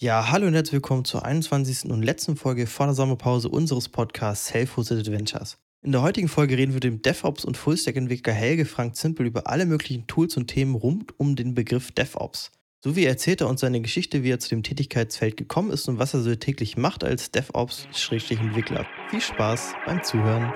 Ja, 0.00 0.32
hallo 0.32 0.48
und 0.48 0.54
herzlich 0.54 0.72
willkommen 0.72 1.04
zur 1.04 1.24
21. 1.24 1.88
und 1.88 2.02
letzten 2.02 2.34
Folge 2.34 2.66
vor 2.66 2.86
der 2.86 2.96
Sommerpause 2.96 3.48
unseres 3.48 3.88
Podcasts 3.88 4.48
Self-Hosted 4.48 4.98
Adventures. 4.98 5.56
In 5.82 5.92
der 5.92 6.02
heutigen 6.02 6.26
Folge 6.26 6.58
reden 6.58 6.72
wir 6.72 6.78
mit 6.78 6.84
dem 6.84 7.00
DevOps 7.00 7.44
und 7.44 7.56
Fullstack-Entwickler 7.56 8.32
Helge 8.32 8.64
Frank 8.64 8.96
Zimpel 8.96 9.24
über 9.24 9.46
alle 9.46 9.66
möglichen 9.66 10.08
Tools 10.08 10.36
und 10.36 10.48
Themen 10.48 10.74
rund 10.74 11.18
um 11.20 11.36
den 11.36 11.54
Begriff 11.54 11.92
DevOps. 11.92 12.50
So 12.82 12.96
wie 12.96 13.04
erzählt 13.04 13.40
er 13.40 13.48
uns 13.48 13.60
seine 13.60 13.80
Geschichte, 13.80 14.24
wie 14.24 14.30
er 14.30 14.40
zu 14.40 14.48
dem 14.48 14.64
Tätigkeitsfeld 14.64 15.36
gekommen 15.36 15.70
ist 15.70 15.88
und 15.88 16.00
was 16.00 16.12
er 16.12 16.22
so 16.22 16.34
täglich 16.34 16.76
macht 16.76 17.04
als 17.04 17.30
DevOps-Entwickler. 17.30 18.86
Viel 19.10 19.20
Spaß 19.20 19.74
beim 19.86 20.02
Zuhören. 20.02 20.52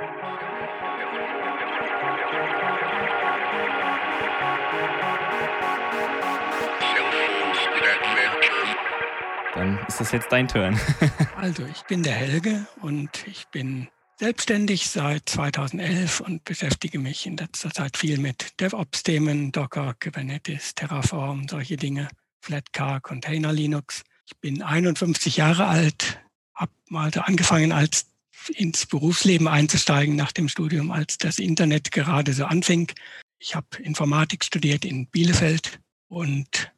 Dann 9.58 9.76
ist 9.88 9.98
das 9.98 10.12
jetzt 10.12 10.30
dein 10.30 10.46
Turn. 10.46 10.78
also, 11.36 11.66
ich 11.66 11.82
bin 11.82 12.04
der 12.04 12.12
Helge 12.12 12.64
und 12.80 13.26
ich 13.26 13.48
bin 13.48 13.88
selbstständig 14.20 14.88
seit 14.88 15.28
2011 15.28 16.20
und 16.20 16.44
beschäftige 16.44 17.00
mich 17.00 17.26
in 17.26 17.36
letzter 17.36 17.72
Zeit 17.72 17.96
viel 17.96 18.18
mit 18.18 18.60
DevOps-Themen, 18.60 19.50
Docker, 19.50 19.96
Kubernetes, 20.00 20.76
Terraform, 20.76 21.48
solche 21.48 21.76
Dinge, 21.76 22.06
Flatcar, 22.40 23.00
Container 23.00 23.52
Linux. 23.52 24.04
Ich 24.26 24.36
bin 24.36 24.62
51 24.62 25.38
Jahre 25.38 25.66
alt, 25.66 26.20
habe 26.54 26.70
mal 26.88 27.10
angefangen, 27.18 27.72
als 27.72 28.06
ins 28.54 28.86
Berufsleben 28.86 29.48
einzusteigen 29.48 30.14
nach 30.14 30.30
dem 30.30 30.48
Studium, 30.48 30.92
als 30.92 31.18
das 31.18 31.40
Internet 31.40 31.90
gerade 31.90 32.32
so 32.32 32.44
anfing. 32.44 32.92
Ich 33.40 33.56
habe 33.56 33.66
Informatik 33.82 34.44
studiert 34.44 34.84
in 34.84 35.08
Bielefeld 35.08 35.80
und 36.06 36.70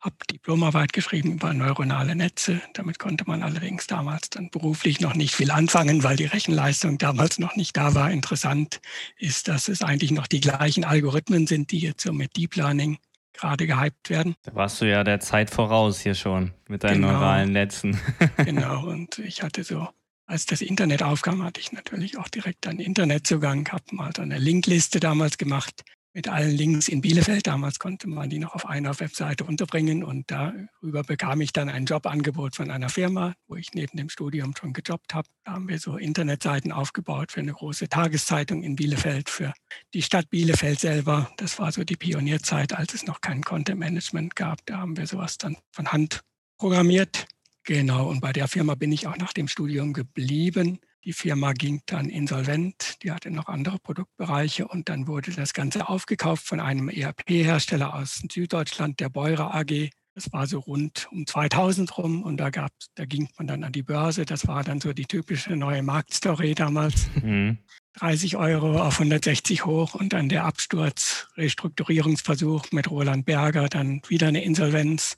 habe 0.00 0.16
Diplomarbeit 0.30 0.92
geschrieben 0.92 1.32
über 1.32 1.52
neuronale 1.52 2.14
Netze. 2.14 2.60
Damit 2.74 2.98
konnte 2.98 3.24
man 3.26 3.42
allerdings 3.42 3.86
damals 3.86 4.30
dann 4.30 4.50
beruflich 4.50 5.00
noch 5.00 5.14
nicht 5.14 5.34
viel 5.34 5.50
anfangen, 5.50 6.02
weil 6.02 6.16
die 6.16 6.26
Rechenleistung 6.26 6.98
damals 6.98 7.38
noch 7.38 7.56
nicht 7.56 7.76
da 7.76 7.94
war. 7.94 8.10
Interessant 8.10 8.80
ist, 9.16 9.48
dass 9.48 9.68
es 9.68 9.82
eigentlich 9.82 10.10
noch 10.10 10.26
die 10.26 10.40
gleichen 10.40 10.84
Algorithmen 10.84 11.46
sind, 11.46 11.70
die 11.70 11.78
jetzt 11.78 12.02
so 12.02 12.12
mit 12.12 12.36
Deep 12.36 12.56
Learning 12.56 12.98
gerade 13.32 13.66
gehypt 13.66 14.10
werden. 14.10 14.34
Da 14.42 14.54
warst 14.54 14.80
du 14.80 14.88
ja 14.88 15.04
der 15.04 15.20
Zeit 15.20 15.50
voraus 15.50 16.00
hier 16.00 16.14
schon 16.14 16.52
mit 16.68 16.84
deinen 16.84 17.02
genau, 17.02 17.12
neuralen 17.12 17.52
Netzen. 17.52 17.98
genau, 18.36 18.86
und 18.86 19.18
ich 19.18 19.42
hatte 19.42 19.64
so, 19.64 19.88
als 20.26 20.46
das 20.46 20.60
Internet 20.60 21.02
aufkam, 21.02 21.42
hatte 21.42 21.60
ich 21.60 21.72
natürlich 21.72 22.18
auch 22.18 22.28
direkt 22.28 22.66
einen 22.66 22.80
Internetzugang, 22.80 23.68
habe 23.70 23.84
mal 23.92 24.10
so 24.14 24.22
eine 24.22 24.38
Linkliste 24.38 25.00
damals 25.00 25.36
gemacht 25.38 25.84
mit 26.16 26.28
allen 26.30 26.56
Links 26.56 26.88
in 26.88 27.02
Bielefeld. 27.02 27.46
Damals 27.46 27.78
konnte 27.78 28.08
man 28.08 28.30
die 28.30 28.38
noch 28.38 28.54
auf 28.54 28.64
einer 28.64 28.98
Webseite 28.98 29.44
unterbringen 29.44 30.02
und 30.02 30.30
darüber 30.30 31.02
bekam 31.02 31.42
ich 31.42 31.52
dann 31.52 31.68
ein 31.68 31.84
Jobangebot 31.84 32.56
von 32.56 32.70
einer 32.70 32.88
Firma, 32.88 33.34
wo 33.48 33.56
ich 33.56 33.74
neben 33.74 33.98
dem 33.98 34.08
Studium 34.08 34.54
schon 34.58 34.72
gejobbt 34.72 35.12
habe. 35.12 35.28
Da 35.44 35.52
haben 35.52 35.68
wir 35.68 35.78
so 35.78 35.98
Internetseiten 35.98 36.72
aufgebaut 36.72 37.32
für 37.32 37.40
eine 37.40 37.52
große 37.52 37.90
Tageszeitung 37.90 38.62
in 38.62 38.76
Bielefeld, 38.76 39.28
für 39.28 39.52
die 39.92 40.00
Stadt 40.00 40.30
Bielefeld 40.30 40.80
selber. 40.80 41.30
Das 41.36 41.58
war 41.58 41.70
so 41.70 41.84
die 41.84 41.96
Pionierzeit, 41.96 42.72
als 42.72 42.94
es 42.94 43.06
noch 43.06 43.20
kein 43.20 43.42
Content 43.42 43.78
Management 43.78 44.36
gab. 44.36 44.64
Da 44.64 44.78
haben 44.78 44.96
wir 44.96 45.06
sowas 45.06 45.36
dann 45.36 45.58
von 45.70 45.92
Hand 45.92 46.22
programmiert. 46.56 47.26
Genau, 47.64 48.08
und 48.08 48.22
bei 48.22 48.32
der 48.32 48.48
Firma 48.48 48.74
bin 48.74 48.90
ich 48.90 49.06
auch 49.06 49.18
nach 49.18 49.34
dem 49.34 49.48
Studium 49.48 49.92
geblieben. 49.92 50.78
Die 51.06 51.12
Firma 51.12 51.52
ging 51.52 51.82
dann 51.86 52.08
insolvent, 52.08 52.96
die 53.04 53.12
hatte 53.12 53.30
noch 53.30 53.46
andere 53.46 53.78
Produktbereiche 53.78 54.66
und 54.66 54.88
dann 54.88 55.06
wurde 55.06 55.30
das 55.30 55.54
Ganze 55.54 55.88
aufgekauft 55.88 56.44
von 56.44 56.58
einem 56.58 56.88
ERP-Hersteller 56.88 57.94
aus 57.94 58.24
Süddeutschland, 58.28 58.98
der 58.98 59.08
Beurer 59.08 59.54
AG. 59.54 59.90
Das 60.16 60.32
war 60.32 60.48
so 60.48 60.58
rund 60.58 61.06
um 61.12 61.24
2000 61.24 61.96
rum 61.96 62.24
und 62.24 62.38
da, 62.38 62.50
gab, 62.50 62.72
da 62.96 63.04
ging 63.04 63.28
man 63.38 63.46
dann 63.46 63.62
an 63.62 63.70
die 63.70 63.84
Börse. 63.84 64.24
Das 64.24 64.48
war 64.48 64.64
dann 64.64 64.80
so 64.80 64.92
die 64.92 65.04
typische 65.04 65.54
neue 65.54 65.84
Marktstory 65.84 66.56
damals. 66.56 67.06
Mhm. 67.22 67.58
30 68.00 68.36
Euro 68.36 68.82
auf 68.82 68.94
160 68.94 69.64
hoch 69.64 69.94
und 69.94 70.12
dann 70.12 70.28
der 70.28 70.44
Absturz, 70.44 71.28
Restrukturierungsversuch 71.36 72.72
mit 72.72 72.90
Roland 72.90 73.26
Berger, 73.26 73.68
dann 73.68 74.02
wieder 74.08 74.26
eine 74.26 74.42
Insolvenz, 74.42 75.16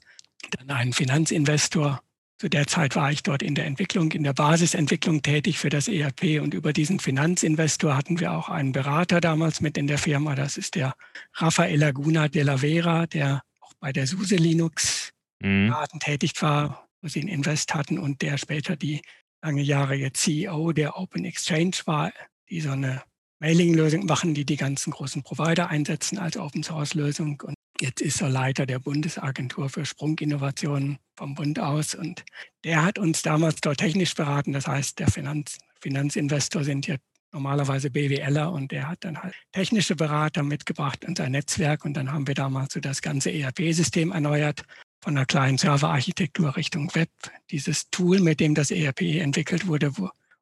dann 0.51 0.69
ein 0.69 0.93
Finanzinvestor 0.93 2.03
zu 2.39 2.47
der 2.47 2.67
Zeit 2.67 2.95
war 2.95 3.11
ich 3.11 3.21
dort 3.21 3.43
in 3.43 3.53
der 3.53 3.65
Entwicklung, 3.65 4.11
in 4.13 4.23
der 4.23 4.31
Basisentwicklung 4.31 5.21
tätig 5.21 5.59
für 5.59 5.69
das 5.69 5.89
ERP 5.89 6.41
und 6.41 6.53
über 6.53 6.71
diesen 6.71 6.99
Finanzinvestor 6.99 7.97
hatten 7.97 8.21
wir 8.21 8.31
auch 8.31 8.47
einen 8.47 8.71
Berater 8.71 9.19
damals 9.19 9.59
mit 9.59 9.77
in 9.77 9.87
der 9.87 9.97
Firma. 9.97 10.35
Das 10.35 10.55
ist 10.55 10.75
der 10.75 10.95
Rafael 11.33 11.77
Laguna 11.77 12.29
de 12.29 12.43
la 12.43 12.57
Vera, 12.57 13.07
der 13.07 13.43
auch 13.59 13.73
bei 13.81 13.91
der 13.91 14.07
SUSE 14.07 14.37
Linux 14.37 15.11
mhm. 15.41 15.75
tätig 15.99 16.41
war, 16.41 16.87
wo 17.01 17.09
sie 17.09 17.19
einen 17.19 17.27
Invest 17.27 17.75
hatten 17.75 17.99
und 17.99 18.21
der 18.21 18.37
später 18.37 18.77
die 18.77 19.01
lange 19.41 19.61
Jahre 19.61 19.95
jetzt 19.95 20.21
CEO 20.21 20.71
der 20.71 20.97
Open 20.97 21.25
Exchange 21.25 21.75
war, 21.85 22.13
die 22.49 22.61
so 22.61 22.71
eine 22.71 23.03
Mailing-Lösung 23.41 24.05
machen, 24.05 24.33
die 24.33 24.45
die 24.45 24.57
ganzen 24.57 24.91
großen 24.91 25.23
Provider 25.23 25.69
einsetzen 25.69 26.17
als 26.17 26.37
Open-Source-Lösung. 26.37 27.43
Jetzt 27.81 28.01
ist 28.01 28.21
er 28.21 28.29
Leiter 28.29 28.65
der 28.65 28.79
Bundesagentur 28.79 29.69
für 29.69 29.85
Sprunginnovationen 29.85 30.97
vom 31.15 31.33
Bund 31.33 31.59
aus 31.59 31.95
und 31.95 32.25
der 32.65 32.83
hat 32.83 32.99
uns 32.99 33.21
damals 33.21 33.61
dort 33.61 33.77
technisch 33.77 34.15
beraten. 34.15 34.51
Das 34.51 34.67
heißt, 34.67 34.99
der 34.99 35.07
Finanz, 35.07 35.57
Finanzinvestor 35.79 36.65
sind 36.65 36.87
ja 36.87 36.97
normalerweise 37.31 37.89
BWLer 37.89 38.51
und 38.51 38.71
der 38.71 38.89
hat 38.89 39.05
dann 39.05 39.21
halt 39.21 39.33
technische 39.53 39.95
Berater 39.95 40.43
mitgebracht 40.43 41.05
und 41.05 41.17
sein 41.17 41.31
Netzwerk 41.31 41.85
und 41.85 41.93
dann 41.93 42.11
haben 42.11 42.27
wir 42.27 42.35
damals 42.35 42.73
so 42.73 42.81
das 42.81 43.01
ganze 43.01 43.31
ERP-System 43.31 44.11
erneuert 44.11 44.63
von 45.01 45.15
einer 45.15 45.25
kleinen 45.25 45.57
Serverarchitektur 45.57 46.57
Richtung 46.57 46.93
Web. 46.95 47.09
Dieses 47.49 47.89
Tool, 47.91 48.19
mit 48.19 48.41
dem 48.41 48.55
das 48.55 48.71
ERP 48.71 49.01
entwickelt 49.21 49.67
wurde, 49.67 49.93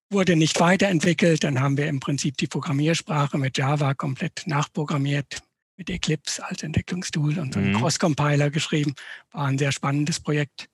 wurde 0.09 0.35
nicht 0.35 0.59
weiterentwickelt. 0.59 1.43
Dann 1.43 1.59
haben 1.59 1.77
wir 1.77 1.87
im 1.87 1.99
Prinzip 1.99 2.37
die 2.37 2.47
Programmiersprache 2.47 3.37
mit 3.37 3.59
Java 3.59 3.93
komplett 3.93 4.43
nachprogrammiert 4.47 5.43
mit 5.77 5.89
Eclipse 5.89 6.43
als 6.45 6.63
Entwicklungstool 6.63 7.39
und 7.39 7.53
so 7.53 7.59
einen 7.59 7.73
mhm. 7.73 7.77
Cross-Compiler 7.77 8.49
geschrieben. 8.49 8.93
War 9.31 9.45
ein 9.45 9.57
sehr 9.57 9.71
spannendes 9.71 10.19
Projekt. 10.19 10.69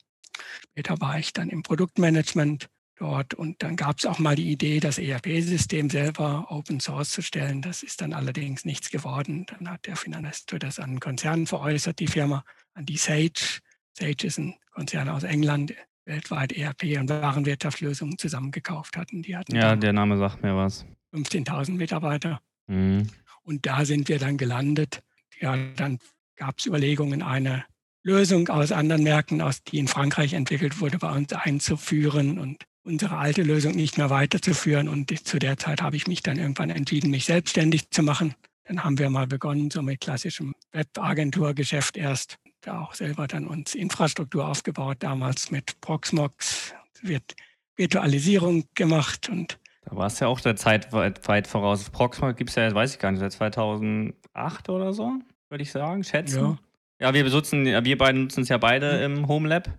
Später 0.64 1.00
war 1.00 1.20
ich 1.20 1.34
dann 1.34 1.50
im 1.50 1.62
Produktmanagement 1.62 2.70
dort 2.98 3.34
und 3.34 3.62
dann 3.62 3.76
gab 3.76 4.00
es 4.00 4.06
auch 4.06 4.20
mal 4.20 4.36
die 4.36 4.52
Idee, 4.52 4.80
das 4.80 4.98
ERP-System 4.98 5.90
selber 5.90 6.48
Open 6.50 6.80
Source 6.80 7.10
zu 7.10 7.22
stellen. 7.22 7.62
Das 7.62 7.84
ist 7.84 8.02
dann 8.02 8.14
allerdings 8.14 8.66
nichts 8.66 8.90
geworden. 8.90 9.46
Dann 9.48 9.70
hat 9.70 9.86
der 9.88 9.96
Finanztor 9.96 10.60
das 10.60 10.80
an 10.80 11.00
Konzernen 11.00 11.48
veräußert, 11.48 12.00
die 12.00 12.08
Firma, 12.08 12.44
an 12.74 12.86
die 12.86 12.98
Sage. 12.98 13.60
Sage 13.94 14.28
ist 14.28 14.40
ein 14.40 14.56
Konzern 14.72 15.10
aus 15.10 15.24
England, 15.24 15.74
weltweit 16.06 16.52
ERP 16.52 17.00
und 17.00 17.10
Warenwirtschaftslösungen 17.10 18.18
zusammengekauft 18.18 18.98
hatten. 18.98 19.22
Die 19.22 19.36
hatten 19.36 19.56
ja, 19.56 19.76
der 19.76 19.94
Name 19.94 20.18
sagt 20.18 20.42
mir 20.42 20.56
was. 20.56 20.86
15.000 21.14 21.74
Mitarbeiter. 21.74 22.42
Mhm. 22.68 23.08
Und 23.44 23.66
da 23.66 23.86
sind 23.86 24.10
wir 24.10 24.20
dann 24.20 24.38
gelandet. 24.38 25.04
Ja, 25.40 25.58
dann 25.76 26.00
gab 26.36 26.60
es 26.60 26.66
Überlegungen, 26.66 27.22
eine 27.22 27.66
Lösung 28.04 28.50
aus 28.50 28.72
anderen 28.72 29.04
Märkten, 29.04 29.42
aus 29.42 29.64
die 29.64 29.80
in 29.80 29.88
Frankreich 29.88 30.34
entwickelt 30.34 30.82
wurde, 30.82 30.98
bei 30.98 31.12
uns 31.12 31.32
einzuführen 31.34 32.38
und 32.38 32.66
unsere 32.84 33.18
alte 33.18 33.44
Lösung 33.44 33.76
nicht 33.76 33.98
mehr 33.98 34.10
weiterzuführen. 34.10 34.88
Und 34.88 35.18
zu 35.26 35.40
der 35.40 35.58
Zeit 35.58 35.82
habe 35.82 35.96
ich 35.96 36.08
mich 36.08 36.22
dann 36.22 36.38
irgendwann 36.38 36.70
entschieden, 36.70 37.10
mich 37.10 37.26
selbstständig 37.26 37.90
zu 37.92 38.04
machen. 38.04 38.36
Dann 38.66 38.84
haben 38.84 39.00
wir 39.00 39.10
mal 39.10 39.28
begonnen, 39.28 39.72
so 39.72 39.82
mit 39.82 40.02
klassischem 40.02 40.54
Webagenturgeschäft 40.72 41.98
erst, 41.98 42.38
da 42.62 42.80
auch 42.80 42.94
selber 42.94 43.28
dann 43.28 43.48
uns 43.48 43.76
Infrastruktur 43.76 44.48
aufgebaut, 44.48 44.98
damals 45.00 45.52
mit 45.52 45.80
Proxmox, 45.82 46.74
wird 47.02 47.36
Virtualisierung 47.76 48.66
gemacht 48.76 49.30
und 49.30 49.60
da 49.86 49.96
war 49.96 50.08
es 50.08 50.20
ja 50.20 50.28
auch 50.28 50.40
der 50.40 50.56
Zeit 50.56 50.92
weit, 50.94 51.28
weit 51.28 51.48
voraus. 51.48 51.90
Proxima 51.90 52.32
gibt 52.32 52.50
es 52.50 52.56
ja, 52.56 52.74
weiß 52.74 52.94
ich 52.94 53.00
gar 53.00 53.12
nicht, 53.12 53.20
seit 53.20 53.34
2008 53.34 54.70
oder 54.70 54.94
so, 54.94 55.14
würde 55.50 55.64
ich 55.64 55.72
sagen, 55.72 56.04
schätzen. 56.04 56.58
Ja, 57.00 57.08
ja 57.08 57.14
wir, 57.14 57.24
benutzen, 57.24 57.66
wir 57.66 57.98
beiden 57.98 58.24
nutzen 58.24 58.42
es 58.42 58.50
ja 58.50 58.58
beide 58.58 59.00
ja. 59.00 59.06
im 59.06 59.28
Home 59.28 59.48
Lab. 59.48 59.70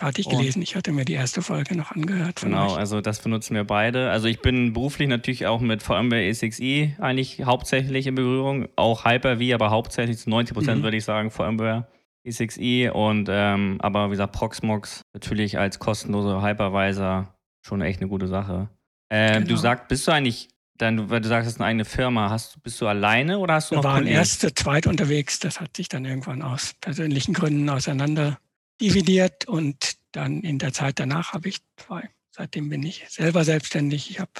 Hatte 0.00 0.22
ich 0.22 0.28
gelesen, 0.28 0.60
Und 0.60 0.62
ich 0.62 0.74
hatte 0.74 0.90
mir 0.90 1.04
die 1.04 1.12
erste 1.12 1.42
Folge 1.42 1.76
noch 1.76 1.92
angehört. 1.92 2.40
genau, 2.40 2.72
euch. 2.72 2.78
also 2.78 3.02
das 3.02 3.20
benutzen 3.20 3.54
wir 3.54 3.64
beide. 3.64 4.10
Also 4.10 4.26
ich 4.26 4.40
bin 4.40 4.72
beruflich 4.72 5.06
natürlich 5.06 5.46
auch 5.46 5.60
mit 5.60 5.82
VMware 5.82 6.26
ESXi 6.26 6.96
eigentlich 6.98 7.44
hauptsächlich 7.44 8.06
in 8.06 8.14
Berührung, 8.14 8.68
auch 8.76 9.04
Hyper-V, 9.04 9.54
aber 9.54 9.70
hauptsächlich 9.70 10.16
zu 10.16 10.30
90 10.30 10.54
Prozent 10.54 10.78
mhm. 10.80 10.84
würde 10.84 10.96
ich 10.96 11.04
sagen 11.04 11.30
VMware 11.30 11.86
ESXi 12.24 12.90
und 12.92 13.28
ähm, 13.30 13.78
aber 13.80 14.06
wie 14.08 14.12
gesagt 14.12 14.32
Proxmox 14.32 15.02
natürlich 15.12 15.58
als 15.58 15.78
kostenloser 15.78 16.42
Hypervisor 16.42 17.34
schon 17.60 17.82
echt 17.82 18.00
eine 18.00 18.08
gute 18.08 18.28
Sache. 18.28 18.70
Äh, 19.12 19.34
genau. 19.34 19.46
Du 19.46 19.56
sagst, 19.56 19.88
bist 19.88 20.08
du 20.08 20.12
eigentlich, 20.12 20.48
dann, 20.78 21.10
weil 21.10 21.20
du 21.20 21.28
sagst, 21.28 21.46
es 21.46 21.54
ist 21.54 21.60
eine 21.60 21.68
eigene 21.68 21.84
Firma, 21.84 22.30
hast, 22.30 22.62
bist 22.62 22.80
du 22.80 22.86
alleine 22.86 23.38
oder 23.38 23.54
hast 23.54 23.70
du 23.70 23.74
Wir 23.74 23.76
noch 23.76 23.84
waren 23.84 24.06
erst 24.06 24.40
zu 24.40 24.54
zweit 24.54 24.86
unterwegs, 24.86 25.38
das 25.38 25.60
hat 25.60 25.76
sich 25.76 25.90
dann 25.90 26.06
irgendwann 26.06 26.40
aus 26.40 26.72
persönlichen 26.80 27.34
Gründen 27.34 27.68
auseinander 27.68 28.38
dividiert 28.80 29.46
und 29.46 29.98
dann 30.12 30.40
in 30.40 30.58
der 30.58 30.72
Zeit 30.72 30.98
danach 30.98 31.34
habe 31.34 31.50
ich 31.50 31.58
zwei. 31.76 32.08
Seitdem 32.30 32.70
bin 32.70 32.82
ich 32.84 33.04
selber 33.10 33.44
selbstständig. 33.44 34.10
Ich 34.10 34.18
habe 34.18 34.30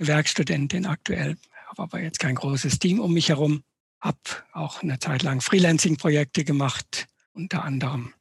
eine 0.00 0.08
Werkstudentin 0.08 0.86
aktuell, 0.86 1.36
habe 1.68 1.82
aber 1.82 2.00
jetzt 2.00 2.18
kein 2.18 2.34
großes 2.34 2.80
Team 2.80 2.98
um 2.98 3.12
mich 3.14 3.28
herum. 3.28 3.62
Habe 4.00 4.18
auch 4.52 4.82
eine 4.82 4.98
Zeit 4.98 5.22
lang 5.22 5.40
Freelancing-Projekte 5.40 6.42
gemacht, 6.42 7.06
unter 7.32 7.62
anderem 7.62 8.12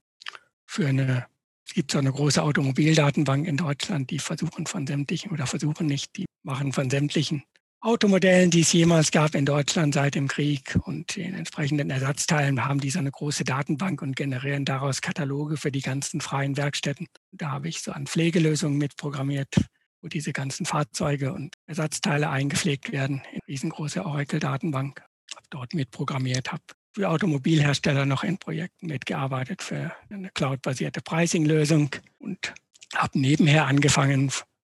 für 0.67 0.87
eine 0.87 1.25
Es 1.67 1.73
gibt 1.73 1.91
so 1.91 1.97
eine 1.97 2.11
große 2.11 2.41
Automobildatenbank 2.41 3.47
in 3.47 3.57
Deutschland, 3.57 4.09
die 4.11 4.19
versuchen 4.19 4.67
von 4.67 4.85
sämtlichen 4.85 5.31
oder 5.31 5.47
versuchen 5.47 5.87
nicht, 5.87 6.15
die 6.15 6.25
machen 6.43 6.73
von 6.73 6.89
sämtlichen 6.89 7.43
Automodellen, 7.85 8.49
die 8.49 8.61
es 8.61 8.73
jemals 8.73 9.11
gab 9.11 9.35
in 9.35 9.45
Deutschland 9.45 9.93
seit 9.93 10.15
dem 10.15 10.27
Krieg 10.27 10.75
und 10.85 11.15
den 11.17 11.35
entsprechenden 11.35 11.91
Ersatzteilen 11.91 12.65
haben 12.65 12.79
die 12.79 12.89
so 12.89 12.97
eine 12.97 13.11
große 13.11 13.43
Datenbank 13.43 14.01
und 14.01 14.15
generieren 14.15 14.65
daraus 14.65 15.01
Kataloge 15.01 15.55
für 15.55 15.71
die 15.71 15.81
ganzen 15.81 16.19
freien 16.19 16.57
Werkstätten. 16.57 17.05
Da 17.31 17.51
habe 17.51 17.67
ich 17.67 17.83
so 17.83 17.91
an 17.91 18.07
Pflegelösungen 18.07 18.79
mitprogrammiert, 18.79 19.55
wo 20.01 20.07
diese 20.07 20.33
ganzen 20.33 20.65
Fahrzeuge 20.65 21.31
und 21.31 21.53
Ersatzteile 21.67 22.31
eingepflegt 22.31 22.91
werden 22.91 23.21
in 23.31 23.39
riesengroße 23.47 24.03
Oracle-Datenbank. 24.03 25.01
Habe 25.35 25.47
dort 25.51 25.75
mitprogrammiert, 25.75 26.51
habe 26.51 26.63
für 26.95 27.09
Automobilhersteller 27.09 28.05
noch 28.05 28.23
in 28.23 28.37
Projekten 28.37 28.87
mitgearbeitet 28.87 29.61
für 29.61 29.91
eine 30.09 30.29
cloud-basierte 30.29 31.01
Pricing-Lösung 31.01 31.89
und 32.19 32.53
habe 32.95 33.19
nebenher 33.19 33.67
angefangen, 33.67 34.31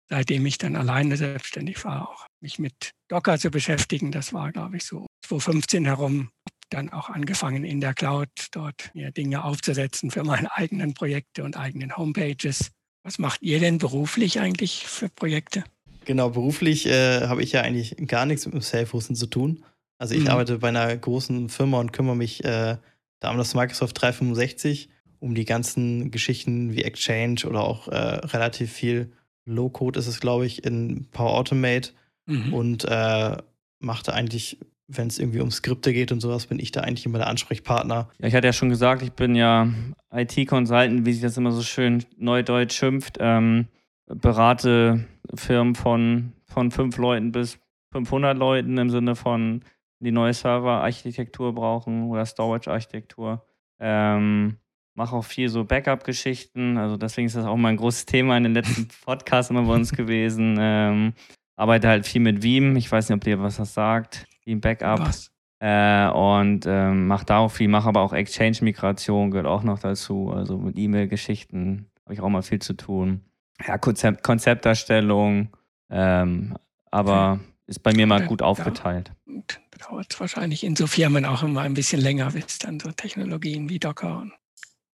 seitdem 0.10 0.46
ich 0.46 0.58
dann 0.58 0.76
alleine 0.76 1.16
selbstständig 1.16 1.84
war, 1.86 2.10
auch 2.10 2.28
mich 2.42 2.60
mit 2.60 2.92
Docker 3.08 3.38
zu 3.40 3.50
beschäftigen. 3.50 4.12
Das 4.12 4.34
war, 4.34 4.52
glaube 4.52 4.78
ich, 4.78 4.84
so 4.84 5.06
2015 5.26 5.86
herum. 5.86 6.30
Dann 6.70 6.90
auch 6.90 7.10
angefangen 7.10 7.64
in 7.64 7.80
der 7.80 7.94
Cloud 7.94 8.30
dort 8.52 8.92
mir 8.94 9.12
Dinge 9.12 9.44
aufzusetzen 9.44 10.12
für 10.12 10.24
meine 10.24 10.56
eigenen 10.56 10.94
Projekte 10.94 11.44
und 11.44 11.58
eigenen 11.58 11.96
Homepages. 11.96 12.72
Was 13.04 13.18
macht 13.18 13.42
ihr 13.42 13.60
denn 13.60 13.78
beruflich 13.78 14.40
eigentlich 14.40 14.86
für 14.86 15.10
Projekte? 15.10 15.64
Genau, 16.06 16.30
beruflich 16.30 16.86
äh, 16.86 17.28
habe 17.28 17.42
ich 17.42 17.54
ja 17.54 17.62
eigentlich 17.62 17.96
gar 18.08 18.26
nichts 18.26 18.46
mit 18.46 18.54
dem 18.54 18.62
Self-Hosten 18.62 19.16
zu 19.16 19.28
tun. 19.28 19.64
Also 20.00 20.16
ich 20.16 20.24
mhm. 20.24 20.30
arbeite 20.30 20.58
bei 20.58 20.70
einer 20.70 20.96
großen 20.96 21.50
Firma 21.50 21.80
und 21.80 21.94
kümmere 21.94 22.16
mich 22.16 22.44
äh, 22.44 22.78
da 23.20 23.32
um 23.32 23.38
das 23.38 23.54
Microsoft 23.54 24.02
365, 24.02 24.90
um 25.20 25.36
die 25.36 25.46
ganzen 25.46 26.10
Geschichten 26.10 26.74
wie 26.74 26.84
Exchange 26.84 27.42
oder 27.46 27.62
auch 27.62 27.90
äh, 27.90 27.96
relativ 27.96 28.72
viel 28.72 29.12
Low-Code 29.46 30.00
ist 30.00 30.08
es, 30.08 30.20
glaube 30.20 30.46
ich, 30.46 30.64
in 30.64 31.08
Power 31.12 31.34
Automate 31.36 31.92
mhm. 32.28 32.54
und 32.54 32.86
äh, 32.86 33.38
machte 33.80 34.14
eigentlich, 34.14 34.58
wenn 34.88 35.08
es 35.08 35.20
irgendwie 35.20 35.42
um 35.42 35.52
Skripte 35.52 35.92
geht 35.92 36.12
und 36.12 36.22
sowas, 36.22 36.48
bin 36.48 36.60
ich 36.60 36.72
da 36.72 36.82
eigentlich 36.82 37.06
immer 37.06 37.18
der 37.18 37.28
Ansprechpartner. 37.28 38.10
Ja, 38.20 38.28
ich 38.28 38.36
hatte 38.36 38.48
ja 38.48 38.54
schon 38.54 38.70
gesagt, 38.70 39.02
ich 39.02 39.12
bin 39.12 39.36
ja 39.36 39.68
IT-Consultant, 40.14 41.06
wie 41.06 41.14
sich 41.14 41.22
das 41.22 41.38
immer 41.38 41.52
so 41.52 41.62
schön 41.62 42.06
neudeutsch 42.18 42.78
schimpft. 42.78 43.18
Ähm, 43.20 43.68
berate 44.08 45.06
Firmen 45.36 45.76
von, 45.76 46.34
von 46.46 46.72
fünf 46.72 46.98
Leuten 46.98 47.32
bis 47.32 47.60
500 47.92 48.38
Leuten 48.38 48.78
im 48.78 48.90
Sinne 48.90 49.16
von 49.16 49.64
die 50.00 50.12
neue 50.12 50.34
Server-Architektur 50.34 51.54
brauchen 51.54 52.10
oder 52.10 52.26
Storage-Architektur. 52.26 53.46
Ähm, 53.80 54.58
mache 54.96 55.16
auch 55.16 55.26
viel 55.26 55.50
so 55.50 55.64
Backup-Geschichten. 55.64 56.78
Also 56.78 56.98
deswegen 56.98 57.28
ist 57.28 57.36
das 57.36 57.46
auch 57.46 57.58
mal 57.58 57.70
ein 57.70 57.78
großes 57.78 58.06
Thema 58.06 58.38
in 58.38 58.44
den 58.44 58.54
letzten 58.54 58.88
Podcasts 59.06 59.50
immer 59.50 59.64
bei 59.64 59.74
uns 59.74 59.92
gewesen. 59.92 60.58
Ähm, 60.60 61.14
arbeite 61.56 61.88
halt 61.88 62.06
viel 62.06 62.22
mit 62.22 62.44
Veeam. 62.44 62.76
Ich 62.76 62.92
weiß 62.92 63.10
nicht, 63.10 63.16
ob 63.16 63.24
dir 63.24 63.42
was 63.42 63.58
das 63.58 63.74
sagt. 63.74 64.26
Veeam 64.46 64.62
Backup. 64.62 65.00
Was? 65.00 65.32
Äh, 65.60 66.08
und 66.10 66.66
ähm, 66.66 67.08
mache 67.08 67.26
da 67.26 67.40
auch 67.40 67.52
viel, 67.52 67.68
mache 67.68 67.90
aber 67.90 68.02
auch 68.02 68.14
Exchange-Migration, 68.14 69.32
gehört 69.32 69.48
auch 69.48 69.64
noch 69.64 69.80
dazu. 69.80 70.32
Also 70.34 70.58
mit 70.58 70.78
E-Mail-Geschichten 70.78 71.90
habe 72.06 72.14
ich 72.14 72.22
auch 72.22 72.30
mal 72.30 72.42
viel 72.44 72.60
zu 72.60 72.74
tun. 72.74 73.22
Ja, 73.68 73.78
Konzept, 73.78 74.24
Konzepterstellung, 74.24 75.50
ähm, 75.90 76.56
aber 76.92 77.34
okay. 77.34 77.49
Ist 77.70 77.84
bei 77.84 77.94
mir 77.94 78.08
mal 78.08 78.26
gut 78.26 78.42
aufgeteilt. 78.42 79.12
Da 79.26 79.88
dauert 79.88 80.08
es 80.12 80.20
wahrscheinlich 80.20 80.64
in 80.64 80.76
so 80.76 80.88
Firmen 80.88 81.26
auch 81.26 81.44
immer 81.44 81.62
ein 81.62 81.76
bisschen 81.76 82.02
länger, 82.02 82.32
bis 82.32 82.58
dann 82.58 82.80
so 82.80 82.92
Technologien 82.92 83.70
wie 83.70 83.80
Docker 83.80 84.18
und 84.18 84.34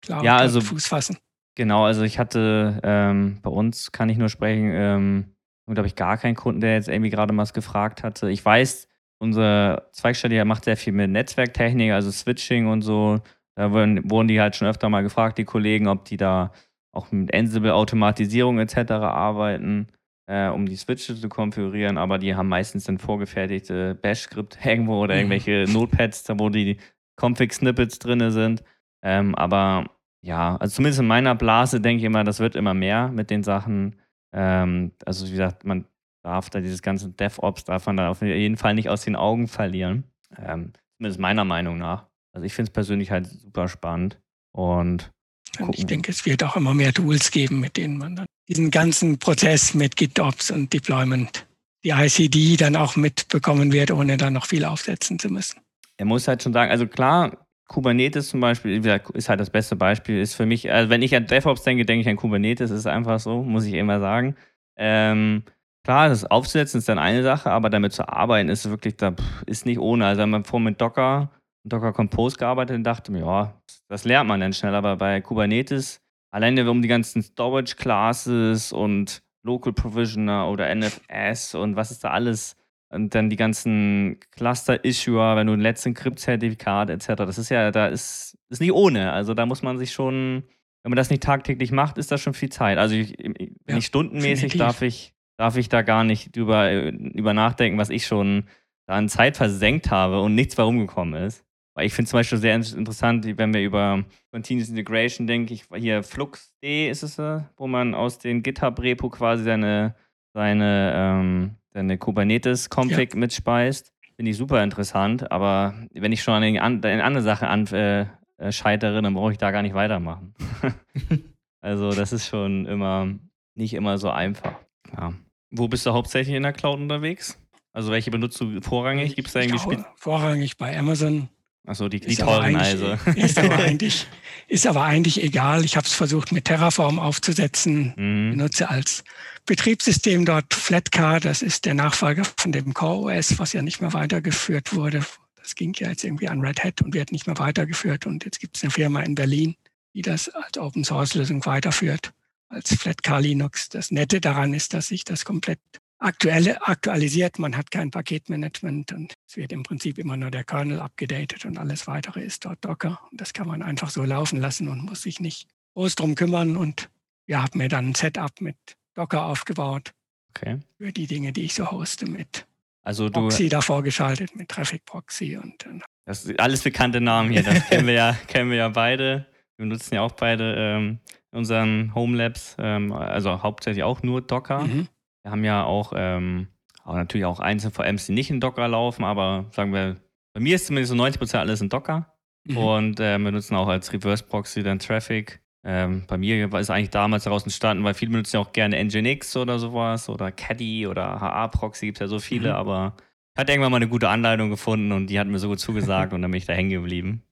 Cloud 0.02 0.24
ja, 0.24 0.38
also, 0.38 0.62
Fuß 0.62 0.88
fassen. 0.88 1.18
Genau, 1.56 1.86
also 1.86 2.02
ich 2.04 2.18
hatte 2.18 2.80
ähm, 2.84 3.40
bei 3.42 3.50
uns, 3.50 3.92
kann 3.92 4.10
ich 4.10 4.18
nur 4.18 4.30
sprechen, 4.30 4.72
ähm, 4.74 5.36
glaube 5.68 5.88
ich, 5.88 5.96
gar 5.96 6.18
keinen 6.18 6.36
Kunden, 6.36 6.62
der 6.62 6.74
jetzt 6.74 6.88
irgendwie 6.88 7.10
gerade 7.10 7.34
mal 7.34 7.44
was 7.44 7.54
gefragt 7.54 8.04
hatte. 8.04 8.32
Ich 8.32 8.44
weiß, 8.44 8.88
unsere 9.20 9.90
Zweigstelle 9.92 10.44
macht 10.46 10.66
sehr 10.66 10.78
viel 10.78 10.94
mit 10.94 11.12
Netzwerktechnik, 11.12 11.92
also 11.92 12.10
Switching 12.10 12.68
und 12.68 12.82
so. 12.82 13.20
Da 13.56 13.72
wurden, 13.72 14.10
wurden 14.10 14.28
die 14.28 14.40
halt 14.40 14.56
schon 14.56 14.68
öfter 14.68 14.90
mal 14.90 15.04
gefragt, 15.04 15.38
die 15.38 15.46
Kollegen, 15.46 15.88
ob 15.88 16.06
die 16.06 16.18
da 16.18 16.52
auch 16.94 17.12
mit 17.12 17.34
Ansible-Automatisierung 17.34 18.60
etc. 18.60 18.92
arbeiten, 18.92 19.88
äh, 20.32 20.48
um 20.48 20.66
die 20.66 20.78
Switche 20.78 21.14
zu 21.14 21.28
konfigurieren, 21.28 21.98
aber 21.98 22.18
die 22.18 22.36
haben 22.36 22.48
meistens 22.48 22.86
dann 22.86 22.98
vorgefertigte 22.98 23.96
Bash-Skript 23.96 24.58
irgendwo 24.66 25.04
oder 25.04 25.16
irgendwelche 25.16 25.66
Notepads, 25.70 26.26
wo 26.38 26.50
die 26.50 26.78
Config-Snippets 27.18 28.00
drin 28.00 28.32
sind. 28.32 28.64
Ähm, 29.04 29.36
aber 29.36 29.90
ja, 30.24 30.56
also 30.56 30.76
zumindest 30.76 31.02
in 31.02 31.08
meiner 31.08 31.36
Blase 31.36 31.82
denke 31.82 32.00
ich 32.00 32.06
immer, 32.06 32.24
das 32.24 32.40
wird 32.40 32.56
immer 32.56 32.74
mehr 32.74 33.10
mit 33.10 33.30
den 33.30 33.44
Sachen. 33.44 33.98
Ähm, 34.34 34.92
also 35.06 35.28
wie 35.28 35.32
gesagt, 35.32 35.66
man 35.66 35.86
darf 36.24 36.50
da 36.50 36.62
dieses 36.62 36.82
ganze 36.82 37.10
DevOps, 37.10 37.66
darf 37.66 37.86
man 37.88 37.98
da 37.98 38.10
auf 38.10 38.22
jeden 38.22 38.56
Fall 38.56 38.76
nicht 38.76 38.90
aus 38.90 39.04
den 39.04 39.18
Augen 39.18 39.50
verlieren. 39.50 40.06
Ähm, 40.38 40.72
zumindest 40.96 41.20
meiner 41.20 41.44
Meinung 41.44 41.78
nach. 41.78 42.08
Also 42.34 42.46
ich 42.46 42.54
finde 42.54 42.70
es 42.70 42.74
persönlich 42.74 43.12
halt 43.12 43.28
super 43.28 43.68
spannend. 43.68 44.22
Und, 44.56 45.12
und 45.60 45.78
ich 45.78 45.86
denke, 45.88 46.12
es 46.12 46.26
wird 46.26 46.44
auch 46.44 46.56
immer 46.56 46.74
mehr 46.74 46.94
Tools 46.94 47.32
geben, 47.32 47.60
mit 47.60 47.76
denen 47.76 47.98
man 47.98 48.16
dann 48.16 48.28
diesen 48.52 48.70
ganzen 48.70 49.18
Prozess 49.18 49.74
mit 49.74 49.96
GitOps 49.96 50.52
und 50.52 50.74
Deployment, 50.74 51.48
die 51.86 51.92
ICD 51.92 52.58
dann 52.58 52.76
auch 52.76 52.98
mitbekommen 52.98 53.72
wird, 53.72 53.92
ohne 53.92 54.18
dann 54.18 54.34
noch 54.34 54.46
viel 54.46 54.66
aufsetzen 54.66 55.18
zu 55.20 55.30
müssen. 55.30 55.62
Er 55.98 56.06
muss 56.06 56.28
halt 56.28 56.44
schon 56.44 56.52
sagen, 56.52 56.70
also 56.70 56.86
klar, 56.86 57.48
Kubernetes 57.70 58.28
zum 58.28 58.42
Beispiel 58.42 58.86
ist 59.14 59.30
halt 59.30 59.40
das 59.40 59.50
beste 59.50 59.78
Beispiel, 59.78 60.20
ist 60.20 60.36
für 60.36 60.46
mich, 60.46 60.70
also 60.70 60.90
wenn 60.90 61.02
ich 61.02 61.16
an 61.16 61.28
DevOps 61.28 61.64
denke, 61.64 61.86
denke 61.86 62.02
ich 62.02 62.10
an 62.10 62.18
Kubernetes, 62.18 62.72
ist 62.72 62.88
einfach 62.88 63.22
so, 63.22 63.42
muss 63.42 63.66
ich 63.66 63.74
immer 63.74 64.02
sagen. 64.02 64.36
Ähm, 64.76 65.44
klar, 65.86 66.10
das 66.10 66.26
aufzusetzen 66.26 66.80
ist 66.80 66.90
dann 66.90 67.00
eine 67.00 67.24
Sache, 67.24 67.52
aber 67.52 67.70
damit 67.70 67.94
zu 67.94 68.10
arbeiten 68.10 68.50
ist 68.50 68.70
wirklich, 68.70 68.98
da 68.98 69.16
ist 69.46 69.66
nicht 69.66 69.80
ohne. 69.80 70.06
Also 70.06 70.24
wenn 70.24 70.30
man 70.30 70.44
vorhin 70.44 70.66
mit 70.66 70.82
Docker, 70.82 71.32
Docker 71.64 71.94
Compose 71.94 72.36
gearbeitet 72.36 72.76
und 72.76 72.84
dachte 72.84 73.14
mir, 73.14 73.20
ja, 73.20 73.62
das 73.88 74.04
lernt 74.04 74.28
man 74.28 74.42
dann 74.42 74.52
schnell, 74.52 74.76
aber 74.76 74.98
bei 74.98 75.22
Kubernetes, 75.22 76.01
alleine 76.32 76.70
um 76.70 76.82
die 76.82 76.88
ganzen 76.88 77.22
Storage 77.22 77.76
Classes 77.76 78.72
und 78.72 79.22
Local 79.44 79.74
Provisioner 79.74 80.50
oder 80.50 80.74
NFS 80.74 81.56
und 81.56 81.76
was 81.76 81.92
ist 81.92 82.04
da 82.04 82.12
alles 82.12 82.56
und 82.92 83.16
dann 83.16 83.30
die 83.30 83.38
ganzen 83.38 84.20
Cluster-Issuer, 84.32 85.36
wenn 85.36 85.48
du 85.48 85.54
ein 85.54 85.62
Let's 85.62 85.86
Encrypt-Zertifikat 85.86 86.90
etc. 86.90 87.08
Das 87.16 87.38
ist 87.38 87.50
ja, 87.50 87.72
da 87.72 87.88
ist, 87.88 88.38
ist 88.50 88.60
nicht 88.60 88.74
ohne. 88.74 89.14
Also 89.14 89.34
da 89.34 89.46
muss 89.46 89.62
man 89.62 89.78
sich 89.78 89.94
schon, 89.94 90.44
wenn 90.84 90.90
man 90.90 90.98
das 90.98 91.10
nicht 91.10 91.24
tagtäglich 91.24 91.72
macht, 91.72 91.98
ist 91.98 92.12
das 92.12 92.22
schon 92.22 92.34
viel 92.34 92.50
Zeit. 92.50 92.78
Also 92.78 92.96
ich, 92.96 93.16
ja, 93.18 93.76
nicht 93.76 93.86
stundenmäßig 93.86 94.58
darf 94.58 94.82
ich, 94.82 95.14
darf 95.38 95.56
ich 95.56 95.70
da 95.70 95.84
gar 95.84 96.04
nicht 96.04 96.36
über, 96.36 96.72
über 96.92 97.34
nachdenken, 97.34 97.78
was 97.80 97.90
ich 97.90 98.06
schon 98.06 98.48
da 98.88 98.96
an 98.96 99.08
Zeit 99.08 99.38
versenkt 99.38 99.90
habe 99.90 100.22
und 100.22 100.36
nichts 100.36 100.58
warum 100.58 100.80
gekommen 100.80 101.14
ist. 101.14 101.46
Weil 101.74 101.86
ich 101.86 101.94
finde 101.94 102.10
zum 102.10 102.20
Beispiel 102.20 102.38
sehr 102.38 102.56
interessant, 102.56 103.26
wenn 103.38 103.54
wir 103.54 103.62
über 103.62 104.04
Continuous 104.32 104.70
Integration 104.70 105.26
denken, 105.26 105.54
ich, 105.54 105.66
hier 105.76 106.04
FluxD 106.04 106.90
ist 106.90 107.04
es, 107.04 107.18
wo 107.56 107.68
man 107.68 107.96
aus 107.96 108.20
dem 108.20 108.44
GitHub-Repo 108.44 109.10
quasi 109.10 109.44
seine, 109.44 109.96
seine 110.34 110.94
ähm, 110.96 111.56
deine 111.74 111.98
Kubernetes-Config 111.98 113.14
ja. 113.14 113.20
mitspeist. 113.20 113.94
Finde 114.16 114.32
ich 114.32 114.38
super 114.38 114.64
interessant, 114.64 115.32
aber 115.32 115.74
wenn 115.94 116.12
ich 116.12 116.22
schon 116.22 116.36
an, 116.36 116.42
den, 116.42 116.60
an, 116.60 116.84
an 116.84 117.02
andere 117.02 117.24
Sachen 117.24 117.48
an, 117.48 117.66
äh, 117.68 118.06
äh, 118.38 118.52
scheitere, 118.52 119.02
dann 119.02 119.14
brauche 119.14 119.32
ich 119.32 119.38
da 119.38 119.52
gar 119.52 119.62
nicht 119.62 119.74
weitermachen. 119.74 120.34
also 121.62 121.92
das 121.92 122.12
ist 122.12 122.28
schon 122.28 122.66
immer 122.66 123.08
nicht 123.56 123.74
immer 123.74 123.98
so 123.98 124.10
einfach. 124.10 124.56
Ja. 124.96 125.14
Wo 125.50 125.68
bist 125.68 125.86
du 125.86 125.94
hauptsächlich 125.94 126.36
in 126.36 126.44
der 126.44 126.54
Cloud 126.54 126.80
unterwegs? 126.80 127.40
Also 127.74 127.92
welche 127.92 128.12
benutzt 128.12 128.40
du 128.42 128.62
vorrangig? 128.62 129.16
Gibt 129.16 129.28
es 129.28 129.34
da 129.34 129.42
irgendwie 129.42 129.78
Vorrangig 129.96 130.58
bei 130.58 130.78
Amazon, 130.78 131.30
Achso, 131.66 131.90
die, 131.90 132.00
die 132.00 132.16
teuren 132.16 132.56
also. 132.56 132.98
Ist 133.16 133.38
aber 133.38 133.56
eigentlich, 133.60 134.08
ist 134.48 134.66
aber 134.66 134.84
eigentlich 134.84 135.24
egal. 135.24 135.64
Ich 135.64 135.78
habe 135.78 135.86
es 135.86 135.94
versucht 135.94 136.32
mit 136.32 136.46
Terraform 136.46 136.98
aufzusetzen. 136.98 137.94
Mhm. 137.96 138.32
Benutze 138.32 138.70
als 138.70 139.04
Betriebssystem 139.46 140.26
dort 140.26 140.54
Flatcar. 140.54 141.20
Das 141.20 141.42
ist 141.42 141.66
der 141.66 141.76
Nachfolger 141.76 142.24
von 142.38 142.52
dem 142.52 142.74
Core 142.74 143.16
OS, 143.16 143.38
was 143.38 143.54
ja 143.54 143.62
nicht 143.62 143.80
mehr 143.80 143.94
weitergeführt 143.94 144.74
wurde. 144.74 145.06
Das 145.36 145.56
ging 145.56 145.74
ja 145.78 145.90
jetzt 145.90 146.04
irgendwie 146.04 146.30
an 146.30 146.42
Red 146.42 146.64
Hat 146.64 146.82
und 146.82 146.94
wird 146.94 147.12
nicht 147.12 147.28
mehr 147.28 147.38
weitergeführt. 147.38 148.06
Und 148.06 148.26
jetzt 148.26 148.40
gibt 148.40 148.58
es 148.58 148.64
eine 148.64 148.72
Firma 148.72 149.02
in 149.02 149.16
Berlin, 149.16 149.56
die 149.94 150.02
das 150.02 150.30
als 150.30 150.58
Open 150.58 150.84
Source 150.84 151.14
Lösung 151.14 151.46
weiterführt, 151.46 152.12
als 152.50 152.74
Flatcar 152.74 153.22
Linux. 153.22 153.70
Das 153.70 153.92
Nette 153.92 154.20
daran 154.20 154.54
ist, 154.54 154.74
dass 154.74 154.88
sich 154.88 155.04
das 155.04 155.26
komplett 155.26 155.60
aktuelle, 156.02 156.62
aktualisiert. 156.68 157.40
Man 157.40 157.56
hat 157.56 157.72
kein 157.72 157.92
Paketmanagement 157.92 158.92
und 158.92 159.14
es 159.28 159.38
wird 159.38 159.52
im 159.52 159.64
Prinzip 159.64 159.98
immer 159.98 160.18
nur 160.18 160.32
der 160.32 160.44
Kernel 160.44 160.80
abgedatet 160.80 161.46
und 161.46 161.58
alles 161.58 161.88
weitere 161.88 162.22
ist 162.22 162.46
dort 162.46 162.64
Docker. 162.66 163.00
Und 163.12 163.22
das 163.22 163.34
kann 163.34 163.48
man 163.48 163.62
einfach 163.62 163.90
so 163.90 164.04
laufen 164.04 164.40
lassen 164.40 164.68
und 164.68 164.84
muss 164.84 165.04
sich 165.04 165.20
nicht 165.20 165.48
groß 165.74 165.96
drum 165.96 166.16
kümmern. 166.16 166.58
Und 166.58 166.90
wir 167.26 167.42
haben 167.42 167.58
mir 167.58 167.70
dann 167.70 167.90
ein 167.90 167.96
Setup 167.96 168.42
mit 168.42 168.58
Docker 168.96 169.26
aufgebaut. 169.26 169.92
Okay. 170.30 170.60
Für 170.78 170.92
die 170.92 171.08
Dinge, 171.08 171.32
die 171.34 171.44
ich 171.44 171.54
so 171.54 171.72
hoste 171.72 172.06
mit 172.06 172.46
also 172.84 173.10
du, 173.10 173.22
Proxy 173.22 173.50
davor 173.50 173.84
geschaltet, 173.84 174.36
mit 174.36 174.50
Traffic 174.50 174.86
Proxy 174.86 175.38
und 175.38 175.66
Das 176.06 176.24
sind 176.24 176.40
alles 176.40 176.64
bekannte 176.64 177.00
Namen 177.00 177.32
hier, 177.32 177.44
das 177.44 177.66
kennen 177.70 177.86
wir 177.86 177.94
ja, 177.94 178.18
kennen 178.28 178.50
wir 178.50 178.58
ja 178.58 178.70
beide. 178.70 179.28
Wir 179.58 179.68
nutzen 179.68 179.96
ja 179.96 180.02
auch 180.02 180.14
beide 180.14 180.56
ähm, 180.58 181.00
unseren 181.30 181.94
Homelabs, 181.94 182.56
ähm, 182.58 182.92
also 182.92 183.44
hauptsächlich 183.44 183.84
auch 183.84 184.02
nur 184.02 184.22
Docker. 184.22 184.62
Mhm. 184.64 184.88
Wir 185.24 185.32
haben 185.32 185.44
ja 185.44 185.64
auch, 185.64 185.94
ähm, 185.96 186.48
auch 186.84 186.96
natürlich 186.96 187.26
auch 187.26 187.40
einzelne 187.40 187.72
VMs, 187.72 188.08
die 188.08 188.14
nicht 188.14 188.30
in 188.30 188.40
Docker 188.40 188.68
laufen, 188.68 189.04
aber 189.04 189.46
sagen 189.52 189.74
wir, 189.74 189.98
bei 190.34 190.40
mir 190.40 190.56
ist 190.56 190.68
zumindest 190.68 190.94
so 190.94 191.02
90% 191.02 191.38
alles 191.38 191.62
in 191.62 191.70
Docker. 191.70 192.14
Mhm. 192.46 192.58
Und 192.58 193.00
äh, 193.00 193.18
wir 193.20 193.32
nutzen 193.32 193.56
auch 193.56 193.68
als 193.68 193.94
Reverse 193.94 194.24
Proxy 194.24 194.64
dann 194.64 194.80
Traffic. 194.80 195.42
Ähm, 195.64 196.06
bei 196.08 196.18
mir 196.18 196.52
ist 196.56 196.72
eigentlich 196.72 196.90
damals 196.90 197.26
daraus 197.26 197.44
entstanden, 197.44 197.84
weil 197.84 197.94
viele 197.94 198.12
benutzen 198.12 198.38
ja 198.38 198.42
auch 198.42 198.52
gerne 198.52 198.84
Nginx 198.84 199.38
oder 199.38 199.60
sowas 199.60 200.10
oder 200.10 200.32
Caddy 200.32 200.88
oder 200.88 201.22
HA-Proxy, 201.22 201.88
gibt 201.88 201.98
es 201.98 202.02
ja 202.02 202.08
so 202.08 202.18
viele, 202.20 202.50
mhm. 202.50 202.56
aber 202.56 202.96
hatte 203.38 203.52
irgendwann 203.52 203.72
mal 203.72 203.78
eine 203.78 203.88
gute 203.88 204.10
Anleitung 204.10 204.50
gefunden 204.50 204.92
und 204.92 205.08
die 205.08 205.20
hat 205.20 205.28
mir 205.28 205.40
so 205.40 205.48
gut 205.48 205.60
zugesagt 205.60 206.14
und 206.14 206.22
dann 206.22 206.32
bin 206.32 206.40
ich 206.40 206.46
da 206.46 206.54
hängen 206.54 206.72
geblieben. 206.72 207.24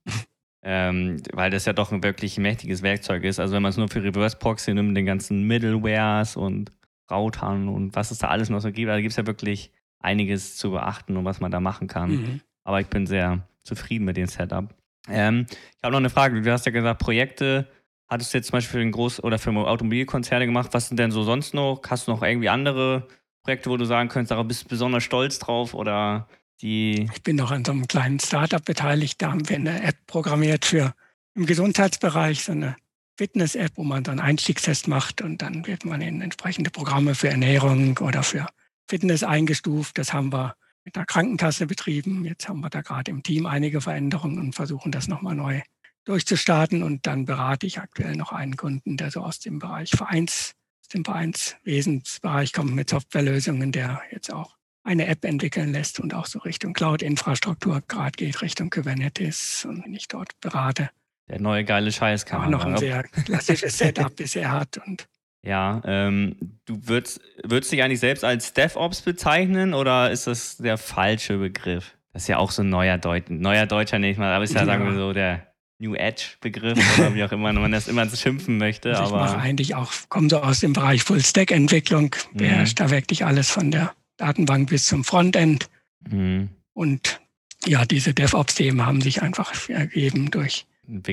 Ähm, 0.62 1.22
weil 1.32 1.50
das 1.50 1.64
ja 1.64 1.72
doch 1.72 1.90
ein 1.90 2.02
wirklich 2.02 2.38
mächtiges 2.38 2.82
Werkzeug 2.82 3.24
ist. 3.24 3.40
Also 3.40 3.54
wenn 3.54 3.62
man 3.62 3.70
es 3.70 3.78
nur 3.78 3.88
für 3.88 4.04
Reverse 4.04 4.36
Proxy 4.36 4.74
nimmt, 4.74 4.96
den 4.96 5.06
ganzen 5.06 5.44
Middlewares 5.44 6.36
und 6.36 6.70
Routern 7.10 7.68
und 7.68 7.94
was 7.94 8.10
es 8.10 8.18
da 8.18 8.28
alles 8.28 8.50
noch 8.50 8.60
so 8.60 8.72
gibt, 8.72 8.88
da 8.88 9.00
gibt 9.00 9.10
es 9.10 9.16
ja 9.16 9.26
wirklich 9.26 9.72
einiges 9.98 10.56
zu 10.56 10.70
beachten 10.70 11.16
und 11.16 11.24
was 11.24 11.40
man 11.40 11.50
da 11.50 11.60
machen 11.60 11.88
kann. 11.88 12.10
Mhm. 12.10 12.40
Aber 12.64 12.80
ich 12.80 12.88
bin 12.88 13.06
sehr 13.06 13.46
zufrieden 13.62 14.04
mit 14.04 14.16
dem 14.16 14.26
Setup. 14.26 14.74
Ähm, 15.08 15.46
ich 15.48 15.82
habe 15.82 15.92
noch 15.92 15.98
eine 15.98 16.10
Frage. 16.10 16.40
Du 16.40 16.52
hast 16.52 16.66
ja 16.66 16.72
gesagt, 16.72 17.00
Projekte 17.00 17.66
hattest 18.08 18.32
du 18.32 18.38
jetzt 18.38 18.48
zum 18.48 18.56
Beispiel 18.56 18.80
für 18.80 18.84
den 18.84 18.92
Groß- 18.92 19.20
oder 19.20 19.38
für 19.38 19.50
Automobilkonzerne 19.50 20.46
gemacht. 20.46 20.70
Was 20.72 20.88
sind 20.88 20.98
denn 20.98 21.10
so 21.10 21.22
sonst 21.22 21.54
noch? 21.54 21.80
Hast 21.88 22.06
du 22.06 22.12
noch 22.12 22.22
irgendwie 22.22 22.48
andere 22.48 23.06
Projekte, 23.42 23.70
wo 23.70 23.76
du 23.76 23.84
sagen 23.84 24.08
könntest, 24.08 24.32
darauf 24.32 24.46
bist 24.46 24.64
du 24.64 24.68
besonders 24.68 25.04
stolz 25.04 25.38
drauf 25.38 25.74
oder 25.74 26.28
die. 26.60 27.08
Ich 27.14 27.22
bin 27.22 27.36
noch 27.36 27.50
an 27.50 27.64
so 27.64 27.72
einem 27.72 27.86
kleinen 27.86 28.20
Startup 28.20 28.64
beteiligt. 28.64 29.22
Da 29.22 29.32
haben 29.32 29.48
wir 29.48 29.56
eine 29.56 29.82
App 29.82 29.96
programmiert 30.06 30.64
für 30.64 30.94
im 31.34 31.46
Gesundheitsbereich, 31.46 32.44
so 32.44 32.52
eine 32.52 32.76
Fitness-App, 33.20 33.72
wo 33.74 33.84
man 33.84 34.02
dann 34.02 34.18
Einstiegstest 34.18 34.88
macht 34.88 35.20
und 35.20 35.42
dann 35.42 35.66
wird 35.66 35.84
man 35.84 36.00
in 36.00 36.22
entsprechende 36.22 36.70
Programme 36.70 37.14
für 37.14 37.28
Ernährung 37.28 37.98
oder 37.98 38.22
für 38.22 38.46
Fitness 38.88 39.22
eingestuft. 39.22 39.98
Das 39.98 40.14
haben 40.14 40.32
wir 40.32 40.56
mit 40.86 40.96
einer 40.96 41.04
Krankenkasse 41.04 41.66
betrieben. 41.66 42.24
Jetzt 42.24 42.48
haben 42.48 42.60
wir 42.60 42.70
da 42.70 42.80
gerade 42.80 43.10
im 43.10 43.22
Team 43.22 43.44
einige 43.44 43.82
Veränderungen 43.82 44.38
und 44.38 44.54
versuchen 44.54 44.90
das 44.90 45.06
nochmal 45.06 45.34
neu 45.34 45.60
durchzustarten. 46.04 46.82
Und 46.82 47.06
dann 47.06 47.26
berate 47.26 47.66
ich 47.66 47.78
aktuell 47.78 48.16
noch 48.16 48.32
einen 48.32 48.56
Kunden, 48.56 48.96
der 48.96 49.10
so 49.10 49.20
aus 49.20 49.38
dem 49.38 49.58
Bereich 49.58 49.90
Vereins, 49.90 50.54
aus 50.80 50.88
dem 50.88 51.04
Vereinswesensbereich 51.04 52.54
kommt 52.54 52.74
mit 52.74 52.88
Softwarelösungen, 52.88 53.70
der 53.70 54.00
jetzt 54.10 54.32
auch 54.32 54.56
eine 54.82 55.06
App 55.08 55.26
entwickeln 55.26 55.72
lässt 55.72 56.00
und 56.00 56.14
auch 56.14 56.24
so 56.24 56.38
Richtung 56.38 56.72
Cloud-Infrastruktur 56.72 57.82
gerade 57.86 58.12
geht, 58.12 58.40
Richtung 58.40 58.70
Kubernetes 58.70 59.66
und 59.68 59.84
wenn 59.84 59.92
ich 59.92 60.08
dort 60.08 60.40
berate. 60.40 60.88
Der 61.30 61.40
neue 61.40 61.64
geile 61.64 61.92
Scheiß 61.92 62.26
kann 62.26 62.44
auch 62.44 62.48
noch 62.48 62.64
ein 62.64 62.76
sehr 62.76 63.04
klassisches 63.04 63.78
Setup 63.78 64.14
bisher 64.14 64.50
hat 64.50 64.78
und 64.84 65.06
ja, 65.42 65.80
ähm, 65.86 66.36
du 66.66 66.86
würdest, 66.86 67.20
würdest 67.42 67.72
dich 67.72 67.82
eigentlich 67.82 68.00
selbst 68.00 68.24
als 68.24 68.52
DevOps 68.52 69.00
bezeichnen 69.00 69.72
oder 69.72 70.10
ist 70.10 70.26
das 70.26 70.58
der 70.58 70.76
falsche 70.76 71.38
Begriff? 71.38 71.94
Das 72.12 72.22
ist 72.22 72.28
ja 72.28 72.36
auch 72.36 72.50
so 72.50 72.62
ein 72.62 72.68
neuer, 72.68 72.98
Deut 72.98 73.30
neuer 73.30 73.66
Deutscher 73.66 73.98
nicht 73.98 74.18
mal, 74.18 74.32
aber 74.34 74.44
ist 74.44 74.52
ja, 74.52 74.60
ja. 74.60 74.66
sagen 74.66 74.84
wir 74.84 74.94
so, 74.94 75.12
der 75.12 75.46
New 75.78 75.94
Edge-Begriff 75.94 76.78
oder 76.98 77.14
wie 77.14 77.24
auch 77.24 77.32
immer 77.32 77.52
man 77.54 77.72
das 77.72 77.88
immer 77.88 78.06
schimpfen 78.10 78.58
möchte. 78.58 78.90
Also 78.98 79.14
aber 79.14 79.24
ich 79.24 79.32
mache 79.32 79.42
eigentlich 79.42 79.74
auch, 79.74 79.92
komme 80.10 80.28
so 80.28 80.42
aus 80.42 80.60
dem 80.60 80.74
Bereich 80.74 81.04
Full-Stack-Entwicklung, 81.04 82.14
mhm. 82.32 82.36
beherrscht 82.36 82.78
da 82.78 82.90
wirklich 82.90 83.24
alles 83.24 83.50
von 83.50 83.70
der 83.70 83.94
Datenbank 84.18 84.68
bis 84.68 84.86
zum 84.86 85.04
Frontend. 85.04 85.70
Mhm. 86.06 86.50
Und 86.74 87.20
ja, 87.64 87.86
diese 87.86 88.12
DevOps-Themen 88.12 88.84
haben 88.84 89.00
sich 89.00 89.22
einfach 89.22 89.68
ergeben 89.70 90.30
durch 90.30 90.66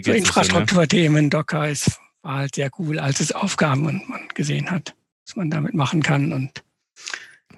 so 0.04 0.12
Infrastrukturthemen. 0.12 1.30
Docker 1.30 1.70
ist 1.70 2.00
war 2.28 2.40
halt 2.40 2.56
sehr 2.56 2.70
cool, 2.78 3.00
als 3.00 3.22
es 3.22 3.32
aufkam 3.32 3.86
und 3.86 4.08
man 4.10 4.28
gesehen 4.36 4.70
hat, 4.70 4.94
was 5.26 5.38
man 5.38 5.50
damit 5.50 5.74
machen 5.74 6.04
kann. 6.04 6.34
Und, 6.34 6.64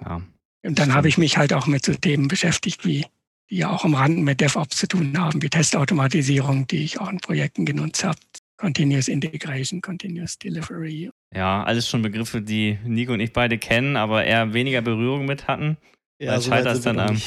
ja, 0.04 0.22
und 0.62 0.78
dann 0.78 0.94
habe 0.94 1.08
ich 1.08 1.18
mich 1.18 1.36
halt 1.36 1.52
auch 1.52 1.66
mit 1.66 1.84
so 1.84 1.92
Themen 1.92 2.28
beschäftigt, 2.28 2.84
wie 2.84 3.04
die 3.50 3.56
ja 3.56 3.70
auch 3.70 3.84
am 3.84 3.94
Rand 3.94 4.18
mit 4.18 4.40
DevOps 4.40 4.76
zu 4.76 4.86
tun 4.86 5.18
haben, 5.18 5.42
wie 5.42 5.50
Testautomatisierung, 5.50 6.68
die 6.68 6.84
ich 6.84 7.00
auch 7.00 7.10
in 7.10 7.18
Projekten 7.18 7.66
genutzt 7.66 8.04
habe. 8.04 8.18
Continuous 8.58 9.08
Integration, 9.08 9.80
Continuous 9.80 10.38
Delivery. 10.38 11.10
Ja, 11.34 11.64
alles 11.64 11.88
schon 11.88 12.02
Begriffe, 12.02 12.40
die 12.40 12.78
Nico 12.84 13.12
und 13.12 13.20
ich 13.20 13.32
beide 13.32 13.58
kennen, 13.58 13.96
aber 13.96 14.24
eher 14.24 14.52
weniger 14.52 14.82
Berührung 14.82 15.24
mit 15.24 15.48
hatten. 15.48 15.78
Ja, 16.20 16.38
so 16.38 16.50
scheitert 16.50 16.76
es 16.76 16.82
dann 16.82 17.00
am. 17.00 17.20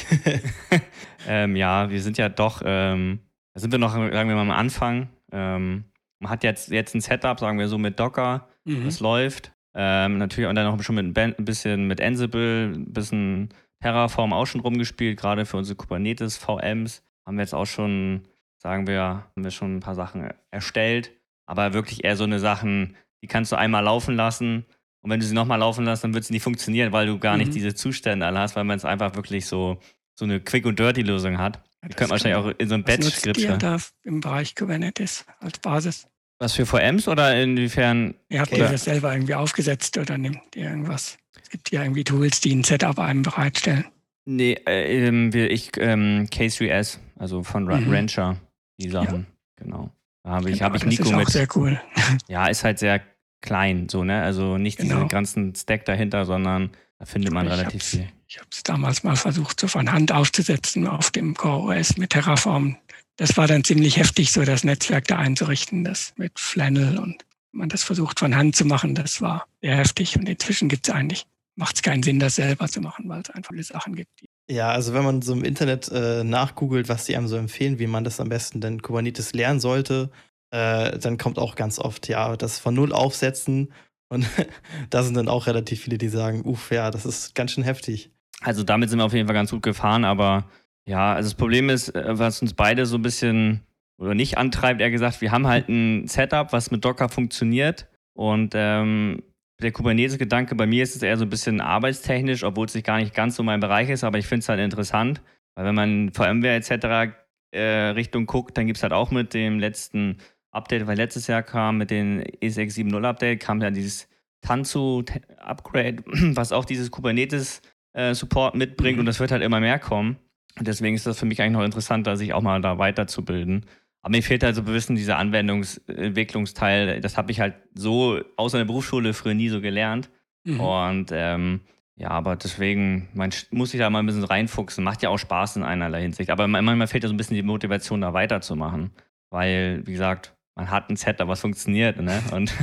ähm, 1.28 1.56
ja, 1.56 1.90
wir 1.90 2.02
sind 2.02 2.18
ja 2.20 2.30
doch, 2.30 2.62
ähm, 2.64 3.20
da 3.54 3.60
sind 3.60 3.72
wir 3.72 3.80
noch, 3.80 3.94
sagen 3.94 4.12
wir 4.12 4.36
mal, 4.36 4.42
am 4.42 4.52
Anfang. 4.52 5.10
Ähm, 5.32 5.86
man 6.20 6.32
hat 6.32 6.44
jetzt, 6.44 6.70
jetzt 6.72 6.96
ein 6.96 7.02
Setup, 7.02 7.40
sagen 7.40 7.60
wir 7.60 7.68
so, 7.68 7.78
mit 7.78 8.00
Docker, 8.00 8.48
mhm. 8.66 8.86
das 8.86 9.00
läuft. 9.00 9.52
Ähm, 9.76 10.18
natürlich 10.18 10.50
und 10.50 10.56
dann 10.56 10.66
noch 10.66 10.84
schon 10.84 10.96
mit 10.96 11.18
ein 11.18 11.46
bisschen 11.46 11.88
mit 11.88 12.00
Ansible, 12.00 12.74
ein 12.76 12.94
bisschen 12.94 13.50
Terraform 13.82 14.32
auch 14.32 14.46
schon 14.46 14.62
rumgespielt, 14.62 15.20
gerade 15.20 15.46
für 15.46 15.58
unsere 15.58 15.76
Kubernetes 15.76 16.38
VMs. 16.38 17.04
Haben 17.26 17.38
wir 17.38 17.44
jetzt 17.44 17.56
auch 17.56 17.66
schon, 17.66 18.22
sagen 18.58 18.88
wir, 18.88 19.02
haben 19.02 19.44
wir 19.44 19.52
schon 19.52 19.78
ein 19.78 19.80
paar 19.80 19.96
Sachen 19.96 20.30
erstellt. 20.52 21.12
Aber 21.46 21.74
wirklich 21.74 22.04
eher 22.04 22.16
so 22.16 22.24
eine 22.24 22.40
Sachen, 22.40 22.96
die 23.22 23.28
kannst 23.28 23.52
du 23.52 23.58
einmal 23.58 23.84
laufen 23.84 24.16
lassen. 24.16 24.66
Und 25.02 25.10
wenn 25.10 25.20
du 25.20 25.26
sie 25.26 25.36
nochmal 25.36 25.60
laufen 25.60 25.86
lässt, 25.86 26.04
dann 26.04 26.14
wird 26.14 26.24
sie 26.24 26.34
nicht 26.34 26.44
funktionieren, 26.44 26.94
weil 26.94 27.08
du 27.08 27.20
gar 27.20 27.34
mhm. 27.34 27.40
nicht 27.40 27.54
diese 27.54 27.76
Zustände 27.76 28.26
alle 28.26 28.40
hast, 28.40 28.56
weil 28.56 28.64
man 28.64 28.78
es 28.78 28.86
einfach 28.86 29.16
wirklich 29.16 29.46
so, 29.46 29.80
so 30.18 30.26
eine 30.26 30.40
Quick- 30.40 30.66
und 30.66 30.80
Dirty-Lösung 30.80 31.40
hat. 31.40 31.62
Ja, 31.84 31.90
die 31.90 31.96
könnte 31.96 32.04
man 32.04 32.10
wahrscheinlich 32.12 32.38
auch 32.38 32.60
in 32.60 32.68
so 32.70 32.75
einem 32.75 32.84
Batch-Skript. 32.84 33.48
Was 33.48 33.58
da 33.58 33.78
im 34.04 34.22
Bereich 34.22 34.56
Kubernetes 34.56 35.25
als 35.40 35.60
Basis? 35.60 36.08
Was 36.40 36.54
für 36.54 36.66
VMs 36.66 37.08
oder 37.08 37.40
inwiefern? 37.42 38.16
Ihr 38.30 38.42
habt 38.42 38.52
ihr 38.54 38.70
das 38.70 38.86
selber 38.86 39.13
irgendwie 39.13 39.36
aufgesetzt 39.36 39.98
oder 39.98 40.18
nimmt 40.18 40.56
ihr 40.56 40.70
irgendwas? 40.70 41.18
Es 41.42 41.50
gibt 41.50 41.72
ja 41.72 41.84
irgendwie 41.84 42.04
Tools, 42.04 42.40
die 42.40 42.56
ein 42.56 42.63
Setup 42.63 42.98
einem 43.00 43.22
bereitstellen. 43.22 43.86
Nee, 44.25 44.54
äh, 44.66 45.08
ähm, 45.08 45.32
ich, 45.34 45.72
ähm, 45.78 46.28
K3S, 46.32 47.00
also 47.18 47.44
von 47.44 47.66
mhm. 47.66 47.94
Rancher, 47.94 48.38
die 48.80 48.90
Sachen, 48.90 49.28
ja. 49.60 49.63
genau. 49.63 49.92
Da 50.24 50.32
habe 50.32 50.50
ich, 50.50 50.60
genau, 50.60 50.70
hab 50.70 50.75
ich 50.75 50.86
Nico 50.86 51.04
das 51.04 51.10
ist 51.10 51.13
auch 51.13 51.20
mit. 51.20 51.30
sehr 51.30 51.48
cool. 51.56 51.82
Ja, 52.30 52.48
ist 52.48 52.63
halt 52.63 52.80
sehr 52.80 53.02
klein, 53.42 53.90
so, 53.90 54.06
ne? 54.06 54.22
Also 54.22 54.58
nicht 54.58 54.78
genau. 54.78 54.96
diesen 54.96 55.10
ganzen 55.10 55.56
Stack 55.56 55.84
dahinter, 55.84 56.24
sondern 56.24 56.72
da 57.04 57.12
findet 57.12 57.34
man 57.34 57.46
ich 57.46 57.54
relativ 57.54 57.84
viel. 57.84 58.08
Ich 58.28 58.38
habe 58.38 58.48
es 58.52 58.64
damals 58.64 59.04
mal 59.04 59.16
versucht, 59.16 59.60
so 59.60 59.68
von 59.68 59.92
Hand 59.92 60.12
aufzusetzen 60.12 60.88
auf 60.88 61.12
dem 61.12 61.36
Core 61.36 61.78
OS 61.78 61.98
mit 61.98 62.12
Terraform 62.12 62.78
das 63.18 63.38
war 63.38 63.48
dann 63.48 63.64
ziemlich 63.64 63.98
heftig, 63.98 64.32
so 64.32 64.44
das 64.44 64.64
Netzwerk 64.64 65.08
da 65.08 65.18
einzurichten, 65.18 65.84
das 65.84 66.14
mit 66.18 66.40
Flannel 66.40 66.98
und 66.98 67.24
man 67.52 67.70
das 67.70 67.84
versucht 67.84 68.20
von 68.20 68.36
Hand 68.36 68.56
zu 68.56 68.66
machen, 68.66 68.96
das 68.96 69.22
war 69.22 69.46
sehr 69.62 69.78
heftig. 69.78 70.18
Und 70.18 70.28
inzwischen 70.28 70.70
gibt 70.70 70.88
es 70.88 70.94
eigentlich, 70.94 71.26
macht 71.56 71.76
es 71.76 71.82
keinen 71.84 72.02
Sinn, 72.02 72.20
das 72.20 72.36
selber 72.36 72.68
zu 72.68 72.82
machen, 72.82 73.08
weil 73.08 73.22
es 73.22 73.30
einfach 73.30 73.52
viele 73.52 73.64
Sachen 73.64 73.96
gibt. 73.96 74.10
Ja, 74.50 74.70
also 74.70 74.94
wenn 74.94 75.04
man 75.04 75.22
so 75.22 75.34
im 75.34 75.44
Internet 75.44 75.90
äh, 75.90 76.24
nachgoogelt, 76.24 76.90
was 76.90 77.06
die 77.06 77.16
einem 77.16 77.28
so 77.28 77.38
empfehlen, 77.38 77.78
wie 77.78 77.88
man 77.88 78.04
das 78.04 78.20
am 78.20 78.30
besten 78.30 78.60
denn 78.60 78.82
Kubernetes 78.82 79.34
lernen 79.34 79.60
sollte, 79.60 80.10
äh, 80.50 80.98
dann 80.98 81.18
kommt 81.18 81.38
auch 81.38 81.56
ganz 81.56 81.78
oft, 81.78 82.08
ja, 82.08 82.36
das 82.36 82.58
von 82.58 82.74
Null 82.74 82.92
aufsetzen. 82.92 83.72
Und 84.13 84.27
da 84.91 85.01
sind 85.03 85.17
dann 85.17 85.27
auch 85.27 85.48
relativ 85.48 85.82
viele, 85.82 85.98
die 85.98 86.08
sagen, 86.08 86.43
uff, 86.46 86.72
ja, 86.72 86.91
das 86.91 87.05
ist 87.05 87.34
ganz 87.34 87.51
schön 87.51 87.63
heftig. 87.63 88.12
Also 88.41 88.63
damit 88.63 88.89
sind 88.89 89.00
wir 89.00 89.05
auf 89.05 89.13
jeden 89.13 89.27
Fall 89.27 89.34
ganz 89.34 89.51
gut 89.51 89.63
gefahren, 89.63 90.05
aber 90.05 90.50
ja, 90.86 91.13
also 91.13 91.29
das 91.29 91.36
Problem 91.36 91.70
ist, 91.70 91.89
äh, 91.96 92.20
was 92.20 92.41
uns 92.41 92.53
beide 92.53 92.86
so 92.86 92.98
ein 92.98 93.01
bisschen 93.01 93.62
oder 93.98 94.13
nicht 94.15 94.38
antreibt, 94.38 94.82
eher 94.82 94.91
gesagt, 94.91 95.22
wir 95.22 95.32
haben 95.32 95.48
halt 95.48 95.70
ein 95.70 96.08
Setup, 96.08 96.51
was 96.51 96.72
mit 96.72 96.84
Docker 96.84 97.10
funktioniert 97.10 97.88
und 98.13 98.53
ähm, 98.55 99.24
der 99.62 99.72
Kubernetes-Gedanke 99.72 100.55
bei 100.55 100.65
mir 100.65 100.84
ist 100.84 100.96
es 100.96 101.01
eher 101.01 101.17
so 101.17 101.24
ein 101.24 101.29
bisschen 101.29 101.62
arbeitstechnisch, 101.62 102.43
obwohl 102.43 102.65
es 102.65 102.75
nicht 102.75 102.86
gar 102.86 102.98
nicht 102.98 103.13
ganz 103.13 103.36
so 103.36 103.43
mein 103.43 103.62
Bereich 103.62 103.89
ist, 103.89 104.03
aber 104.03 104.17
ich 104.17 104.27
finde 104.27 104.43
es 104.43 104.50
halt 104.50 104.60
interessant, 104.60 105.22
weil 105.55 105.65
wenn 105.65 105.75
man 105.75 106.12
VMware 106.12 106.55
etc. 106.55 107.15
Äh, 107.51 107.62
Richtung 107.91 108.25
guckt, 108.25 108.58
dann 108.58 108.67
gibt 108.67 108.77
es 108.77 108.84
halt 108.84 108.93
auch 108.93 109.12
mit 109.12 109.34
dem 109.34 109.60
letzten 109.60 110.17
Update, 110.54 110.88
weil 110.88 110.98
letztes 110.98 111.28
Jahr 111.28 111.44
kam 111.44 111.78
mit 111.78 111.92
dem 111.92 112.24
ESX 112.42 112.76
7.0 112.76 113.04
Update, 113.06 113.40
kam 113.42 113.62
ja 113.62 113.72
dieses 113.72 114.08
Tanzu-Upgrade, 114.42 116.04
was 116.36 116.52
auch 116.52 116.66
dieses 116.66 116.92
Kubernetes-Support 116.92 118.54
äh, 118.54 118.58
mitbringt 118.58 118.96
mhm. 118.96 119.02
und 119.02 119.06
das 119.08 119.20
wird 119.20 119.32
halt 119.32 119.42
immer 119.42 119.60
mehr 119.60 119.80
kommen. 119.80 120.18
Und 120.58 120.68
deswegen 120.68 120.96
ist 120.96 121.08
das 121.08 121.20
für 121.20 121.26
mich 121.26 121.42
eigentlich 121.42 121.54
noch 121.54 121.64
interessanter, 121.64 122.16
sich 122.16 122.34
auch 122.34 122.42
mal 122.42 122.62
da 122.62 122.78
weiterzubilden. 122.78 123.66
Aber 124.04 124.12
mir 124.12 124.22
fehlt 124.22 124.44
halt 124.44 124.56
so 124.56 124.62
ein 124.62 124.66
bisschen 124.66 124.96
dieser 124.96 125.18
Anwendungsentwicklungsteil. 125.18 127.02
Das 127.02 127.18
habe 127.18 127.32
ich 127.32 127.40
halt 127.40 127.56
so 127.74 128.22
außer 128.36 128.60
der 128.60 128.66
Berufsschule 128.66 129.14
früher 129.14 129.34
nie 129.34 129.50
so 129.50 129.62
gelernt. 129.62 130.12
Mhm. 130.44 130.60
Und 130.60 131.12
ähm, 131.12 131.62
ja, 131.96 132.10
aber 132.10 132.36
deswegen 132.36 133.08
man 133.14 133.32
muss 133.52 133.74
ich 133.74 133.80
da 133.80 133.90
mal 133.90 134.00
ein 134.00 134.06
bisschen 134.06 134.26
reinfuchsen. 134.26 134.84
Macht 134.84 135.02
ja 135.02 135.10
auch 135.10 135.18
Spaß 135.18 135.56
in 135.56 135.64
einerlei 135.64 136.02
Hinsicht. 136.02 136.30
Aber 136.30 136.48
manchmal 136.48 136.88
fehlt 136.88 137.04
ja 137.04 137.08
so 137.08 137.14
ein 137.14 137.18
bisschen 137.18 137.36
die 137.36 137.44
Motivation, 137.44 138.02
da 138.02 138.14
weiterzumachen. 138.14 138.92
Weil, 139.30 139.82
wie 139.88 139.94
gesagt, 139.94 140.36
man 140.56 140.70
hat 140.70 140.90
ein 140.90 140.96
Set, 140.96 141.22
aber 141.22 141.34
es 141.34 141.42
funktioniert. 141.42 142.00
Ne? 142.00 142.22
Und, 142.32 142.54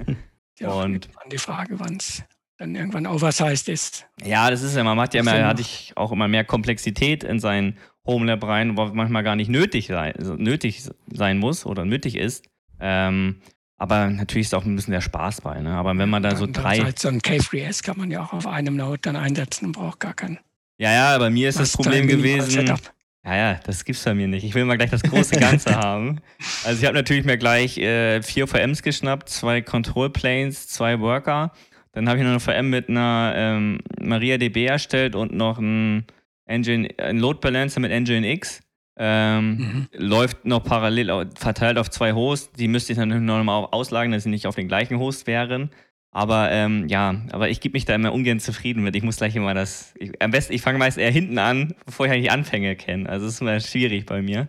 ja, 0.58 0.70
und 0.70 1.08
die 1.30 1.38
Frage, 1.38 1.78
wann 1.78 1.96
es 1.96 2.22
dann 2.58 2.74
irgendwann 2.74 3.06
oversized 3.06 3.68
ist. 3.68 4.06
Ja, 4.24 4.50
das 4.50 4.62
ist 4.62 4.76
ja, 4.76 4.84
man 4.84 4.96
macht 4.96 5.14
ja 5.14 5.20
immer, 5.20 5.44
hatte 5.44 5.62
ich 5.62 5.92
auch 5.96 6.12
immer 6.12 6.28
mehr 6.28 6.44
Komplexität 6.44 7.24
in 7.24 7.40
sein 7.40 7.76
Homelab 8.06 8.44
rein, 8.44 8.76
wo 8.76 8.86
manchmal 8.86 9.22
gar 9.22 9.36
nicht 9.36 9.48
nötig 9.48 9.88
sein, 9.88 10.14
nötig 10.38 10.88
sein 11.12 11.38
muss 11.38 11.66
oder 11.66 11.84
nötig 11.84 12.16
ist. 12.16 12.44
Ähm, 12.80 13.40
aber 13.76 14.08
natürlich 14.10 14.46
ist 14.46 14.54
auch 14.54 14.64
ein 14.64 14.76
bisschen 14.76 14.92
der 14.92 15.00
Spaß 15.00 15.40
bei. 15.40 15.60
Ne? 15.60 15.74
Aber 15.74 15.96
wenn 15.98 16.08
man 16.08 16.22
da 16.22 16.36
so 16.36 16.46
drei. 16.46 16.92
So 16.96 17.08
ein 17.08 17.20
K3S 17.20 17.82
kann 17.82 17.98
man 17.98 18.10
ja 18.12 18.22
auch 18.22 18.32
auf 18.32 18.46
einem 18.46 18.76
Node 18.76 19.00
dann 19.02 19.16
einsetzen 19.16 19.66
und 19.66 19.72
braucht 19.72 19.98
gar 19.98 20.14
keinen. 20.14 20.38
Ja, 20.78 20.92
ja, 20.92 21.18
bei 21.18 21.30
mir 21.30 21.48
ist 21.48 21.58
das 21.58 21.72
Problem 21.72 22.06
gewesen. 22.06 22.74
Ja, 23.24 23.36
ja, 23.36 23.60
das 23.64 23.84
gibt's 23.84 24.04
bei 24.04 24.14
mir 24.14 24.26
nicht. 24.26 24.44
Ich 24.44 24.54
will 24.54 24.64
mal 24.64 24.76
gleich 24.76 24.90
das 24.90 25.02
große 25.02 25.38
Ganze 25.38 25.76
haben. 25.76 26.20
Also 26.64 26.80
ich 26.80 26.86
habe 26.86 26.96
natürlich 26.96 27.24
mir 27.24 27.38
gleich 27.38 27.78
äh, 27.78 28.20
vier 28.20 28.48
VMs 28.48 28.82
geschnappt, 28.82 29.28
zwei 29.28 29.62
Control 29.62 30.10
Planes, 30.10 30.66
zwei 30.68 30.98
Worker. 30.98 31.52
Dann 31.92 32.08
habe 32.08 32.18
ich 32.18 32.24
noch 32.24 32.30
eine 32.30 32.40
VM 32.40 32.70
mit 32.70 32.88
einer 32.88 33.32
ähm, 33.36 33.78
MariaDB 34.00 34.66
erstellt 34.66 35.14
und 35.14 35.32
noch 35.32 35.58
ein 35.58 36.06
Engine, 36.46 36.88
ein 36.98 37.18
Load 37.18 37.38
Balancer 37.40 37.80
mit 37.80 37.92
Engine 37.92 38.28
X. 38.32 38.60
Ähm, 38.96 39.56
mhm. 39.56 39.88
Läuft 39.92 40.44
noch 40.44 40.64
parallel 40.64 41.30
verteilt 41.36 41.78
auf 41.78 41.90
zwei 41.90 42.12
Hosts. 42.14 42.52
Die 42.52 42.68
müsste 42.68 42.92
ich 42.92 42.98
dann 42.98 43.24
noch 43.24 43.44
mal 43.44 43.64
auslagern, 43.70 44.12
dass 44.12 44.24
sie 44.24 44.30
nicht 44.30 44.46
auf 44.46 44.56
den 44.56 44.68
gleichen 44.68 44.98
Host 44.98 45.26
wären. 45.26 45.70
Aber 46.14 46.50
ähm, 46.50 46.88
ja, 46.88 47.22
aber 47.32 47.48
ich 47.48 47.60
gebe 47.60 47.72
mich 47.72 47.86
da 47.86 47.94
immer 47.94 48.12
ungern 48.12 48.38
zufrieden 48.38 48.82
mit. 48.82 48.94
Ich 48.94 49.02
muss 49.02 49.16
gleich 49.16 49.34
immer 49.34 49.54
das. 49.54 49.94
Ich, 49.98 50.20
am 50.22 50.30
besten, 50.30 50.52
ich 50.52 50.60
fange 50.60 50.78
meist 50.78 50.98
eher 50.98 51.10
hinten 51.10 51.38
an, 51.38 51.74
bevor 51.86 52.06
ich 52.06 52.22
die 52.22 52.30
Anfänge 52.30 52.76
kenne. 52.76 53.08
Also 53.08 53.24
das 53.24 53.36
ist 53.36 53.40
immer 53.40 53.58
schwierig 53.60 54.04
bei 54.04 54.20
mir. 54.20 54.48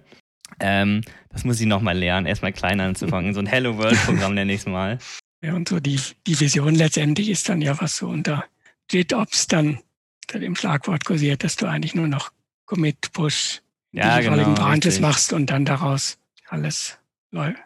Ähm, 0.59 1.01
das 1.29 1.45
muss 1.45 1.59
ich 1.61 1.65
nochmal 1.65 1.97
lernen, 1.97 2.27
erstmal 2.27 2.51
klein 2.51 2.81
anzufangen. 2.81 3.33
so 3.33 3.39
ein 3.39 3.45
Hello 3.45 3.77
World-Programm 3.77 4.33
nenne 4.35 4.53
ich 4.53 4.59
es 4.61 4.65
mal. 4.65 4.99
Ja, 5.41 5.53
und 5.53 5.69
so 5.69 5.79
die, 5.79 5.99
die 6.27 6.39
Vision 6.39 6.75
letztendlich 6.75 7.29
ist 7.29 7.47
dann 7.47 7.61
ja, 7.61 7.79
was 7.81 7.97
so 7.97 8.07
unter 8.07 8.45
JIT-Ops 8.91 9.47
dann 9.47 9.79
unter 10.25 10.39
dem 10.39 10.55
Schlagwort 10.55 11.05
kursiert, 11.05 11.43
dass 11.43 11.55
du 11.55 11.65
eigentlich 11.65 11.95
nur 11.95 12.07
noch 12.07 12.31
Commit, 12.65 13.11
Push, 13.13 13.61
ja, 13.91 14.19
die 14.19 14.25
genau, 14.25 14.53
Branches 14.53 14.99
machst 14.99 15.33
und 15.33 15.49
dann 15.49 15.65
daraus 15.65 16.17
alles 16.47 16.97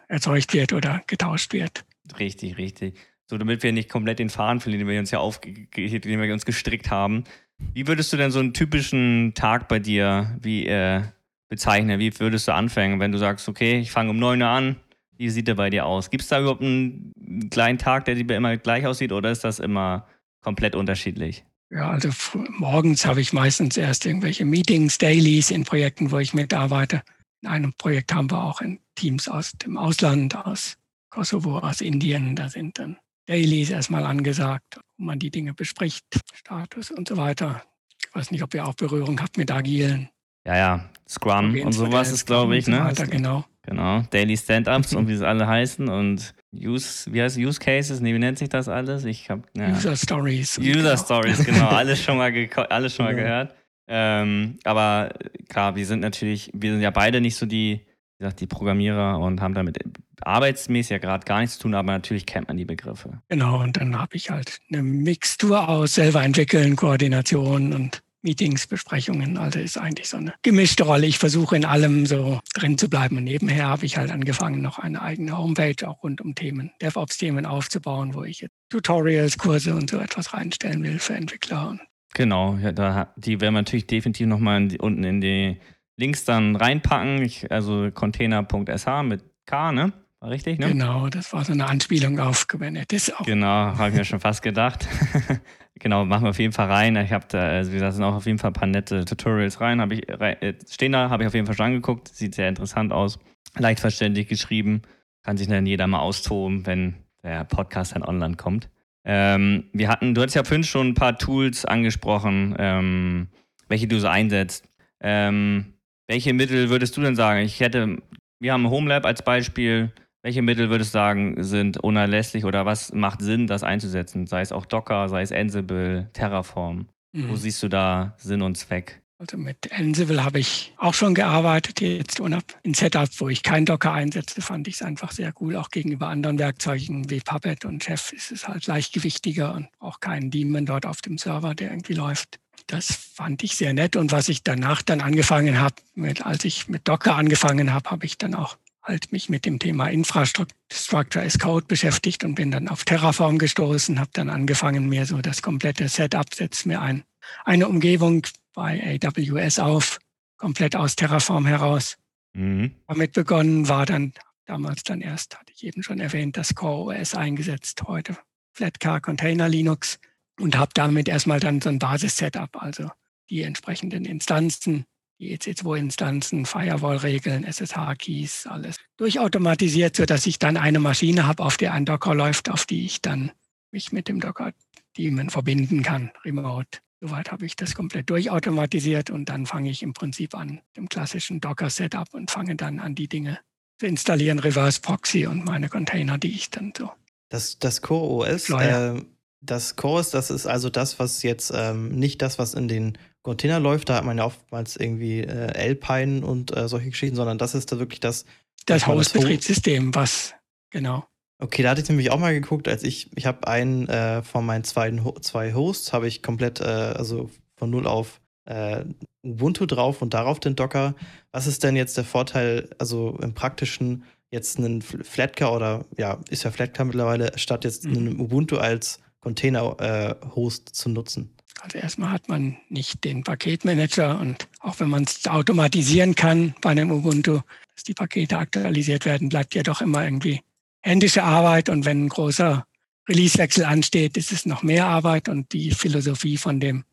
erzeugt 0.08 0.54
wird 0.54 0.72
oder 0.72 1.04
getauscht 1.08 1.54
wird. 1.54 1.84
Richtig, 2.18 2.58
richtig. 2.58 2.96
So, 3.30 3.38
damit 3.38 3.62
wir 3.62 3.74
nicht 3.74 3.90
komplett 3.90 4.20
den 4.20 4.30
Faden 4.30 4.62
verlieren, 4.62 4.86
den 4.86 4.94
wir 4.94 5.00
uns 5.00 5.12
ja 5.12 5.20
auf, 5.20 5.40
den 5.42 5.72
wir 5.72 6.34
uns 6.34 6.46
gestrickt 6.46 6.90
haben. 6.90 7.26
Wie 7.74 7.88
würdest 7.88 8.14
du 8.14 8.18
denn 8.18 8.32
so 8.32 8.40
einen 8.40 8.54
typischen 8.54 9.34
Tag 9.36 9.68
bei 9.68 9.80
dir 9.80 10.38
wie, 10.42 10.66
äh, 10.66 11.02
bezeichnen? 11.50 12.00
Wie 12.00 12.18
würdest 12.20 12.48
du 12.48 12.54
anfangen, 12.54 13.00
wenn 13.00 13.12
du 13.12 13.18
sagst, 13.18 13.50
okay, 13.50 13.80
ich 13.80 13.92
fange 13.92 14.12
um 14.12 14.20
9 14.20 14.42
Uhr 14.42 14.48
an, 14.48 14.76
wie 15.18 15.30
sieht 15.30 15.48
der 15.48 15.56
bei 15.56 15.70
dir 15.70 15.86
aus? 15.86 16.10
Gibt 16.10 16.24
es 16.24 16.30
da 16.30 16.40
überhaupt 16.40 16.62
einen 16.62 17.50
kleinen 17.50 17.78
Tag, 17.78 18.06
der 18.06 18.16
dir 18.16 18.36
immer 18.36 18.56
gleich 18.58 18.86
aussieht 18.86 19.12
oder 19.12 19.32
ist 19.32 19.44
das 19.44 19.60
immer 19.60 20.08
komplett 20.42 20.76
unterschiedlich? 20.76 21.44
Ja, 21.70 21.90
also 21.90 22.10
morgens 22.50 23.06
habe 23.06 23.20
ich 23.20 23.34
meistens 23.34 23.76
erst 23.76 24.06
irgendwelche 24.06 24.46
Meetings, 24.46 25.00
Dailies 25.00 25.52
in 25.52 25.66
Projekten, 25.66 26.12
wo 26.12 26.20
ich 26.20 26.34
mitarbeite. 26.34 27.02
In 27.42 27.50
einem 27.50 27.74
Projekt 27.74 28.14
haben 28.14 28.32
wir 28.32 28.42
auch 28.42 28.62
in 28.62 28.80
Teams 28.96 29.28
aus 29.28 29.52
dem 29.54 29.78
Ausland, 29.78 30.36
aus 30.36 30.78
Kosovo, 31.10 31.60
aus 31.60 31.82
Indien. 31.82 32.36
Da 32.36 32.48
sind 32.48 32.80
dann 32.80 32.98
Dailies 33.28 33.70
erstmal 33.70 34.06
angesagt, 34.06 34.80
wo 34.98 35.06
man 35.06 35.20
die 35.20 35.30
Dinge 35.30 35.54
bespricht, 35.54 36.06
Status 36.34 36.92
und 36.92 37.08
so 37.08 37.18
weiter. 37.18 37.64
Ich 38.00 38.16
weiß 38.16 38.32
nicht, 38.32 38.44
ob 38.44 38.54
ihr 38.54 38.66
auch 38.66 38.74
Berührung 38.74 39.20
habt 39.22 39.38
mit 39.38 39.52
agilen. 39.52 40.10
Ja, 40.46 40.56
ja, 40.56 40.90
Scrum 41.08 41.60
und 41.60 41.74
sowas 41.74 42.12
ist, 42.12 42.26
glaube 42.26 42.58
ich, 42.58 42.68
ne? 42.68 42.80
Weiter, 42.80 43.06
genau. 43.06 43.46
Genau, 43.64 44.02
Daily 44.12 44.38
Stand-Ups 44.38 44.96
und 44.96 45.10
wie 45.10 45.18
sie 45.18 45.28
alle 45.28 45.46
heißen 45.46 45.90
und 45.90 46.34
Use, 46.56 47.12
wie 47.12 47.22
heißt 47.22 47.38
Use 47.38 47.60
Cases? 47.60 48.00
Nee, 48.00 48.14
wie 48.14 48.20
nennt 48.20 48.38
sich 48.38 48.48
das 48.48 48.70
alles? 48.70 49.04
Ich 49.04 49.30
habe 49.30 49.44
ja. 49.58 49.70
User 49.72 49.98
Stories. 49.98 50.58
User 50.58 50.72
genau. 50.72 50.96
Stories, 50.96 51.44
genau, 51.44 51.68
alles 51.68 52.02
schon 52.02 52.18
mal, 52.18 52.32
alles 52.70 52.96
schon 52.96 53.06
mal 53.06 53.18
ja. 53.18 53.24
gehört. 53.24 53.56
Ähm, 53.90 54.58
aber 54.64 55.10
klar, 55.50 55.76
wir 55.76 55.86
sind 55.86 56.00
natürlich, 56.00 56.50
wir 56.54 56.72
sind 56.72 56.82
ja 56.82 56.92
beide 56.92 57.20
nicht 57.20 57.36
so 57.36 57.46
die, 57.46 57.86
wie 58.18 58.24
gesagt, 58.24 58.42
die 58.42 58.48
Programmierer 58.48 59.20
und 59.20 59.42
haben 59.42 59.54
damit 59.54 59.78
arbeitsmäßig 60.22 60.90
ja 60.90 60.98
gerade 60.98 61.26
gar 61.26 61.40
nichts 61.40 61.58
zu 61.58 61.64
tun, 61.64 61.76
aber 61.76 61.92
natürlich 61.92 62.26
kennt 62.26 62.48
man 62.48 62.58
die 62.58 62.66
Begriffe. 62.66 63.22
Genau, 63.30 63.62
und 63.62 63.78
dann 63.78 63.98
habe 64.00 64.16
ich 64.16 64.32
halt 64.32 64.60
eine 64.72 64.82
Mixtur 64.82 65.70
aus 65.70 65.96
selber 65.96 66.24
entwickeln, 66.24 66.76
Koordination 66.76 67.74
und 67.74 68.02
Meetings, 68.24 68.66
Besprechungen. 68.66 69.38
Also 69.38 69.60
ist 69.60 69.78
eigentlich 69.78 70.10
so 70.10 70.18
eine 70.18 70.34
gemischte 70.42 70.84
Rolle. 70.84 71.06
Ich 71.06 71.20
versuche 71.20 71.56
in 71.56 71.64
allem 71.64 72.08
so 72.08 72.40
drin 72.56 72.78
zu 72.78 72.90
bleiben. 72.90 73.18
Und 73.18 73.26
nebenher 73.26 73.68
habe 73.68 73.86
ich 73.86 73.98
halt 73.98 74.12
angefangen, 74.12 74.62
noch 74.62 74.80
eine 74.80 75.02
eigene 75.02 75.38
Homepage 75.38 75.88
auch 75.88 76.04
rund 76.04 76.20
um 76.20 76.34
Themen, 76.34 76.72
DevOps-Themen 76.82 77.46
aufzubauen, 77.46 78.16
wo 78.16 78.24
ich 78.24 78.48
Tutorials, 78.70 79.38
Kurse 79.38 79.76
und 79.76 79.90
so 79.90 80.00
etwas 80.00 80.34
reinstellen 80.34 80.84
will 80.84 81.00
für 81.00 81.14
Entwickler. 81.14 81.78
Genau, 82.16 82.58
ja, 82.58 82.72
da, 82.72 83.14
die 83.16 83.40
werden 83.40 83.54
wir 83.54 83.62
natürlich 83.62 83.88
definitiv 83.88 84.28
nochmal 84.28 84.70
unten 84.80 85.04
in 85.04 85.22
die 85.22 85.58
Links 85.98 86.26
dann 86.26 86.56
reinpacken. 86.56 87.22
Ich, 87.22 87.52
also 87.52 87.90
container.sh 87.92 89.04
mit 89.04 89.24
K, 89.46 89.72
ne? 89.72 89.94
War 90.20 90.30
richtig, 90.30 90.60
ne? 90.60 90.70
Genau, 90.70 91.10
das 91.10 91.34
war 91.34 91.44
so 91.44 91.54
eine 91.54 91.68
Anspielung 91.68 92.20
auf 92.20 92.48
Kubernetes 92.48 93.14
auch. 93.14 93.26
Genau, 93.26 93.48
habe 93.48 93.90
ich 93.90 93.96
mir 93.96 94.06
schon 94.06 94.20
fast 94.20 94.42
gedacht. 94.42 94.88
genau, 95.76 96.06
machen 96.06 96.24
wir 96.24 96.30
auf 96.30 96.40
jeden 96.40 96.54
Fall 96.54 96.72
rein. 96.72 96.96
Ich 96.96 97.12
habe 97.12 97.26
da, 97.28 97.40
also 97.40 97.72
wie 97.72 97.76
gesagt, 97.76 97.94
sind 97.94 98.04
auch 98.04 98.16
auf 98.16 98.26
jeden 98.26 98.40
Fall 98.40 98.52
ein 98.52 98.54
paar 98.54 98.68
nette 98.68 99.06
Tutorials 99.06 99.62
rein. 99.62 99.80
Hab 99.82 99.92
ich, 99.92 100.10
äh, 100.10 100.56
stehen 100.70 100.94
da, 100.94 101.10
habe 101.10 101.24
ich 101.24 101.28
auf 101.28 101.34
jeden 101.34 101.46
Fall 101.46 101.56
schon 101.56 101.68
angeguckt. 101.68 102.08
Sieht 102.08 102.34
sehr 102.34 102.50
interessant 102.50 102.92
aus. 102.92 103.20
Leicht 103.58 103.80
verständlich 103.80 104.28
geschrieben. 104.28 104.82
Kann 105.24 105.38
sich 105.38 105.48
dann 105.48 105.66
jeder 105.66 105.86
mal 105.88 106.00
austoben, 106.00 106.66
wenn 106.66 106.96
der 107.24 107.44
Podcast 107.44 107.94
dann 107.96 108.04
online 108.04 108.38
kommt. 108.38 108.70
Ähm, 109.04 109.66
wir 109.72 109.88
hatten, 109.90 110.16
du 110.16 110.22
hattest 110.22 110.36
ja 110.36 110.44
vorhin 110.44 110.64
schon 110.64 110.90
ein 110.90 110.94
paar 110.94 111.18
Tools 111.18 111.64
angesprochen, 111.64 112.56
ähm, 112.58 113.28
welche 113.68 113.88
du 113.88 114.00
so 114.00 114.08
einsetzt. 114.08 114.68
Ähm, 115.00 115.77
welche 116.08 116.34
Mittel 116.34 116.70
würdest 116.70 116.98
du 116.98 117.02
denn 117.02 117.16
sagen? 117.16 117.42
Ich 117.42 117.60
hätte, 117.60 117.98
wir 118.40 118.54
haben 118.54 118.70
HomeLab 118.70 119.06
als 119.06 119.22
Beispiel. 119.22 119.92
Welche 120.24 120.42
Mittel 120.42 120.70
würdest 120.70 120.94
du 120.94 120.98
sagen, 120.98 121.44
sind 121.44 121.78
unerlässlich 121.78 122.44
oder 122.44 122.66
was 122.66 122.92
macht 122.92 123.22
Sinn, 123.22 123.48
das 123.48 123.64
einzusetzen? 123.64 124.28
Sei 124.28 124.42
es 124.42 124.52
auch 124.52 124.66
Docker, 124.66 125.10
sei 125.10 125.22
es 125.22 125.32
Ansible, 125.32 126.10
Terraform. 126.14 126.88
Mhm. 127.14 127.30
Wo 127.30 127.36
siehst 127.36 127.62
du 127.64 127.68
da 127.68 128.16
Sinn 128.18 128.42
und 128.42 128.58
Zweck? 128.58 129.02
Also 129.20 129.38
mit 129.38 129.72
Ansible 129.72 130.24
habe 130.24 130.40
ich 130.40 130.74
auch 130.78 130.94
schon 130.94 131.16
gearbeitet, 131.16 131.82
jetzt 131.82 132.20
in 132.20 132.74
Setup, 132.76 133.10
wo 133.18 133.30
ich 133.30 133.42
kein 133.42 133.66
Docker 133.66 133.92
einsetze, 133.92 134.42
fand 134.42 134.68
ich 134.68 134.76
es 134.76 134.82
einfach 134.84 135.12
sehr 135.12 135.34
cool. 135.40 135.56
Auch 135.56 135.70
gegenüber 135.70 136.08
anderen 136.08 136.38
Werkzeugen 136.38 137.10
wie 137.10 137.20
Puppet 137.20 137.66
und 137.66 137.84
Chef 137.84 138.14
ist 138.14 138.32
es 138.32 138.48
halt 138.48 138.68
leichtgewichtiger 138.68 139.56
und 139.56 139.70
auch 139.80 140.02
keinen 140.02 140.30
Daemon 140.30 140.68
dort 140.68 140.86
auf 140.86 141.02
dem 141.02 141.18
Server, 141.18 141.56
der 141.56 141.72
irgendwie 141.72 141.94
läuft. 141.94 142.40
Das 142.68 142.94
fand 142.94 143.44
ich 143.44 143.56
sehr 143.56 143.74
nett. 143.74 143.96
Und 143.96 144.12
was 144.12 144.30
ich 144.30 144.44
danach 144.44 144.82
dann 144.82 145.02
angefangen 145.02 145.60
habe, 145.60 145.76
als 146.22 146.46
ich 146.46 146.68
mit 146.68 146.88
Docker 146.88 147.16
angefangen 147.16 147.74
habe, 147.74 147.90
habe 147.90 148.06
ich 148.06 148.18
dann 148.18 148.36
auch 148.36 148.58
halt 148.84 149.12
mich 149.12 149.30
mit 149.30 149.46
dem 149.46 149.60
Thema 149.60 149.88
Infrastructure 149.88 151.24
as 151.24 151.40
Code 151.40 151.66
beschäftigt 151.66 152.24
und 152.24 152.36
bin 152.36 152.52
dann 152.52 152.68
auf 152.68 152.86
Terraform 152.86 153.38
gestoßen, 153.38 154.00
habe 154.00 154.12
dann 154.14 154.30
angefangen, 154.30 154.88
mir 154.88 155.06
so 155.06 155.22
das 155.22 155.42
komplette 155.42 155.90
Setup, 155.90 156.34
setze 156.34 156.68
mir 156.68 156.82
ein, 156.82 157.04
eine 157.44 157.68
Umgebung 157.68 158.26
bei 158.54 159.00
AWS 159.04 159.60
auf, 159.60 160.00
komplett 160.38 160.76
aus 160.76 160.96
Terraform 160.96 161.46
heraus. 161.46 161.98
Mhm. 162.34 162.76
Damit 162.88 163.14
begonnen 163.14 163.68
war 163.68 163.86
dann 163.86 164.14
damals 164.46 164.84
dann 164.84 165.02
erst, 165.02 165.38
hatte 165.38 165.52
ich 165.54 165.66
eben 165.66 165.84
schon 165.84 166.00
erwähnt, 166.00 166.38
das 166.38 166.56
Core 166.56 166.98
OS 166.98 167.14
eingesetzt, 167.14 167.84
heute 167.88 168.18
Flatcar 168.54 169.02
Container 169.02 169.50
Linux 169.50 170.00
und 170.40 170.58
habe 170.58 170.72
damit 170.74 171.08
erstmal 171.08 171.40
dann 171.40 171.62
so 171.62 171.70
ein 171.70 171.80
Basis-Setup, 171.80 172.62
also 172.62 172.92
die 173.30 173.42
entsprechenden 173.42 174.06
Instanzen 174.06 174.86
die 175.20 175.38
EC2-Instanzen, 175.38 176.46
Firewall-Regeln, 176.46 177.44
SSH-Keys, 177.44 178.48
alles 178.48 178.78
durchautomatisiert, 178.98 179.96
sodass 179.96 180.28
ich 180.28 180.40
dann 180.40 180.58
eine 180.58 180.80
Maschine 180.80 181.26
habe, 181.26 181.44
auf 181.44 181.58
der 181.58 181.74
ein 181.74 181.86
Docker 181.86 182.14
läuft, 182.14 182.50
auf 182.50 182.66
die 182.66 182.86
ich 182.86 183.02
dann 183.02 183.32
mich 183.72 183.92
mit 183.92 184.08
dem 184.08 184.20
Docker-Daemon 184.20 185.30
verbinden 185.30 185.82
kann, 185.82 186.12
remote. 186.24 186.80
Soweit 187.00 187.32
habe 187.32 187.46
ich 187.46 187.56
das 187.56 187.76
komplett 187.76 188.10
durchautomatisiert 188.10 189.10
und 189.10 189.30
dann 189.30 189.46
fange 189.46 189.70
ich 189.70 189.84
im 189.84 189.94
Prinzip 189.94 190.36
an 190.36 190.62
dem 190.76 190.90
klassischen 190.90 191.40
Docker-Setup 191.40 192.14
und 192.14 192.32
fange 192.32 192.56
dann 192.56 192.80
an, 192.80 192.96
die 192.96 193.08
Dinge 193.08 193.40
zu 193.80 193.86
installieren, 193.86 194.40
Reverse 194.40 194.82
Proxy 194.82 195.28
und 195.28 195.46
meine 195.46 195.70
Container, 195.70 196.18
die 196.18 196.32
ich 196.32 196.50
dann 196.50 196.74
so. 196.76 196.92
Das, 197.30 197.60
das 197.60 197.82
Core 197.82 198.32
OS, 198.32 198.50
äh, 198.50 199.02
das 199.42 199.76
Core 199.76 200.00
OS, 200.00 200.10
das 200.10 200.30
ist 200.30 200.48
also 200.48 200.70
das, 200.70 201.00
was 201.00 201.24
jetzt 201.24 201.52
ähm, 201.56 201.90
nicht 201.90 202.22
das, 202.22 202.40
was 202.40 202.54
in 202.54 202.68
den 202.68 202.98
Container 203.22 203.60
läuft, 203.60 203.90
da 203.90 203.96
hat 203.96 204.06
man 204.06 204.18
ja 204.18 204.26
oftmals 204.26 204.78
irgendwie 204.78 205.20
äh, 205.20 205.52
Alpine 205.54 206.26
und 206.26 206.56
äh, 206.56 206.68
solche 206.68 206.90
Geschichten, 206.90 207.16
sondern 207.16 207.38
das 207.38 207.56
ist 207.56 207.72
da 207.72 207.80
wirklich 207.80 208.00
das. 208.00 208.26
Das 208.66 208.88
Hausbetriebssystem, 208.88 209.94
was, 209.96 210.34
genau. 210.72 211.06
Okay, 211.40 211.62
da 211.62 211.70
hatte 211.70 211.82
ich 211.82 211.90
nämlich 211.90 212.12
auch 212.12 212.20
mal 212.20 212.34
geguckt, 212.34 212.68
als 212.68 212.84
ich, 212.84 213.10
ich 213.16 213.26
habe 213.26 213.48
einen 213.48 213.88
äh, 213.88 214.24
von 214.24 214.46
meinen 214.46 214.64
zwei, 214.64 214.92
zwei 215.22 215.54
Hosts, 215.54 215.94
habe 215.94 216.08
ich 216.08 216.24
komplett, 216.24 216.60
äh, 216.60 216.64
also 216.64 217.30
von 217.56 217.70
null 217.70 217.86
auf 217.86 218.20
äh, 218.46 218.84
Ubuntu 219.24 219.66
drauf 219.66 220.02
und 220.02 220.14
darauf 220.14 220.40
den 220.40 220.56
Docker. 220.56 220.96
Was 221.32 221.48
ist 221.48 221.64
denn 221.64 221.76
jetzt 221.76 221.98
der 221.98 222.06
Vorteil, 222.06 222.70
also 222.80 223.18
im 223.22 223.34
praktischen, 223.34 224.04
jetzt 224.32 224.58
einen 224.58 224.82
Flatcar 224.82 225.54
oder 225.54 225.86
ja, 225.98 226.20
ist 226.30 226.44
ja 226.44 226.52
Flatcar 226.52 226.86
mittlerweile, 226.86 227.38
statt 227.38 227.66
jetzt 227.66 227.86
mhm. 227.86 227.98
einen 227.98 228.20
Ubuntu 228.20 228.58
als 228.58 229.00
Container-Host 229.28 230.70
äh, 230.70 230.72
zu 230.72 230.90
nutzen? 230.90 231.34
Also 231.62 231.80
erstmal 231.80 232.12
hat 232.12 232.30
man 232.30 232.58
nicht 232.70 233.04
den 233.04 233.24
Paketmanager 233.24 234.20
und 234.20 234.48
auch 234.60 234.80
wenn 234.80 234.90
man 234.90 235.04
es 235.04 235.28
automatisieren 235.28 236.16
kann 236.16 236.56
bei 236.62 236.70
einem 236.70 236.92
Ubuntu, 236.92 237.42
dass 237.74 237.84
die 237.84 237.94
Pakete 237.94 238.38
aktualisiert 238.38 239.06
werden, 239.06 239.30
bleibt 239.30 239.56
ja 239.56 239.64
doch 239.64 239.82
immer 239.82 240.04
irgendwie 240.04 240.42
händische 240.82 241.24
Arbeit 241.24 241.70
und 241.70 241.84
wenn 241.86 242.06
ein 242.06 242.10
großer 242.10 242.66
Releasewechsel 243.10 243.66
ansteht, 243.66 244.18
ist 244.18 244.32
es 244.32 244.46
noch 244.46 244.64
mehr 244.64 244.86
Arbeit 244.86 245.30
und 245.30 245.52
die 245.52 245.72
Philosophie 245.72 246.38
von 246.38 246.60
dem 246.60 246.86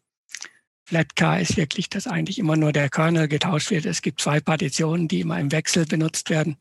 Flatcar 0.86 1.40
ist 1.40 1.56
wirklich, 1.56 1.88
dass 1.88 2.06
eigentlich 2.06 2.38
immer 2.38 2.56
nur 2.56 2.72
der 2.72 2.88
Kernel 2.88 3.28
getauscht 3.28 3.70
wird. 3.70 3.86
Es 3.86 4.02
gibt 4.02 4.20
zwei 4.20 4.40
Partitionen, 4.40 5.08
die 5.08 5.20
immer 5.20 5.38
im 5.38 5.52
Wechsel 5.52 5.86
benutzt 5.86 6.30
werden, 6.30 6.56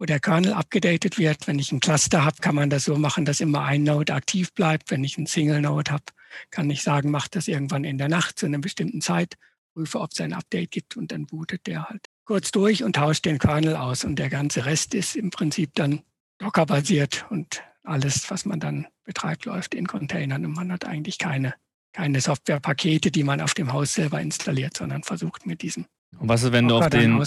wo 0.00 0.06
der 0.06 0.18
Kernel 0.18 0.54
abgedatet 0.54 1.18
wird. 1.18 1.46
Wenn 1.46 1.58
ich 1.58 1.70
ein 1.70 1.80
Cluster 1.80 2.24
habe, 2.24 2.38
kann 2.40 2.54
man 2.54 2.70
das 2.70 2.84
so 2.84 2.96
machen, 2.96 3.26
dass 3.26 3.40
immer 3.40 3.64
ein 3.64 3.84
Node 3.84 4.14
aktiv 4.14 4.52
bleibt. 4.54 4.90
Wenn 4.90 5.04
ich 5.04 5.18
ein 5.18 5.26
Single 5.26 5.60
Node 5.60 5.92
habe, 5.92 6.04
kann 6.50 6.70
ich 6.70 6.82
sagen, 6.82 7.10
macht 7.10 7.36
das 7.36 7.48
irgendwann 7.48 7.84
in 7.84 7.98
der 7.98 8.08
Nacht 8.08 8.38
zu 8.38 8.46
einer 8.46 8.58
bestimmten 8.58 9.02
Zeit, 9.02 9.34
prüfe, 9.74 10.00
ob 10.00 10.10
es 10.12 10.20
ein 10.20 10.32
Update 10.32 10.70
gibt 10.70 10.96
und 10.96 11.12
dann 11.12 11.26
bootet 11.26 11.66
der 11.66 11.88
halt 11.88 12.06
kurz 12.24 12.50
durch 12.50 12.82
und 12.82 12.96
tauscht 12.96 13.26
den 13.26 13.38
Kernel 13.38 13.76
aus. 13.76 14.04
Und 14.04 14.18
der 14.18 14.30
ganze 14.30 14.64
Rest 14.64 14.94
ist 14.94 15.16
im 15.16 15.30
Prinzip 15.30 15.74
dann 15.74 16.00
Docker-basiert 16.38 17.26
und 17.28 17.62
alles, 17.82 18.30
was 18.30 18.46
man 18.46 18.58
dann 18.58 18.86
betreibt, 19.04 19.44
läuft 19.44 19.74
in 19.74 19.86
Containern 19.86 20.46
und 20.46 20.52
man 20.52 20.72
hat 20.72 20.86
eigentlich 20.86 21.18
keine, 21.18 21.54
keine 21.92 22.22
Softwarepakete, 22.22 23.10
die 23.10 23.24
man 23.24 23.42
auf 23.42 23.52
dem 23.52 23.72
Haus 23.72 23.92
selber 23.92 24.20
installiert, 24.20 24.76
sondern 24.78 25.02
versucht 25.02 25.44
mit 25.44 25.60
diesem 25.60 25.84
und 26.18 26.28
was 26.28 26.42
ist, 26.42 26.52
wenn 26.52 26.68
du 26.68 26.76
auf 26.76 26.90
den, 26.90 27.18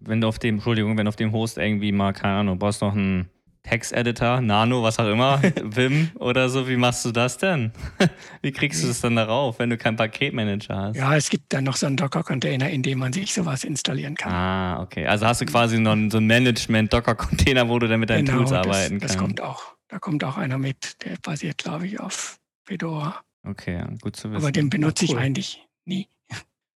wenn 0.00 0.20
du 0.20 0.28
auf 0.28 0.38
dem, 0.38 0.56
Entschuldigung, 0.56 0.96
wenn 0.96 1.08
auf 1.08 1.16
dem 1.16 1.32
Host 1.32 1.58
irgendwie 1.58 1.92
mal, 1.92 2.12
keine 2.12 2.34
Ahnung, 2.34 2.58
brauchst 2.58 2.80
noch 2.80 2.92
einen 2.92 3.28
Text-Editor, 3.64 4.42
Nano, 4.42 4.82
was 4.82 4.98
auch 4.98 5.08
immer, 5.08 5.40
Vim 5.64 6.10
oder 6.16 6.48
so, 6.50 6.68
wie 6.68 6.76
machst 6.76 7.04
du 7.06 7.12
das 7.12 7.38
denn? 7.38 7.72
wie 8.42 8.52
kriegst 8.52 8.82
du 8.82 8.88
das 8.88 9.00
dann 9.00 9.16
darauf, 9.16 9.58
wenn 9.58 9.70
du 9.70 9.78
keinen 9.78 9.96
Paketmanager 9.96 10.76
hast? 10.76 10.96
Ja, 10.96 11.16
es 11.16 11.30
gibt 11.30 11.52
dann 11.52 11.64
noch 11.64 11.76
so 11.76 11.86
einen 11.86 11.96
Docker-Container, 11.96 12.68
in 12.68 12.82
dem 12.82 12.98
man 12.98 13.12
sich 13.12 13.32
sowas 13.32 13.64
installieren 13.64 14.16
kann. 14.16 14.32
Ah, 14.32 14.82
okay. 14.82 15.06
Also 15.06 15.26
hast 15.26 15.40
du 15.40 15.46
quasi 15.46 15.78
noch 15.80 15.96
so 16.10 16.18
einen 16.18 16.26
Management-Docker-Container, 16.26 17.68
wo 17.68 17.78
du 17.78 17.88
dann 17.88 18.00
mit 18.00 18.10
deinen 18.10 18.26
genau, 18.26 18.38
Tools 18.38 18.50
das, 18.50 18.66
arbeiten 18.66 18.98
das 18.98 19.12
kannst. 19.12 19.18
kommt 19.18 19.40
auch. 19.40 19.74
Da 19.88 19.98
kommt 19.98 20.24
auch 20.24 20.36
einer 20.36 20.58
mit, 20.58 21.02
der 21.04 21.16
basiert, 21.22 21.58
glaube 21.58 21.86
ich, 21.86 22.00
auf 22.00 22.38
Fedora. 22.66 23.20
Okay, 23.46 23.82
gut 24.00 24.16
zu 24.16 24.30
wissen. 24.30 24.42
Aber 24.42 24.52
den 24.52 24.68
benutze 24.68 25.06
cool. 25.06 25.12
ich 25.12 25.16
eigentlich 25.16 25.66
nie. 25.86 26.08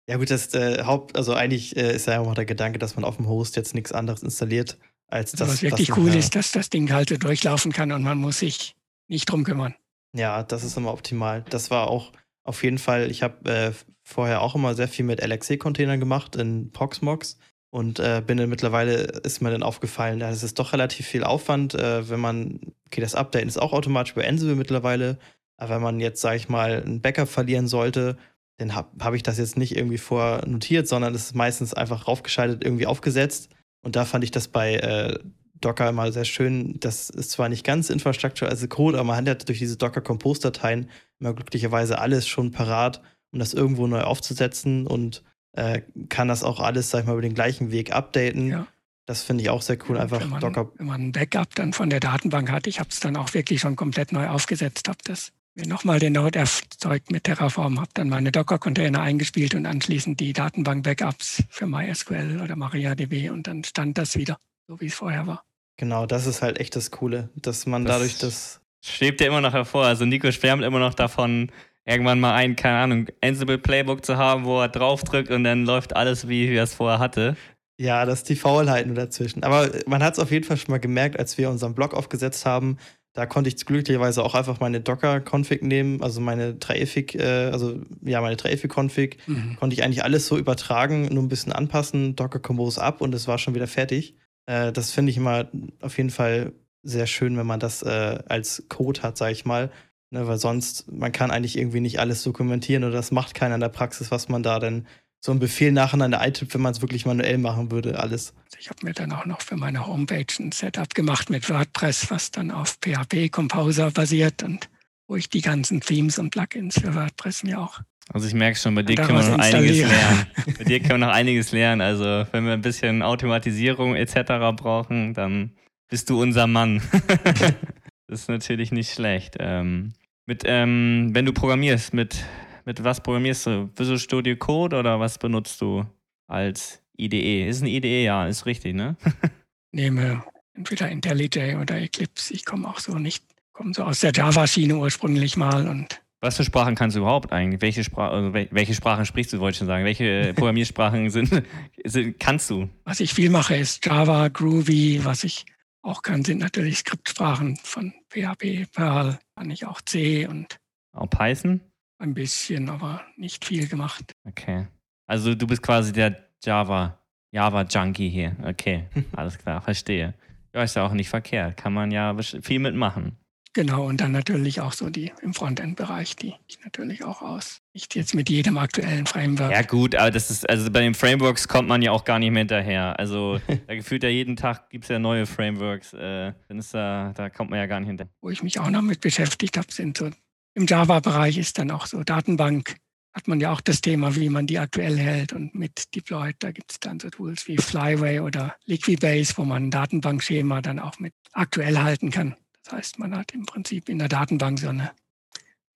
Ja 0.08 0.16
gut, 0.16 0.30
das 0.30 0.54
äh, 0.54 0.84
Haupt, 0.84 1.16
also 1.16 1.34
eigentlich 1.34 1.76
äh, 1.76 1.94
ist 1.94 2.06
ja 2.06 2.20
auch 2.20 2.34
der 2.34 2.46
Gedanke, 2.46 2.78
dass 2.78 2.96
man 2.96 3.04
auf 3.04 3.16
dem 3.16 3.28
Host 3.28 3.56
jetzt 3.56 3.74
nichts 3.74 3.92
anderes 3.92 4.22
installiert, 4.22 4.78
als 5.06 5.32
Also 5.32 5.44
das. 5.44 5.54
was 5.54 5.62
wirklich 5.62 5.96
cool 5.98 6.14
ist, 6.14 6.34
dass 6.34 6.50
das 6.50 6.70
Ding 6.70 6.90
halt 6.90 7.10
so 7.10 7.16
durchlaufen 7.18 7.72
kann 7.72 7.92
und 7.92 8.02
man 8.02 8.16
muss 8.16 8.38
sich 8.38 8.74
nicht 9.06 9.30
drum 9.30 9.44
kümmern. 9.44 9.74
Ja, 10.14 10.42
das 10.42 10.64
ist 10.64 10.78
immer 10.78 10.92
optimal. 10.92 11.44
Das 11.50 11.70
war 11.70 11.88
auch 11.88 12.12
auf 12.42 12.62
jeden 12.64 12.78
Fall, 12.78 13.10
ich 13.10 13.22
habe 13.22 13.50
äh, 13.50 13.72
vorher 14.02 14.40
auch 14.40 14.54
immer 14.54 14.74
sehr 14.74 14.88
viel 14.88 15.04
mit 15.04 15.20
LXC-Containern 15.20 16.00
gemacht 16.00 16.36
in 16.36 16.72
Proxmox 16.72 17.36
und 17.68 17.98
äh, 17.98 18.22
bin 18.26 18.38
dann 18.38 18.48
mittlerweile, 18.48 18.94
ist 18.94 19.42
mir 19.42 19.50
dann 19.50 19.62
aufgefallen, 19.62 20.20
das 20.20 20.42
ist 20.42 20.58
doch 20.58 20.72
relativ 20.72 21.06
viel 21.06 21.22
Aufwand, 21.22 21.74
äh, 21.74 22.08
wenn 22.08 22.20
man, 22.20 22.60
okay, 22.86 23.02
das 23.02 23.14
Update 23.14 23.46
ist 23.46 23.60
auch 23.60 23.74
automatisch 23.74 24.14
bei 24.14 24.26
Ansible 24.26 24.56
mittlerweile, 24.56 25.18
aber 25.58 25.74
wenn 25.74 25.82
man 25.82 26.00
jetzt, 26.00 26.22
sage 26.22 26.38
ich 26.38 26.48
mal, 26.48 26.82
ein 26.82 27.02
Backup 27.02 27.28
verlieren 27.28 27.68
sollte, 27.68 28.16
dann 28.58 28.74
habe 28.74 28.88
hab 29.00 29.14
ich 29.14 29.22
das 29.22 29.38
jetzt 29.38 29.56
nicht 29.56 29.76
irgendwie 29.76 29.98
vor 29.98 30.42
notiert, 30.46 30.88
sondern 30.88 31.14
es 31.14 31.26
ist 31.26 31.34
meistens 31.34 31.74
einfach 31.74 32.08
raufgeschaltet, 32.08 32.64
irgendwie 32.64 32.86
aufgesetzt. 32.86 33.50
Und 33.82 33.96
da 33.96 34.04
fand 34.04 34.24
ich 34.24 34.32
das 34.32 34.48
bei 34.48 34.74
äh, 34.74 35.18
Docker 35.60 35.88
immer 35.88 36.10
sehr 36.12 36.24
schön. 36.24 36.78
Das 36.80 37.08
ist 37.08 37.30
zwar 37.30 37.48
nicht 37.48 37.64
ganz 37.64 37.88
Infrastructure 37.88 38.50
as 38.50 38.62
a 38.62 38.66
Code, 38.66 38.98
aber 38.98 39.06
man 39.06 39.16
hat 39.16 39.26
ja 39.26 39.34
durch 39.34 39.58
diese 39.58 39.76
Docker-Compose-Dateien 39.76 40.90
immer 41.20 41.34
glücklicherweise 41.34 41.98
alles 41.98 42.26
schon 42.26 42.50
parat, 42.50 43.00
um 43.32 43.38
das 43.38 43.54
irgendwo 43.54 43.86
neu 43.86 44.00
aufzusetzen 44.02 44.86
und 44.86 45.22
äh, 45.52 45.82
kann 46.08 46.28
das 46.28 46.42
auch 46.42 46.60
alles, 46.60 46.90
sag 46.90 47.00
ich 47.00 47.06
mal, 47.06 47.12
über 47.12 47.22
den 47.22 47.34
gleichen 47.34 47.70
Weg 47.70 47.92
updaten. 47.92 48.48
Ja. 48.48 48.66
Das 49.06 49.22
finde 49.22 49.42
ich 49.42 49.50
auch 49.50 49.62
sehr 49.62 49.78
cool. 49.88 49.96
Und 49.96 50.02
Einfach 50.02 50.20
wenn 50.20 50.28
man, 50.28 50.40
Docker. 50.40 50.70
Wenn 50.76 50.86
man 50.86 51.00
ein 51.00 51.12
Backup 51.12 51.54
dann 51.54 51.72
von 51.72 51.90
der 51.90 52.00
Datenbank 52.00 52.50
hat, 52.50 52.66
ich 52.66 52.78
habe 52.78 52.90
es 52.90 53.00
dann 53.00 53.16
auch 53.16 53.32
wirklich 53.34 53.60
schon 53.60 53.74
komplett 53.74 54.12
neu 54.12 54.28
aufgesetzt, 54.28 54.88
habe 54.88 54.98
das 55.04 55.32
mir 55.58 55.66
nochmal 55.66 55.98
den 55.98 56.12
Node 56.14 56.38
erzeugt 56.38 57.10
mit 57.10 57.24
Terraform, 57.24 57.80
habe 57.80 57.90
dann 57.94 58.08
meine 58.08 58.30
Docker-Container 58.32 59.00
eingespielt 59.02 59.54
und 59.54 59.66
anschließend 59.66 60.20
die 60.20 60.32
Datenbank-Backups 60.32 61.42
für 61.50 61.66
MySQL 61.66 62.40
oder 62.42 62.56
MariaDB 62.56 63.30
und 63.30 63.46
dann 63.46 63.64
stand 63.64 63.98
das 63.98 64.16
wieder, 64.16 64.38
so 64.68 64.80
wie 64.80 64.86
es 64.86 64.94
vorher 64.94 65.26
war. 65.26 65.44
Genau, 65.76 66.06
das 66.06 66.26
ist 66.26 66.42
halt 66.42 66.58
echt 66.60 66.76
das 66.76 66.90
Coole, 66.90 67.28
dass 67.36 67.66
man 67.66 67.84
Das- 67.84 67.96
dadurch 67.96 68.18
das. 68.18 68.60
Schwebt 68.84 69.20
ja 69.20 69.26
immer 69.26 69.40
noch 69.40 69.52
hervor. 69.52 69.84
Also 69.86 70.04
Nico 70.04 70.30
schwärmt 70.30 70.62
immer 70.62 70.78
noch 70.78 70.94
davon, 70.94 71.50
irgendwann 71.84 72.20
mal 72.20 72.34
ein, 72.34 72.54
keine 72.54 72.78
Ahnung, 72.78 73.08
Ansible 73.24 73.58
Playbook 73.58 74.04
zu 74.04 74.16
haben, 74.16 74.44
wo 74.44 74.60
er 74.60 74.68
draufdrückt 74.68 75.30
und 75.32 75.42
dann 75.42 75.64
läuft 75.64 75.96
alles, 75.96 76.28
wie 76.28 76.46
er 76.48 76.62
es 76.62 76.74
vorher 76.74 77.00
hatte. 77.00 77.36
Ja, 77.80 78.04
das 78.06 78.20
ist 78.20 78.28
die 78.28 78.36
Faulheiten 78.36 78.94
dazwischen. 78.94 79.42
Aber 79.42 79.68
man 79.86 80.02
hat 80.02 80.12
es 80.14 80.18
auf 80.20 80.30
jeden 80.30 80.44
Fall 80.44 80.56
schon 80.56 80.70
mal 80.72 80.78
gemerkt, 80.78 81.18
als 81.18 81.38
wir 81.38 81.50
unseren 81.50 81.74
Blog 81.74 81.92
aufgesetzt 81.94 82.46
haben. 82.46 82.78
Da 83.18 83.26
konnte 83.26 83.48
ich 83.48 83.66
glücklicherweise 83.66 84.22
auch 84.22 84.36
einfach 84.36 84.60
meine 84.60 84.80
Docker-Config 84.80 85.60
nehmen, 85.62 86.04
also 86.04 86.20
meine 86.20 86.52
3-Ifig, 86.52 87.16
äh, 87.16 87.50
also 87.50 87.80
ja, 88.02 88.20
meine 88.20 88.36
3-Ifig-Config, 88.36 89.18
Mhm. 89.26 89.56
konnte 89.56 89.74
ich 89.74 89.82
eigentlich 89.82 90.04
alles 90.04 90.28
so 90.28 90.38
übertragen, 90.38 91.08
nur 91.12 91.24
ein 91.24 91.28
bisschen 91.28 91.52
anpassen, 91.52 92.14
Docker 92.14 92.38
Compose 92.38 92.80
ab 92.80 93.00
und 93.00 93.12
es 93.16 93.26
war 93.26 93.38
schon 93.38 93.56
wieder 93.56 93.66
fertig. 93.66 94.14
Äh, 94.46 94.70
das 94.70 94.92
finde 94.92 95.10
ich 95.10 95.16
immer 95.16 95.48
auf 95.80 95.96
jeden 95.96 96.10
Fall 96.10 96.52
sehr 96.84 97.08
schön, 97.08 97.36
wenn 97.36 97.46
man 97.46 97.58
das 97.58 97.82
äh, 97.82 98.20
als 98.28 98.62
Code 98.68 99.02
hat, 99.02 99.18
sage 99.18 99.32
ich 99.32 99.44
mal. 99.44 99.72
Ne, 100.10 100.28
weil 100.28 100.38
sonst, 100.38 100.90
man 100.90 101.10
kann 101.10 101.32
eigentlich 101.32 101.58
irgendwie 101.58 101.80
nicht 101.80 101.98
alles 101.98 102.22
dokumentieren 102.22 102.84
oder 102.84 102.94
das 102.94 103.10
macht 103.10 103.34
keiner 103.34 103.56
in 103.56 103.60
der 103.60 103.68
Praxis, 103.68 104.12
was 104.12 104.28
man 104.28 104.44
da 104.44 104.60
dann 104.60 104.86
so 105.20 105.32
einen 105.32 105.40
Befehl 105.40 105.72
nacheinander 105.72 106.20
eintippt, 106.20 106.54
wenn 106.54 106.60
man 106.60 106.72
es 106.72 106.80
wirklich 106.80 107.06
manuell 107.06 107.38
machen 107.38 107.70
würde, 107.70 107.98
alles. 107.98 108.34
Also 108.46 108.58
ich 108.60 108.70
habe 108.70 108.84
mir 108.84 108.92
dann 108.92 109.12
auch 109.12 109.26
noch 109.26 109.40
für 109.40 109.56
meine 109.56 109.86
Homepage 109.86 110.26
ein 110.38 110.52
Setup 110.52 110.94
gemacht 110.94 111.30
mit 111.30 111.48
WordPress, 111.50 112.10
was 112.10 112.30
dann 112.30 112.50
auf 112.50 112.78
PHP 112.80 113.30
Composer 113.30 113.90
basiert 113.90 114.42
und 114.42 114.68
wo 115.08 115.16
ich 115.16 115.28
die 115.28 115.40
ganzen 115.40 115.80
Themes 115.80 116.18
und 116.18 116.30
Plugins 116.30 116.80
für 116.80 116.94
WordPress 116.94 117.42
mir 117.42 117.60
auch 117.60 117.80
Also 118.12 118.28
ich 118.28 118.34
merke 118.34 118.58
schon, 118.58 118.74
bei 118.74 118.82
dir 118.82 118.96
können 118.96 119.18
wir 119.18 119.36
noch 119.36 119.38
einiges 119.38 119.78
lernen. 119.78 120.26
bei 120.58 120.64
dir 120.64 120.80
können 120.80 121.00
wir 121.00 121.06
noch 121.06 121.14
einiges 121.14 121.52
lernen. 121.52 121.80
Also 121.80 122.26
wenn 122.30 122.44
wir 122.44 122.52
ein 122.52 122.62
bisschen 122.62 123.02
Automatisierung 123.02 123.96
etc. 123.96 124.14
brauchen, 124.54 125.14
dann 125.14 125.52
bist 125.88 126.10
du 126.10 126.20
unser 126.20 126.46
Mann. 126.46 126.82
das 128.06 128.20
ist 128.20 128.28
natürlich 128.28 128.70
nicht 128.70 128.92
schlecht. 128.92 129.36
Ähm, 129.40 129.94
mit, 130.26 130.42
ähm, 130.44 131.10
wenn 131.12 131.24
du 131.24 131.32
programmierst, 131.32 131.94
mit, 131.94 132.22
mit 132.68 132.84
was 132.84 133.00
programmierst 133.00 133.46
du? 133.46 133.70
Visual 133.74 133.98
Studio 133.98 134.36
Code 134.36 134.76
oder 134.76 135.00
was 135.00 135.16
benutzt 135.16 135.58
du 135.62 135.86
als 136.26 136.82
IDE? 136.98 137.48
Ist 137.48 137.62
ein 137.62 137.66
IDE, 137.66 138.04
ja, 138.04 138.26
ist 138.26 138.44
richtig, 138.44 138.74
ne? 138.74 138.94
nehme, 139.72 140.22
entweder 140.52 140.90
IntelliJ 140.90 141.56
oder 141.56 141.80
Eclipse. 141.80 142.34
Ich 142.34 142.44
komme 142.44 142.68
auch 142.68 142.78
so 142.78 142.98
nicht, 142.98 143.24
komme 143.54 143.72
so 143.72 143.84
aus 143.84 144.00
der 144.00 144.12
Java-Schiene 144.12 144.76
ursprünglich 144.76 145.38
mal 145.38 145.66
und 145.66 146.02
Was 146.20 146.36
für 146.36 146.44
Sprachen 146.44 146.74
kannst 146.74 146.94
du 146.94 147.00
überhaupt 147.00 147.32
eigentlich? 147.32 147.62
Welche, 147.62 147.84
Spra 147.84 148.10
also 148.10 148.34
wel- 148.34 148.48
welche 148.50 148.74
Sprachen 148.74 149.06
sprichst 149.06 149.32
du, 149.32 149.40
wollte 149.40 149.54
ich 149.54 149.58
schon 149.58 149.66
sagen? 149.66 149.86
Welche 149.86 150.34
Programmiersprachen 150.36 151.08
sind, 151.08 151.42
sind, 151.84 152.20
kannst 152.20 152.50
du? 152.50 152.68
was 152.84 153.00
ich 153.00 153.14
viel 153.14 153.30
mache, 153.30 153.56
ist 153.56 153.82
Java, 153.86 154.28
Groovy. 154.28 155.06
Was 155.06 155.24
ich 155.24 155.46
auch 155.80 156.02
kann, 156.02 156.22
sind 156.22 156.40
natürlich 156.40 156.80
Skriptsprachen 156.80 157.56
von 157.56 157.94
PHP, 158.10 158.66
Perl, 158.74 159.18
kann 159.36 159.50
ich 159.50 159.64
auch 159.64 159.80
C 159.80 160.26
und 160.26 160.58
Auch 160.92 161.08
Python? 161.08 161.62
Ein 161.98 162.14
bisschen, 162.14 162.68
aber 162.68 163.02
nicht 163.16 163.44
viel 163.44 163.68
gemacht. 163.68 164.12
Okay. 164.24 164.66
Also 165.06 165.34
du 165.34 165.46
bist 165.46 165.62
quasi 165.62 165.92
der 165.92 166.16
Java, 166.42 166.98
Java-Junkie 167.32 168.08
hier. 168.08 168.36
Okay, 168.44 168.84
alles 169.16 169.38
klar, 169.38 169.60
verstehe. 169.60 170.14
Ja, 170.54 170.62
ist 170.62 170.76
ja 170.76 170.86
auch 170.86 170.92
nicht 170.92 171.08
verkehrt. 171.08 171.56
Kann 171.56 171.72
man 171.72 171.90
ja 171.90 172.16
viel 172.42 172.58
mitmachen. 172.58 173.16
Genau, 173.54 173.86
und 173.86 174.00
dann 174.00 174.12
natürlich 174.12 174.60
auch 174.60 174.72
so 174.72 174.90
die 174.90 175.10
im 175.22 175.34
Frontend-Bereich, 175.34 176.14
die 176.16 176.34
ich 176.46 176.60
natürlich 176.64 177.02
auch 177.02 177.22
aus. 177.22 177.60
Nicht 177.74 177.94
jetzt 177.96 178.14
mit 178.14 178.28
jedem 178.28 178.58
aktuellen 178.58 179.06
Framework. 179.06 179.50
Ja 179.50 179.62
gut, 179.62 179.94
aber 179.94 180.10
das 180.10 180.30
ist, 180.30 180.48
also 180.48 180.70
bei 180.70 180.80
den 180.80 180.94
Frameworks 180.94 181.48
kommt 181.48 181.68
man 181.68 181.82
ja 181.82 181.90
auch 181.90 182.04
gar 182.04 182.18
nicht 182.18 182.30
mehr 182.30 182.42
hinterher. 182.42 182.98
Also 182.98 183.40
da 183.66 183.74
gefühlt 183.74 184.02
ja 184.04 184.10
jeden 184.10 184.36
Tag 184.36 184.70
gibt 184.70 184.84
es 184.84 184.90
ja 184.90 184.98
neue 184.98 185.26
Frameworks. 185.26 185.92
Äh, 185.94 186.34
dann 186.46 186.58
ist 186.58 186.74
da, 186.74 187.12
da 187.16 187.30
kommt 187.30 187.50
man 187.50 187.58
ja 187.58 187.66
gar 187.66 187.80
nicht 187.80 187.88
hinterher. 187.88 188.12
wo 188.20 188.30
ich 188.30 188.42
mich 188.42 188.60
auch 188.60 188.70
noch 188.70 188.82
mit 188.82 189.00
beschäftigt 189.00 189.56
habe, 189.56 189.72
sind 189.72 189.96
so 189.96 190.10
im 190.58 190.66
Java-Bereich 190.66 191.38
ist 191.38 191.58
dann 191.58 191.70
auch 191.70 191.86
so 191.86 192.02
Datenbank. 192.02 192.76
Hat 193.12 193.28
man 193.28 193.40
ja 193.40 193.52
auch 193.52 193.60
das 193.60 193.80
Thema, 193.80 194.16
wie 194.16 194.28
man 194.28 194.48
die 194.48 194.58
aktuell 194.58 194.98
hält 194.98 195.32
und 195.32 195.54
mit 195.54 195.94
Deployed. 195.94 196.36
Da 196.40 196.50
gibt 196.50 196.72
es 196.72 196.80
dann 196.80 196.98
so 196.98 197.10
Tools 197.10 197.46
wie 197.46 197.56
Flyway 197.56 198.20
oder 198.20 198.56
Liquibase, 198.64 199.34
wo 199.36 199.44
man 199.44 199.64
ein 199.64 199.70
Datenbankschema 199.70 200.60
dann 200.60 200.80
auch 200.80 200.98
mit 200.98 201.14
aktuell 201.32 201.78
halten 201.78 202.10
kann. 202.10 202.34
Das 202.64 202.72
heißt, 202.72 202.98
man 202.98 203.16
hat 203.16 203.32
im 203.32 203.46
Prinzip 203.46 203.88
in 203.88 203.98
der 203.98 204.08
Datenbank 204.08 204.58
so 204.58 204.68
eine 204.68 204.90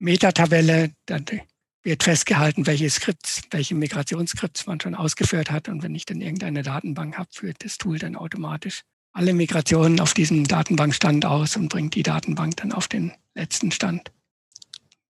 Metatabelle, 0.01 0.91
da 1.07 1.19
wird 1.85 2.03
festgehalten, 2.03 2.67
welche 2.67 2.91
Skripts, 2.91 3.43
welche 3.51 3.77
Migrationsskripts 3.77 4.67
man 4.67 4.81
schon 4.81 4.97
ausgeführt 4.97 5.53
hat. 5.53 5.69
Und 5.69 5.85
wenn 5.85 5.95
ich 5.95 6.07
dann 6.07 6.21
irgendeine 6.21 6.63
Datenbank 6.63 7.17
habe, 7.17 7.31
führt 7.33 7.65
das 7.65 7.79
Tool 7.79 7.99
dann 7.99 8.17
automatisch 8.17 8.83
alle 9.13 9.33
Migrationen 9.33 10.01
auf 10.01 10.13
diesem 10.13 10.47
Datenbankstand 10.47 11.25
aus 11.25 11.57
und 11.57 11.69
bringt 11.69 11.95
die 11.95 12.03
Datenbank 12.03 12.57
dann 12.57 12.73
auf 12.73 12.89
den 12.89 13.13
letzten 13.35 13.71
Stand. 13.71 14.11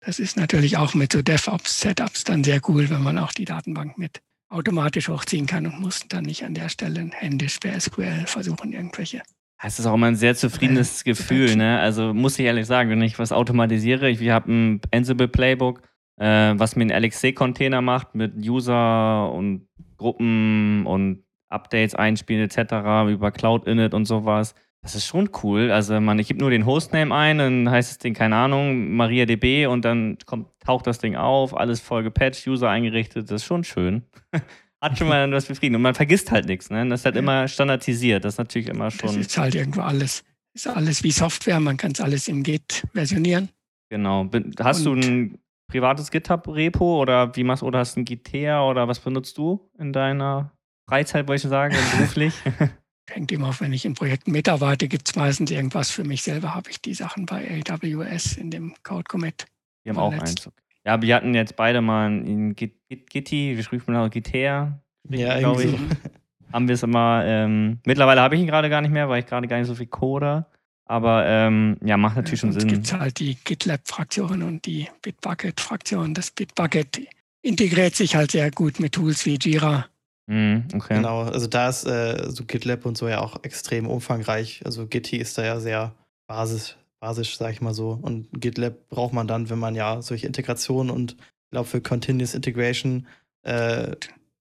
Das 0.05 0.19
ist 0.19 0.37
natürlich 0.37 0.77
auch 0.77 0.95
mit 0.95 1.12
so 1.12 1.23
DevOps-Setups 1.23 2.25
dann 2.25 2.43
sehr 2.43 2.61
cool, 2.69 2.91
wenn 2.91 3.03
man 3.03 3.19
auch 3.19 3.33
die 3.33 3.45
Datenbank 3.45 3.99
mit 3.99 4.21
automatisch 4.49 5.09
hochziehen 5.09 5.47
kann 5.47 5.65
und 5.65 5.81
muss 5.81 6.07
dann 6.09 6.25
nicht 6.25 6.45
an 6.45 6.55
der 6.55 6.69
Stelle 6.69 7.09
händisch 7.12 7.59
per 7.59 7.79
SQL 7.81 8.27
versuchen, 8.27 8.73
irgendwelche 8.73 9.23
Es 9.62 9.79
ist 9.79 9.87
auch 9.87 9.95
immer 9.95 10.09
ein 10.09 10.17
sehr 10.17 10.35
zufriedenes 10.35 11.05
Gefühl, 11.05 11.57
ne? 11.57 11.79
Also 11.79 12.12
muss 12.12 12.38
ich 12.38 12.45
ehrlich 12.45 12.67
sagen, 12.67 12.91
wenn 12.91 13.01
ich 13.01 13.19
was 13.19 13.33
automatisiere, 13.33 14.11
ich, 14.11 14.19
wir 14.19 14.35
haben 14.35 14.75
ein 14.75 14.81
Ansible 14.93 15.29
Playbook, 15.29 15.83
äh, 16.17 16.55
was 16.57 16.75
mir 16.75 16.83
einen 16.83 17.05
LXC-Container 17.05 17.81
macht 17.81 18.15
mit 18.17 18.35
User 18.37 19.33
und 19.33 19.69
Gruppen 19.97 20.85
und 20.85 21.23
Updates 21.49 21.95
einspielen 21.95 22.43
etc. 22.43 23.12
über 23.12 23.31
Cloud 23.31 23.69
Init 23.69 23.95
und 23.95 24.07
sowas. 24.07 24.55
Das 24.83 24.97
ist 24.97 25.07
schon 25.07 25.31
cool. 25.42 25.71
Also 25.71 26.01
man, 26.01 26.18
ich 26.18 26.27
gebe 26.29 26.40
nur 26.40 26.51
den 26.51 26.66
Hostname 26.66 27.14
ein, 27.14 27.38
dann 27.38 27.71
heißt 27.71 27.90
das 27.90 27.99
Ding, 27.99 28.14
keine 28.14 28.35
Ahnung, 28.35 28.97
MariaDB 28.97 29.66
und 29.66 29.85
dann 29.85 30.18
kommt, 30.27 30.49
taucht 30.59 30.88
das 30.88 30.99
Ding 30.99 31.14
auf, 31.14 31.57
alles 31.57 31.81
voll 31.81 32.03
gepatcht, 32.03 32.47
User 32.49 32.68
eingerichtet. 32.68 33.31
Das 33.31 33.42
ist 33.42 33.47
schon 33.47 33.62
schön. 33.62 34.03
Hat 34.81 34.99
schon 34.99 35.07
mal 35.07 35.31
was 35.31 35.47
befriedigend. 35.47 35.77
Und 35.77 35.83
man 35.83 35.95
vergisst 35.95 36.33
halt 36.33 36.47
nichts. 36.47 36.68
Ne? 36.68 36.85
Das 36.88 37.01
ist 37.01 37.05
halt 37.05 37.14
immer 37.14 37.47
standardisiert. 37.47 38.25
Das 38.25 38.35
ist 38.35 38.38
natürlich 38.38 38.66
immer 38.66 38.90
schon. 38.90 39.07
Das 39.07 39.16
ist 39.16 39.38
halt 39.38 39.55
irgendwo 39.55 39.83
alles. 39.83 40.25
Ist 40.55 40.66
alles 40.66 41.05
wie 41.05 41.12
Software. 41.12 41.61
Man 41.61 41.77
kann 41.77 41.92
es 41.92 42.01
alles 42.01 42.27
im 42.27 42.42
Git 42.42 42.85
versionieren. 42.92 43.49
Genau. 43.90 44.29
Hast 44.59 44.85
und 44.85 45.05
du 45.05 45.09
ein 45.09 45.38
privates 45.68 46.11
GitHub-Repo 46.11 47.01
oder 47.01 47.35
wie 47.37 47.45
machst 47.45 47.62
oder 47.62 47.79
hast 47.79 47.95
du 47.95 48.01
ein 48.01 48.05
Gitter 48.05 48.68
oder 48.68 48.88
was 48.88 48.99
benutzt 48.99 49.38
du 49.38 49.71
in 49.79 49.92
deiner 49.92 50.51
Freizeit, 50.88 51.29
wollte 51.29 51.47
ich 51.47 51.51
sagen, 51.51 51.77
beruflich? 51.97 52.35
Hängt 53.12 53.31
immer 53.31 53.48
auf, 53.48 53.61
wenn 53.61 53.72
ich 53.72 53.85
in 53.85 53.94
Projekten 53.94 54.33
mitarbeite, 54.33 54.88
gibt 54.88 55.09
es 55.09 55.16
meistens 55.16 55.51
irgendwas. 55.51 55.90
Für 55.90 56.05
mich 56.05 56.22
selber 56.22 56.55
habe 56.55 56.70
ich 56.70 56.81
die 56.81 56.94
Sachen 56.94 57.27
bei 57.27 57.62
AWS 57.68 58.38
in 58.38 58.51
dem 58.51 58.75
Code 58.83 59.05
Commit. 59.05 59.44
Wir 59.85 59.92
haben 59.92 59.98
auch 59.98 60.12
eins. 60.12 60.48
Ja, 60.85 61.01
wir 61.01 61.14
hatten 61.14 61.35
jetzt 61.35 61.57
beide 61.57 61.81
mal 61.81 62.09
ein 62.09 62.57
Gitti, 62.57 63.57
wie 63.57 63.62
schrieb 63.62 63.87
man 63.87 63.96
auch 63.96 64.11
Gitter? 64.11 64.81
Ja, 65.09 65.38
glaube 65.38 65.64
ich. 65.64 65.75
haben 66.53 66.68
wir 66.68 66.75
es 66.75 66.83
immer. 66.83 67.22
Ähm, 67.27 67.79
mittlerweile 67.85 68.20
habe 68.20 68.35
ich 68.35 68.40
ihn 68.40 68.46
gerade 68.46 68.70
gar 68.70 68.81
nicht 68.81 68.92
mehr, 68.92 69.09
weil 69.09 69.20
ich 69.20 69.27
gerade 69.27 69.46
gar 69.46 69.59
nicht 69.59 69.66
so 69.66 69.75
viel 69.75 69.87
code. 69.87 70.46
Aber 70.87 71.25
ähm, 71.27 71.77
ja, 71.85 71.96
macht 71.96 72.16
natürlich 72.16 72.40
schon 72.40 72.53
Sinn. 72.53 72.68
Es 72.68 72.75
gibt 72.75 72.92
halt 72.92 73.18
die 73.18 73.37
GitLab-Fraktion 73.37 74.42
und 74.42 74.66
die 74.66 74.88
Bitbucket-Fraktion. 75.03 76.14
Das 76.14 76.31
Bitbucket 76.31 77.01
integriert 77.42 77.94
sich 77.94 78.14
halt 78.14 78.33
sehr 78.33 78.51
gut 78.51 78.81
mit 78.81 78.92
Tools 78.92 79.25
wie 79.25 79.38
Jira. 79.40 79.87
Mm, 80.33 80.61
okay. 80.75 80.95
Genau, 80.95 81.25
also 81.25 81.47
da 81.47 81.68
ist 81.68 81.85
äh, 81.85 82.31
so 82.31 82.45
GitLab 82.47 82.87
und 82.87 82.97
so 82.97 83.07
ja 83.07 83.21
auch 83.21 83.45
extrem 83.45 83.87
umfangreich. 83.87 84.62
Also 84.64 84.87
Gitti 84.87 85.18
ist 85.18 85.37
da 85.37 85.45
ja 85.45 85.61
sehr 85.61 85.95
basis, 86.27 86.77
basisch, 87.01 87.37
sag 87.37 87.53
ich 87.53 87.61
mal 87.61 87.75
so. 87.75 87.99
Und 88.01 88.29
GitLab 88.33 88.88
braucht 88.88 89.12
man 89.12 89.27
dann, 89.27 89.51
wenn 89.51 89.59
man 89.59 89.75
ja 89.75 90.01
solche 90.01 90.27
Integrationen 90.27 90.90
und 90.90 91.12
ich 91.12 91.51
glaube 91.51 91.68
für 91.68 91.83
Continuous 91.83 92.35
Integration 92.35 93.07
äh, 93.42 93.95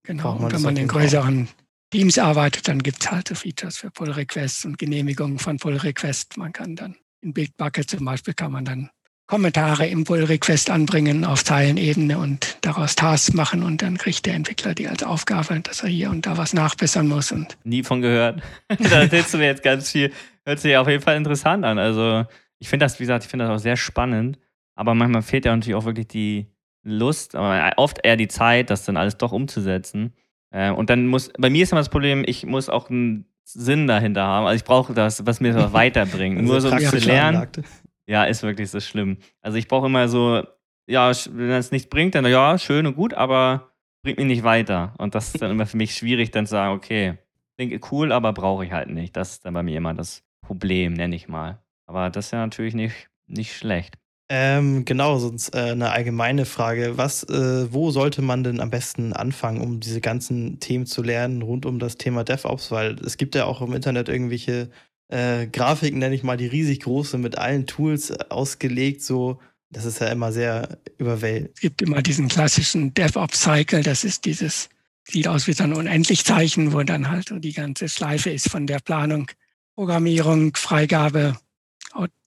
Genau, 0.04 0.36
man 0.36 0.46
und 0.46 0.54
wenn 0.54 0.62
man 0.62 0.78
in 0.78 0.88
größeren 0.88 1.50
Teams 1.92 2.18
arbeitet, 2.18 2.70
dann 2.70 2.82
gibt 2.82 3.04
es 3.04 3.12
halt 3.12 3.28
so 3.28 3.36
Features 3.36 3.78
für 3.78 3.92
Pull 3.92 4.12
Requests 4.12 4.64
und 4.64 4.78
Genehmigungen 4.78 5.40
von 5.40 5.58
Pull 5.58 5.76
Requests. 5.76 6.38
Man 6.38 6.54
kann 6.54 6.78
dann 6.78 6.96
in 7.22 7.34
Bitbucket 7.34 7.90
zum 7.90 8.06
Beispiel 8.06 8.34
kann 8.34 8.54
man 8.54 8.64
dann 8.64 8.90
Kommentare 9.32 9.88
im 9.88 10.04
Pull 10.04 10.26
Request 10.26 10.70
anbringen 10.70 11.24
auf 11.24 11.46
Zeilenebene 11.46 12.18
und 12.18 12.58
daraus 12.60 12.98
Tasks 12.98 13.34
machen 13.34 13.64
und 13.64 13.82
dann 13.82 13.98
kriegt 13.98 14.26
der 14.26 14.34
Entwickler 14.34 14.76
die 14.76 14.90
als 14.90 15.04
Aufgabe, 15.04 15.58
dass 15.62 15.84
er 15.84 15.88
hier 15.88 16.10
und 16.10 16.26
da 16.26 16.38
was 16.38 16.52
nachbessern 16.52 17.08
muss. 17.08 17.32
Und 17.32 17.58
Nie 17.64 17.82
von 17.82 18.02
gehört. 18.02 18.42
da 18.68 19.04
erzählst 19.04 19.34
du 19.34 19.38
mir 19.38 19.46
jetzt 19.46 19.64
ganz 19.64 19.90
viel. 19.90 20.12
Hört 20.44 20.60
sich 20.60 20.76
auf 20.76 20.90
jeden 20.90 21.02
Fall 21.02 21.16
interessant 21.16 21.64
an. 21.64 21.80
Also 21.80 22.26
ich 22.60 22.68
finde 22.68 22.84
das, 22.84 23.00
wie 23.00 23.04
gesagt, 23.04 23.24
ich 23.24 23.30
finde 23.30 23.46
das 23.46 23.56
auch 23.58 23.64
sehr 23.64 23.78
spannend. 23.78 24.38
Aber 24.76 24.96
manchmal 24.96 25.22
fehlt 25.22 25.46
ja 25.46 25.56
natürlich 25.56 25.76
auch 25.76 25.86
wirklich 25.86 26.10
die 26.10 26.48
Lust, 26.84 27.34
aber 27.34 27.72
oft 27.78 28.00
eher 28.04 28.18
die 28.18 28.28
Zeit, 28.28 28.70
das 28.70 28.84
dann 28.84 28.98
alles 28.98 29.16
doch 29.16 29.32
umzusetzen. 29.32 30.12
Äh, 30.50 30.72
und 30.72 30.90
dann 30.90 31.08
muss, 31.08 31.32
bei 31.38 31.50
mir 31.50 31.64
ist 31.64 31.72
immer 31.72 31.80
das 31.80 31.88
Problem, 31.88 32.26
ich 32.28 32.46
muss 32.46 32.68
auch 32.68 32.90
einen 32.90 33.24
Sinn 33.46 33.88
dahinter 33.88 34.24
haben. 34.24 34.46
Also 34.46 34.58
ich 34.58 34.66
brauche 34.66 34.94
das, 34.94 35.26
was 35.26 35.40
mir 35.40 35.54
so 35.54 35.72
weiterbringt. 35.72 36.38
also 36.38 36.52
Nur 36.52 36.60
so 36.60 36.70
zu 36.76 36.98
lernen. 36.98 37.48
Ja, 38.08 38.26
ist 38.26 38.44
wirklich 38.44 38.70
so 38.70 38.80
schlimm. 38.80 39.18
Also 39.42 39.58
ich 39.58 39.68
brauche 39.68 39.88
immer 39.88 40.08
so, 40.08 40.44
ja, 40.88 41.12
wenn 41.32 41.52
es 41.52 41.72
nichts 41.72 41.90
bringt, 41.90 42.16
dann 42.16 42.26
ja, 42.26 42.58
schön 42.58 42.86
und 42.86 42.96
gut, 42.96 43.14
aber 43.14 43.72
bringt 44.04 44.18
mich 44.18 44.28
nicht 44.28 44.44
weiter. 44.44 44.94
Und 44.98 45.16
das 45.16 45.34
ist 45.34 45.42
dann 45.42 45.52
immer 45.52 45.66
für 45.66 45.78
mich 45.78 45.96
schwierig, 45.96 46.32
dann 46.32 46.46
zu 46.46 46.52
sagen, 46.52 46.74
okay, 46.76 47.18
klingt 47.58 47.92
cool, 47.92 48.12
aber 48.12 48.34
brauche 48.34 48.66
ich 48.66 48.72
halt 48.72 48.90
nicht. 48.90 49.16
Das 49.16 49.32
ist 49.34 49.46
dann 49.46 49.54
bei 49.54 49.64
mir 49.64 49.78
immer 49.78 49.94
das 49.94 50.24
Problem, 50.42 50.94
nenne 50.94 51.16
ich 51.16 51.28
mal. 51.28 51.62
Aber 51.86 52.10
das 52.10 52.28
ist 52.28 52.32
ja 52.32 52.40
natürlich 52.40 52.74
nicht, 52.74 53.10
nicht 53.28 53.56
schlecht. 53.56 53.98
Ähm, 54.34 54.86
genau, 54.86 55.18
sonst 55.18 55.54
äh, 55.54 55.72
eine 55.72 55.92
allgemeine 55.92 56.46
Frage. 56.46 56.98
Was, 56.98 57.24
äh, 57.24 57.72
wo 57.74 57.92
sollte 57.92 58.22
man 58.22 58.46
denn 58.46 58.62
am 58.62 58.70
besten 58.70 59.12
anfangen, 59.12 59.60
um 59.60 59.82
diese 59.82 60.00
ganzen 60.00 60.62
Themen 60.62 60.86
zu 60.86 61.04
lernen 61.04 61.42
rund 61.42 61.66
um 61.66 61.80
das 61.80 61.98
Thema 61.98 62.24
DevOps? 62.24 62.72
Weil 62.72 62.96
es 63.06 63.18
gibt 63.18 63.36
ja 63.36 63.44
auch 63.44 63.62
im 63.62 63.74
Internet 63.74 64.08
irgendwelche 64.08 64.70
äh, 65.12 65.48
Grafiken, 65.48 66.00
nenne 66.00 66.16
ich 66.16 66.24
mal, 66.24 66.38
die 66.38 66.48
riesig 66.48 66.82
groß 66.82 67.12
sind, 67.12 67.22
mit 67.22 67.38
allen 67.38 67.68
Tools 67.68 68.10
äh, 68.10 68.18
ausgelegt, 68.30 69.04
so. 69.04 69.40
Das 69.70 69.86
ist 69.86 70.02
ja 70.02 70.08
immer 70.08 70.34
sehr 70.34 70.80
überwältigend. 70.98 71.56
Es 71.56 71.62
gibt 71.62 71.82
immer 71.82 72.02
diesen 72.02 72.28
klassischen 72.28 72.94
DevOps-Cycle, 72.94 73.84
das 73.84 74.04
ist 74.04 74.26
dieses, 74.26 74.68
sieht 75.06 75.28
aus 75.28 75.48
wie 75.48 75.54
so 75.54 75.64
ein 75.64 75.74
Unendlichzeichen, 75.74 76.74
wo 76.74 76.84
dann 76.84 77.10
halt 77.10 77.30
so 77.30 77.40
die 77.40 77.54
ganze 77.54 77.88
Schleife 77.88 78.32
ist 78.32 78.50
von 78.50 78.68
der 78.68 78.80
Planung, 78.80 79.32
Programmierung, 79.76 80.54
Freigabe, 80.56 81.38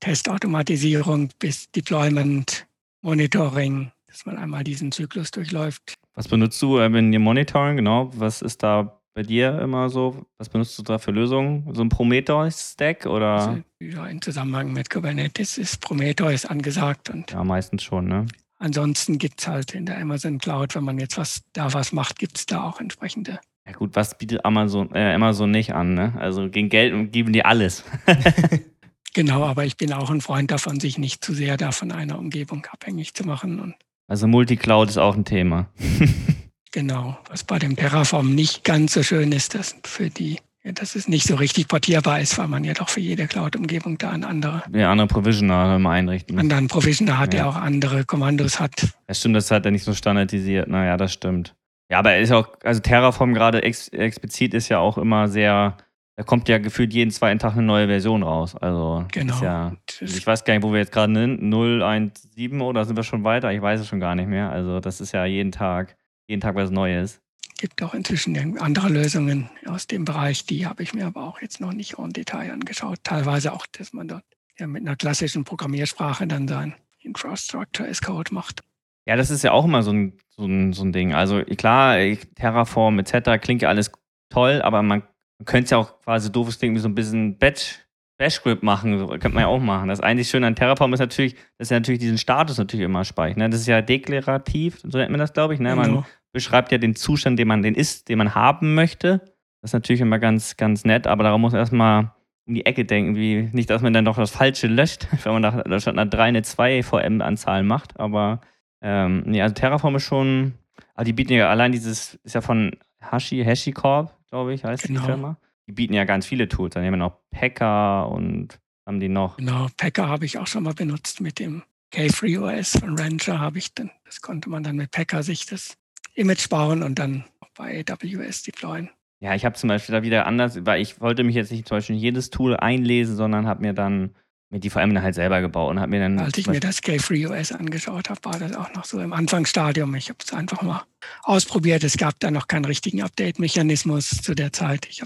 Testautomatisierung 0.00 1.30
bis 1.38 1.70
Deployment, 1.70 2.66
Monitoring, 3.02 3.92
dass 4.06 4.24
man 4.24 4.38
einmal 4.38 4.64
diesen 4.64 4.92
Zyklus 4.92 5.30
durchläuft. 5.30 5.94
Was 6.14 6.28
benutzt 6.28 6.60
du 6.62 6.78
äh, 6.78 6.86
in 6.86 7.12
dem 7.12 7.22
Monitoring? 7.22 7.76
Genau, 7.76 8.10
was 8.14 8.40
ist 8.40 8.62
da 8.62 9.00
bei 9.14 9.22
dir 9.22 9.60
immer 9.60 9.88
so? 9.88 10.26
Was 10.38 10.48
benutzt 10.48 10.78
du 10.78 10.82
da 10.82 10.98
für 10.98 11.10
Lösungen? 11.10 11.72
So 11.72 11.82
ein 11.82 11.88
Prometheus-Stack 11.88 13.06
oder? 13.06 13.26
Also, 13.26 13.62
ja, 13.80 14.06
in 14.06 14.20
Zusammenhang 14.20 14.72
mit 14.72 14.90
Kubernetes 14.90 15.58
ist 15.58 15.80
Prometheus 15.80 16.44
angesagt 16.46 17.10
und. 17.10 17.30
Ja, 17.30 17.44
meistens 17.44 17.82
schon, 17.82 18.06
ne? 18.06 18.26
Ansonsten 18.58 19.18
gibt 19.18 19.40
es 19.40 19.48
halt 19.48 19.74
in 19.74 19.86
der 19.86 19.98
Amazon 19.98 20.38
Cloud, 20.38 20.74
wenn 20.74 20.84
man 20.84 20.98
jetzt 20.98 21.18
was 21.18 21.42
da 21.52 21.72
was 21.72 21.92
macht, 21.92 22.18
gibt 22.18 22.38
es 22.38 22.46
da 22.46 22.64
auch 22.64 22.80
entsprechende. 22.80 23.40
Ja 23.66 23.72
gut, 23.72 23.94
was 23.94 24.18
bietet 24.18 24.44
Amazon, 24.44 24.94
äh, 24.94 25.14
Amazon 25.14 25.50
nicht 25.50 25.74
an, 25.74 25.94
ne? 25.94 26.14
Also 26.18 26.48
gegen 26.50 26.68
Geld 26.68 27.12
geben 27.12 27.32
die 27.32 27.44
alles. 27.44 27.84
Genau, 29.14 29.44
aber 29.44 29.64
ich 29.64 29.76
bin 29.76 29.92
auch 29.92 30.10
ein 30.10 30.20
Freund 30.20 30.50
davon, 30.50 30.80
sich 30.80 30.98
nicht 30.98 31.24
zu 31.24 31.32
sehr 31.32 31.56
da 31.56 31.70
von 31.70 31.92
einer 31.92 32.18
Umgebung 32.18 32.66
abhängig 32.66 33.14
zu 33.14 33.24
machen. 33.24 33.60
Und 33.60 33.76
also 34.08 34.26
Multicloud 34.26 34.88
ist 34.88 34.98
auch 34.98 35.14
ein 35.14 35.24
Thema. 35.24 35.68
genau, 36.74 37.16
was 37.30 37.44
bei 37.44 37.58
dem 37.58 37.76
Terraform 37.76 38.34
nicht 38.34 38.64
ganz 38.64 38.92
so 38.92 39.02
schön 39.02 39.32
ist, 39.32 39.54
dass 39.54 39.76
für 39.84 40.10
die 40.10 40.38
ja, 40.66 40.72
dass 40.72 40.94
es 40.94 41.08
nicht 41.08 41.26
so 41.26 41.34
richtig 41.34 41.68
portierbar 41.68 42.20
ist, 42.20 42.38
weil 42.38 42.48
man 42.48 42.64
ja 42.64 42.72
doch 42.72 42.88
für 42.88 43.00
jede 43.00 43.26
Cloud-Umgebung 43.26 43.98
da 43.98 44.10
eine 44.10 44.26
andere. 44.26 44.62
Ja, 44.72 44.90
andere 44.90 45.08
Provisioner 45.08 45.78
einrichten. 45.86 46.38
Anderen 46.38 46.68
Provisioner 46.68 47.18
hat, 47.18 47.34
ja. 47.34 47.40
der 47.40 47.48
auch 47.50 47.56
andere 47.56 48.06
Kommandos 48.06 48.60
hat. 48.60 48.72
Ja, 49.06 49.14
stimmt, 49.14 49.36
das 49.36 49.50
hat 49.50 49.66
er 49.66 49.72
nicht 49.72 49.84
so 49.84 49.92
standardisiert. 49.92 50.68
Naja, 50.68 50.96
das 50.96 51.12
stimmt. 51.12 51.54
Ja, 51.90 51.98
aber 51.98 52.12
er 52.12 52.20
ist 52.20 52.32
auch, 52.32 52.48
also 52.64 52.80
Terraform 52.80 53.34
gerade 53.34 53.62
ex 53.62 53.88
explizit 53.88 54.54
ist 54.54 54.70
ja 54.70 54.78
auch 54.78 54.96
immer 54.96 55.28
sehr 55.28 55.76
da 56.16 56.22
kommt 56.22 56.48
ja 56.48 56.58
gefühlt 56.58 56.92
jeden 56.92 57.10
zweiten 57.10 57.40
Tag 57.40 57.54
eine 57.54 57.62
neue 57.62 57.88
Version 57.88 58.22
raus. 58.22 58.54
Also 58.54 59.04
genau. 59.10 59.42
Ja, 59.42 59.72
ich 60.00 60.24
weiß 60.24 60.44
gar 60.44 60.54
nicht, 60.54 60.62
wo 60.62 60.72
wir 60.72 60.78
jetzt 60.78 60.92
gerade 60.92 61.12
sind. 61.12 61.40
017 61.50 62.60
oder 62.60 62.84
sind 62.84 62.96
wir 62.96 63.02
schon 63.02 63.24
weiter? 63.24 63.52
Ich 63.52 63.60
weiß 63.60 63.80
es 63.80 63.88
schon 63.88 63.98
gar 63.98 64.14
nicht 64.14 64.28
mehr. 64.28 64.50
Also 64.50 64.78
das 64.78 65.00
ist 65.00 65.12
ja 65.12 65.24
jeden 65.24 65.50
Tag, 65.50 65.96
jeden 66.26 66.40
Tag 66.40 66.54
was 66.54 66.70
Neues. 66.70 67.20
Es 67.54 67.60
gibt 67.60 67.82
auch 67.82 67.94
inzwischen 67.94 68.58
andere 68.58 68.88
Lösungen 68.88 69.48
aus 69.66 69.86
dem 69.86 70.04
Bereich, 70.04 70.44
die 70.44 70.66
habe 70.66 70.82
ich 70.82 70.92
mir 70.92 71.06
aber 71.06 71.24
auch 71.24 71.40
jetzt 71.40 71.60
noch 71.60 71.72
nicht 71.72 71.98
en 71.98 72.12
Detail 72.12 72.52
angeschaut. 72.52 72.98
Teilweise 73.04 73.52
auch, 73.52 73.66
dass 73.66 73.92
man 73.92 74.08
dort 74.08 74.24
ja 74.58 74.66
mit 74.66 74.82
einer 74.82 74.96
klassischen 74.96 75.44
Programmiersprache 75.44 76.26
dann 76.26 76.48
sein 76.48 76.74
Infrastructure 77.00 77.88
as 77.88 78.02
Code 78.02 78.34
macht. 78.34 78.62
Ja, 79.06 79.16
das 79.16 79.30
ist 79.30 79.44
ja 79.44 79.52
auch 79.52 79.64
immer 79.64 79.82
so 79.82 79.92
ein, 79.92 80.18
so 80.30 80.46
ein, 80.46 80.72
so 80.72 80.82
ein 80.82 80.92
Ding. 80.92 81.14
Also 81.14 81.42
klar, 81.44 81.96
Terraform 82.34 82.98
etc. 82.98 83.40
klingt 83.40 83.62
ja 83.62 83.68
alles 83.68 83.92
toll, 84.30 84.62
aber 84.62 84.82
man 84.82 85.02
man 85.38 85.46
könnte 85.46 85.72
ja 85.72 85.78
auch 85.78 86.00
quasi 86.00 86.30
doofes 86.30 86.58
Ding 86.58 86.74
wie 86.74 86.78
so 86.78 86.88
ein 86.88 86.94
bisschen 86.94 87.38
Batch, 87.38 87.80
Bash-Script 88.16 88.62
machen, 88.62 88.98
so, 88.98 89.08
könnte 89.08 89.30
man 89.30 89.42
ja 89.42 89.46
auch 89.48 89.60
machen. 89.60 89.88
Das 89.88 90.00
eigentlich 90.00 90.28
Schöne 90.28 90.46
an 90.46 90.54
Terraform 90.54 90.92
ist 90.94 91.00
natürlich, 91.00 91.34
dass 91.58 91.70
er 91.70 91.80
natürlich 91.80 92.00
diesen 92.00 92.18
Status 92.18 92.58
natürlich 92.58 92.84
immer 92.84 93.04
speichert. 93.04 93.38
Ne? 93.38 93.50
Das 93.50 93.60
ist 93.60 93.66
ja 93.66 93.82
deklarativ, 93.82 94.80
so 94.82 94.98
nennt 94.98 95.10
man 95.10 95.18
das, 95.18 95.32
glaube 95.32 95.54
ich. 95.54 95.60
Ne? 95.60 95.74
Man 95.74 95.86
genau. 95.86 96.06
beschreibt 96.32 96.70
ja 96.70 96.78
den 96.78 96.94
Zustand, 96.94 97.38
den 97.38 97.48
man 97.48 97.62
den 97.62 97.74
ist, 97.74 98.08
den 98.08 98.18
man 98.18 98.34
haben 98.34 98.74
möchte. 98.74 99.20
Das 99.60 99.70
ist 99.70 99.74
natürlich 99.74 100.00
immer 100.00 100.18
ganz, 100.18 100.56
ganz 100.56 100.84
nett, 100.84 101.06
aber 101.06 101.24
darauf 101.24 101.40
muss 101.40 101.52
man 101.52 101.60
erstmal 101.60 102.12
um 102.46 102.54
die 102.54 102.66
Ecke 102.66 102.84
denken, 102.84 103.16
wie 103.16 103.48
nicht, 103.52 103.70
dass 103.70 103.82
man 103.82 103.92
dann 103.92 104.04
doch 104.04 104.16
das 104.16 104.30
Falsche 104.30 104.66
löscht, 104.66 105.08
wenn 105.24 105.40
man 105.40 105.42
da 105.42 105.80
statt 105.80 105.94
einer 105.94 106.06
3 106.06 106.22
eine 106.22 106.42
2 106.42 106.82
VM-Anzahl 106.82 107.62
macht. 107.62 107.98
Aber 107.98 108.40
ähm, 108.80 109.22
nee, 109.26 109.42
also 109.42 109.54
Terraform 109.54 109.96
ist 109.96 110.04
schon, 110.04 110.54
aber 110.94 111.04
die 111.04 111.14
bieten 111.14 111.32
ja 111.32 111.48
allein 111.48 111.72
dieses, 111.72 112.14
ist 112.16 112.34
ja 112.34 112.42
von 112.42 112.76
Hashi, 113.00 113.42
HashiCorp, 113.44 114.14
glaube 114.28 114.54
ich, 114.54 114.64
heißt 114.64 114.84
genau. 114.84 115.00
die 115.00 115.06
Firma. 115.06 115.36
Die 115.66 115.72
bieten 115.72 115.94
ja 115.94 116.04
ganz 116.04 116.26
viele 116.26 116.48
Tools. 116.48 116.74
Dann 116.74 116.84
haben 116.84 116.92
wir 116.92 116.98
noch 116.98 117.20
Packer 117.30 118.08
und 118.10 118.60
haben 118.86 119.00
die 119.00 119.08
noch. 119.08 119.38
Genau, 119.38 119.68
Packer 119.76 120.08
habe 120.08 120.26
ich 120.26 120.38
auch 120.38 120.46
schon 120.46 120.64
mal 120.64 120.74
benutzt 120.74 121.20
mit 121.20 121.38
dem 121.38 121.62
K3OS 121.94 122.80
von 122.80 122.98
Rancher 122.98 123.38
habe 123.38 123.58
ich 123.58 123.72
dann, 123.72 123.90
das 124.04 124.20
konnte 124.20 124.50
man 124.50 124.64
dann 124.64 124.76
mit 124.76 124.90
Packer 124.90 125.22
sich 125.22 125.46
das 125.46 125.76
Image 126.14 126.48
bauen 126.48 126.82
und 126.82 126.98
dann 126.98 127.24
bei 127.54 127.84
AWS 127.88 128.42
deployen. 128.42 128.90
Ja, 129.20 129.34
ich 129.34 129.44
habe 129.44 129.54
zum 129.54 129.68
Beispiel 129.68 129.94
da 129.94 130.02
wieder 130.02 130.26
anders, 130.26 130.66
weil 130.66 130.82
ich 130.82 131.00
wollte 131.00 131.22
mich 131.22 131.36
jetzt 131.36 131.52
nicht 131.52 131.68
zum 131.68 131.76
Beispiel 131.76 131.94
in 131.96 132.02
jedes 132.02 132.30
Tool 132.30 132.56
einlesen, 132.56 133.16
sondern 133.16 133.46
habe 133.46 133.62
mir 133.62 133.74
dann 133.74 134.14
mit 134.50 134.64
die 134.64 134.70
VM 134.70 135.00
halt 135.00 135.14
selber 135.14 135.40
gebaut 135.40 135.70
und 135.70 135.80
habe 135.80 135.90
mir 135.90 136.00
dann. 136.00 136.18
Als 136.18 136.36
ich 136.36 136.46
mir 136.46 136.60
das 136.60 136.82
K3OS 136.82 137.52
angeschaut 137.54 138.10
habe, 138.10 138.20
war 138.24 138.38
das 138.38 138.54
auch 138.54 138.72
noch 138.74 138.84
so 138.84 139.00
im 139.00 139.12
Anfangsstadium. 139.12 139.94
Ich 139.94 140.08
habe 140.08 140.18
es 140.24 140.32
einfach 140.32 140.62
mal 140.62 140.82
ausprobiert. 141.22 141.84
Es 141.84 141.96
gab 141.96 142.18
da 142.20 142.30
noch 142.30 142.48
keinen 142.48 142.64
richtigen 142.64 143.02
Update-Mechanismus 143.02 144.10
zu 144.10 144.34
der 144.34 144.52
Zeit. 144.52 144.86
Ich 144.90 145.00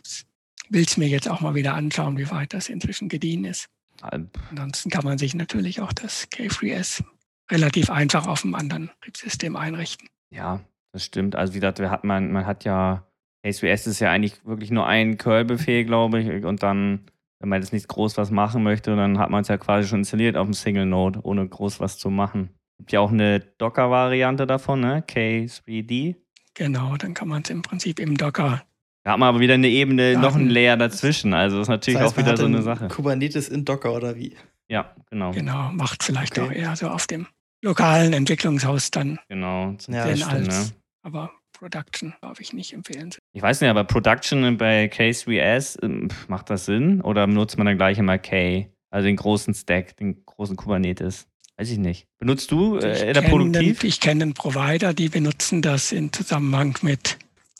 will 0.70 0.84
es 0.84 0.96
mir 0.96 1.08
jetzt 1.08 1.28
auch 1.28 1.40
mal 1.40 1.54
wieder 1.54 1.74
anschauen, 1.74 2.18
wie 2.18 2.30
weit 2.30 2.54
das 2.54 2.68
inzwischen 2.68 3.08
gediehen 3.08 3.44
ist. 3.44 3.68
Ansonsten 4.00 4.90
kann 4.90 5.04
man 5.04 5.18
sich 5.18 5.34
natürlich 5.34 5.80
auch 5.80 5.92
das 5.92 6.30
K3S 6.30 7.02
relativ 7.50 7.90
einfach 7.90 8.26
auf 8.26 8.44
einem 8.44 8.54
anderen 8.54 8.90
Betriebssystem 9.00 9.56
einrichten. 9.56 10.08
Ja, 10.30 10.60
das 10.92 11.04
stimmt. 11.04 11.34
Also 11.34 11.54
wie 11.54 11.60
gesagt, 11.60 11.80
hat 11.80 12.04
man, 12.04 12.30
man 12.30 12.46
hat 12.46 12.64
ja, 12.64 13.06
K3S 13.44 13.88
ist 13.88 14.00
ja 14.00 14.10
eigentlich 14.10 14.44
wirklich 14.44 14.70
nur 14.70 14.86
ein 14.86 15.18
Curl-Befehl, 15.18 15.84
glaube 15.84 16.20
ich, 16.20 16.44
und 16.44 16.62
dann 16.62 17.10
wenn 17.40 17.48
man 17.48 17.60
jetzt 17.60 17.72
nicht 17.72 17.88
groß 17.88 18.16
was 18.16 18.30
machen 18.30 18.62
möchte, 18.62 18.96
dann 18.96 19.18
hat 19.18 19.30
man 19.30 19.42
es 19.42 19.48
ja 19.48 19.56
quasi 19.58 19.88
schon 19.88 20.00
installiert 20.00 20.36
auf 20.36 20.46
dem 20.46 20.54
Single 20.54 20.86
Node, 20.86 21.20
ohne 21.22 21.46
groß 21.46 21.80
was 21.80 21.98
zu 21.98 22.10
machen. 22.10 22.50
Gibt 22.78 22.92
ja 22.92 23.00
auch 23.00 23.12
eine 23.12 23.40
Docker-Variante 23.40 24.46
davon, 24.46 24.80
ne? 24.80 25.04
K3D. 25.06 26.16
Genau, 26.54 26.96
dann 26.96 27.14
kann 27.14 27.28
man 27.28 27.42
es 27.42 27.50
im 27.50 27.62
Prinzip 27.62 28.00
im 28.00 28.16
Docker. 28.16 28.62
Da 29.08 29.12
hat 29.12 29.20
man 29.20 29.30
aber 29.30 29.40
wieder 29.40 29.54
eine 29.54 29.68
Ebene, 29.68 30.12
Daten. 30.12 30.20
noch 30.20 30.36
ein 30.36 30.50
Layer 30.50 30.76
dazwischen. 30.76 31.32
Also 31.32 31.56
das 31.56 31.64
ist 31.64 31.70
natürlich 31.70 31.98
das 31.98 32.08
heißt, 32.08 32.18
auch 32.18 32.26
wieder 32.26 32.36
so 32.36 32.44
eine 32.44 32.60
Sache. 32.60 32.88
Kubernetes 32.88 33.48
in 33.48 33.64
Docker 33.64 33.94
oder 33.94 34.16
wie? 34.16 34.36
Ja, 34.68 34.94
genau. 35.08 35.30
Genau, 35.30 35.70
macht 35.72 36.02
vielleicht 36.02 36.38
okay. 36.38 36.46
auch 36.46 36.52
eher 36.52 36.76
so 36.76 36.88
auf 36.88 37.06
dem 37.06 37.26
lokalen 37.62 38.12
Entwicklungshaus 38.12 38.90
dann. 38.90 39.18
Genau, 39.30 39.74
ja, 39.88 40.02
als, 40.02 40.20
stimmt, 40.20 40.48
ne? 40.48 40.66
Aber 41.00 41.30
Production 41.54 42.12
darf 42.20 42.38
ich 42.38 42.52
nicht 42.52 42.74
empfehlen. 42.74 43.14
Ich 43.32 43.40
weiß 43.40 43.62
nicht, 43.62 43.70
aber 43.70 43.84
Production 43.84 44.58
bei 44.58 44.90
K3S, 44.92 45.82
ähm, 45.82 46.08
macht 46.26 46.50
das 46.50 46.66
Sinn? 46.66 47.00
Oder 47.00 47.26
benutzt 47.26 47.56
man 47.56 47.66
dann 47.66 47.78
gleich 47.78 47.96
immer 47.96 48.18
K? 48.18 48.68
Also 48.90 49.06
den 49.06 49.16
großen 49.16 49.54
Stack, 49.54 49.96
den 49.96 50.22
großen 50.26 50.54
Kubernetes? 50.54 51.26
Weiß 51.56 51.70
ich 51.70 51.78
nicht. 51.78 52.06
Benutzt 52.18 52.50
du 52.50 52.76
äh, 52.76 53.14
der 53.14 53.22
Produktiv? 53.22 53.84
ich 53.84 54.00
kenne 54.00 54.24
einen 54.24 54.34
Provider, 54.34 54.92
die 54.92 55.08
benutzen 55.08 55.62
das 55.62 55.92
in 55.92 56.12
Zusammenhang 56.12 56.76
mit 56.82 57.16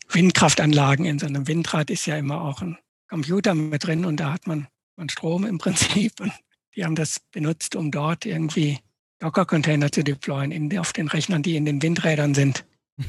Windkraftanlagen. 0.09 1.05
In 1.05 1.19
so 1.19 1.27
einem 1.27 1.47
Windrad 1.47 1.91
ist 1.91 2.07
ja 2.07 2.17
immer 2.17 2.43
auch 2.43 2.63
ein 2.63 2.79
Computer 3.09 3.55
mit 3.55 3.87
drin 3.87 4.05
und 4.05 4.19
da 4.19 4.33
hat 4.33 4.47
man, 4.47 4.69
man 4.97 5.09
Strom 5.09 5.45
im 5.45 5.59
Prinzip. 5.59 6.21
Und 6.21 6.33
die 6.77 6.85
haben 6.85 6.95
das 6.95 7.21
benutzt, 7.33 7.77
um 7.77 7.91
dort 7.91 8.27
irgendwie 8.27 8.79
Docker-Container 9.21 9.91
zu 9.91 10.05
deployen 10.05 10.53
in, 10.53 10.79
auf 10.79 10.93
den 10.93 11.09
Rechnern, 11.09 11.43
die 11.43 11.57
in 11.57 11.65
den 11.65 11.83
Windrädern 11.83 12.35
sind. 12.35 12.65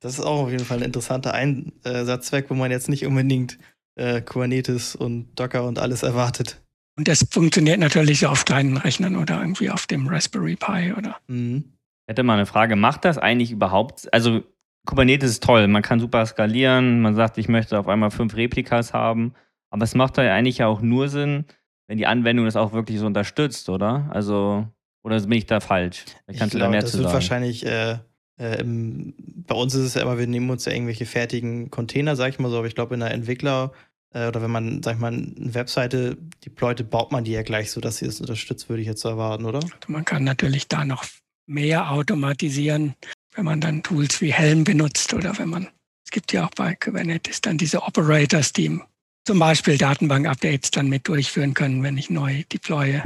Das 0.00 0.14
ist 0.14 0.24
auch 0.24 0.44
auf 0.44 0.50
jeden 0.50 0.64
Fall 0.64 0.78
ein 0.78 0.84
interessanter 0.84 1.34
Einsatzzweck, 1.34 2.48
wo 2.48 2.54
man 2.54 2.70
jetzt 2.70 2.88
nicht 2.88 3.04
unbedingt 3.04 3.58
äh, 3.96 4.22
Kubernetes 4.22 4.96
und 4.96 5.38
Docker 5.38 5.64
und 5.64 5.78
alles 5.78 6.02
erwartet. 6.02 6.62
Und 6.96 7.06
das 7.06 7.26
funktioniert 7.30 7.78
natürlich 7.78 8.26
auf 8.26 8.44
kleinen 8.44 8.76
Rechnern 8.78 9.16
oder 9.16 9.40
irgendwie 9.40 9.70
auf 9.70 9.86
dem 9.86 10.08
Raspberry 10.08 10.56
Pi 10.56 10.94
oder. 10.96 11.16
Mhm. 11.28 11.64
Ich 12.06 12.12
hätte 12.12 12.22
mal 12.22 12.34
eine 12.34 12.46
Frage, 12.46 12.76
macht 12.76 13.04
das 13.04 13.18
eigentlich 13.18 13.52
überhaupt, 13.52 14.12
also 14.12 14.42
Kubernetes 14.86 15.30
ist 15.30 15.42
toll, 15.42 15.68
man 15.68 15.82
kann 15.82 16.00
super 16.00 16.24
skalieren, 16.26 17.00
man 17.00 17.14
sagt, 17.14 17.38
ich 17.38 17.48
möchte 17.48 17.78
auf 17.78 17.88
einmal 17.88 18.10
fünf 18.10 18.34
Replikas 18.34 18.92
haben, 18.92 19.34
aber 19.70 19.84
es 19.84 19.94
macht 19.94 20.18
da 20.18 20.22
eigentlich 20.22 20.64
auch 20.64 20.80
nur 20.80 21.08
Sinn, 21.08 21.44
wenn 21.86 21.98
die 21.98 22.06
Anwendung 22.06 22.46
das 22.46 22.56
auch 22.56 22.72
wirklich 22.72 22.98
so 22.98 23.06
unterstützt, 23.06 23.68
oder? 23.68 24.08
Also, 24.10 24.66
oder 25.02 25.20
bin 25.20 25.32
ich 25.32 25.46
da 25.46 25.60
falsch? 25.60 26.04
Da 26.26 26.32
kannst 26.32 26.46
ich 26.46 26.52
du 26.52 26.58
da 26.58 26.68
mehr 26.68 26.82
das 26.82 26.92
zu 26.92 26.98
wird 26.98 27.04
sagen. 27.04 27.14
wahrscheinlich 27.14 27.66
äh, 27.66 27.98
äh, 28.38 28.60
im, 28.60 29.14
bei 29.18 29.54
uns 29.54 29.74
ist 29.74 29.82
es 29.82 29.94
ja 29.94 30.02
immer, 30.02 30.18
wir 30.18 30.26
nehmen 30.26 30.50
uns 30.50 30.64
ja 30.64 30.72
irgendwelche 30.72 31.06
fertigen 31.06 31.70
Container, 31.70 32.16
sag 32.16 32.30
ich 32.30 32.38
mal 32.38 32.50
so, 32.50 32.58
aber 32.58 32.66
ich 32.66 32.74
glaube, 32.74 32.94
in 32.94 33.00
der 33.00 33.12
Entwickler- 33.12 33.72
äh, 34.12 34.26
oder 34.28 34.42
wenn 34.42 34.50
man, 34.50 34.82
sag 34.82 34.94
ich 34.94 35.00
mal, 35.00 35.12
eine 35.12 35.54
Webseite 35.54 36.16
deployte, 36.44 36.84
baut 36.84 37.12
man 37.12 37.24
die 37.24 37.32
ja 37.32 37.42
gleich 37.42 37.70
so, 37.70 37.80
dass 37.80 37.98
sie 37.98 38.06
es 38.06 38.20
unterstützt, 38.20 38.68
würde 38.68 38.82
ich 38.82 38.88
jetzt 38.88 39.04
erwarten, 39.04 39.44
oder? 39.44 39.58
Also 39.58 39.76
man 39.88 40.04
kann 40.04 40.24
natürlich 40.24 40.68
da 40.68 40.84
noch 40.84 41.04
mehr 41.46 41.90
automatisieren, 41.90 42.94
wenn 43.40 43.46
man 43.46 43.60
dann 43.62 43.82
Tools 43.82 44.20
wie 44.20 44.34
Helm 44.34 44.64
benutzt 44.64 45.14
oder 45.14 45.38
wenn 45.38 45.48
man, 45.48 45.66
es 46.04 46.10
gibt 46.10 46.30
ja 46.34 46.44
auch 46.44 46.50
bei 46.50 46.74
Kubernetes 46.74 47.40
dann 47.40 47.56
diese 47.56 47.82
Operators, 47.82 48.52
die 48.52 48.78
zum 49.24 49.38
Beispiel 49.38 49.78
Datenbank-Updates 49.78 50.70
dann 50.72 50.90
mit 50.90 51.08
durchführen 51.08 51.54
können, 51.54 51.82
wenn 51.82 51.96
ich 51.96 52.10
neu 52.10 52.42
deploye. 52.52 53.02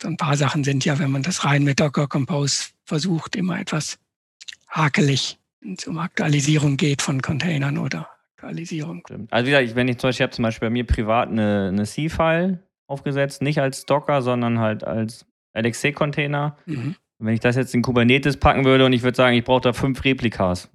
So 0.00 0.08
ein 0.08 0.16
paar 0.16 0.38
Sachen 0.38 0.64
sind 0.64 0.86
ja, 0.86 0.98
wenn 0.98 1.10
man 1.10 1.22
das 1.22 1.44
rein 1.44 1.64
mit 1.64 1.80
Docker 1.80 2.06
Compose 2.06 2.68
versucht, 2.86 3.36
immer 3.36 3.60
etwas 3.60 3.98
hakelig, 4.68 5.38
wenn 5.60 5.74
es 5.74 5.86
um 5.86 5.98
Aktualisierung 5.98 6.78
geht 6.78 7.02
von 7.02 7.20
Containern 7.20 7.76
oder 7.76 8.08
Aktualisierung. 8.36 9.06
Also 9.30 9.46
wie 9.46 9.50
gesagt, 9.50 9.76
wenn 9.76 9.88
ich 9.88 9.98
zum 9.98 10.08
Beispiel, 10.08 10.22
ich 10.22 10.22
habe 10.22 10.32
zum 10.32 10.42
Beispiel 10.44 10.68
bei 10.68 10.72
mir 10.72 10.86
privat 10.86 11.28
eine, 11.28 11.68
eine 11.70 11.84
C-File 11.84 12.60
aufgesetzt, 12.86 13.42
nicht 13.42 13.60
als 13.60 13.84
Docker, 13.84 14.22
sondern 14.22 14.60
halt 14.60 14.82
als 14.82 15.26
LXC-Container. 15.52 16.56
Mhm. 16.64 16.96
Wenn 17.18 17.34
ich 17.34 17.40
das 17.40 17.56
jetzt 17.56 17.74
in 17.74 17.82
Kubernetes 17.82 18.36
packen 18.36 18.64
würde 18.64 18.84
und 18.84 18.92
ich 18.92 19.02
würde 19.02 19.16
sagen, 19.16 19.36
ich 19.36 19.44
brauche 19.44 19.62
da 19.62 19.72
fünf 19.72 20.04
Replikas, 20.04 20.70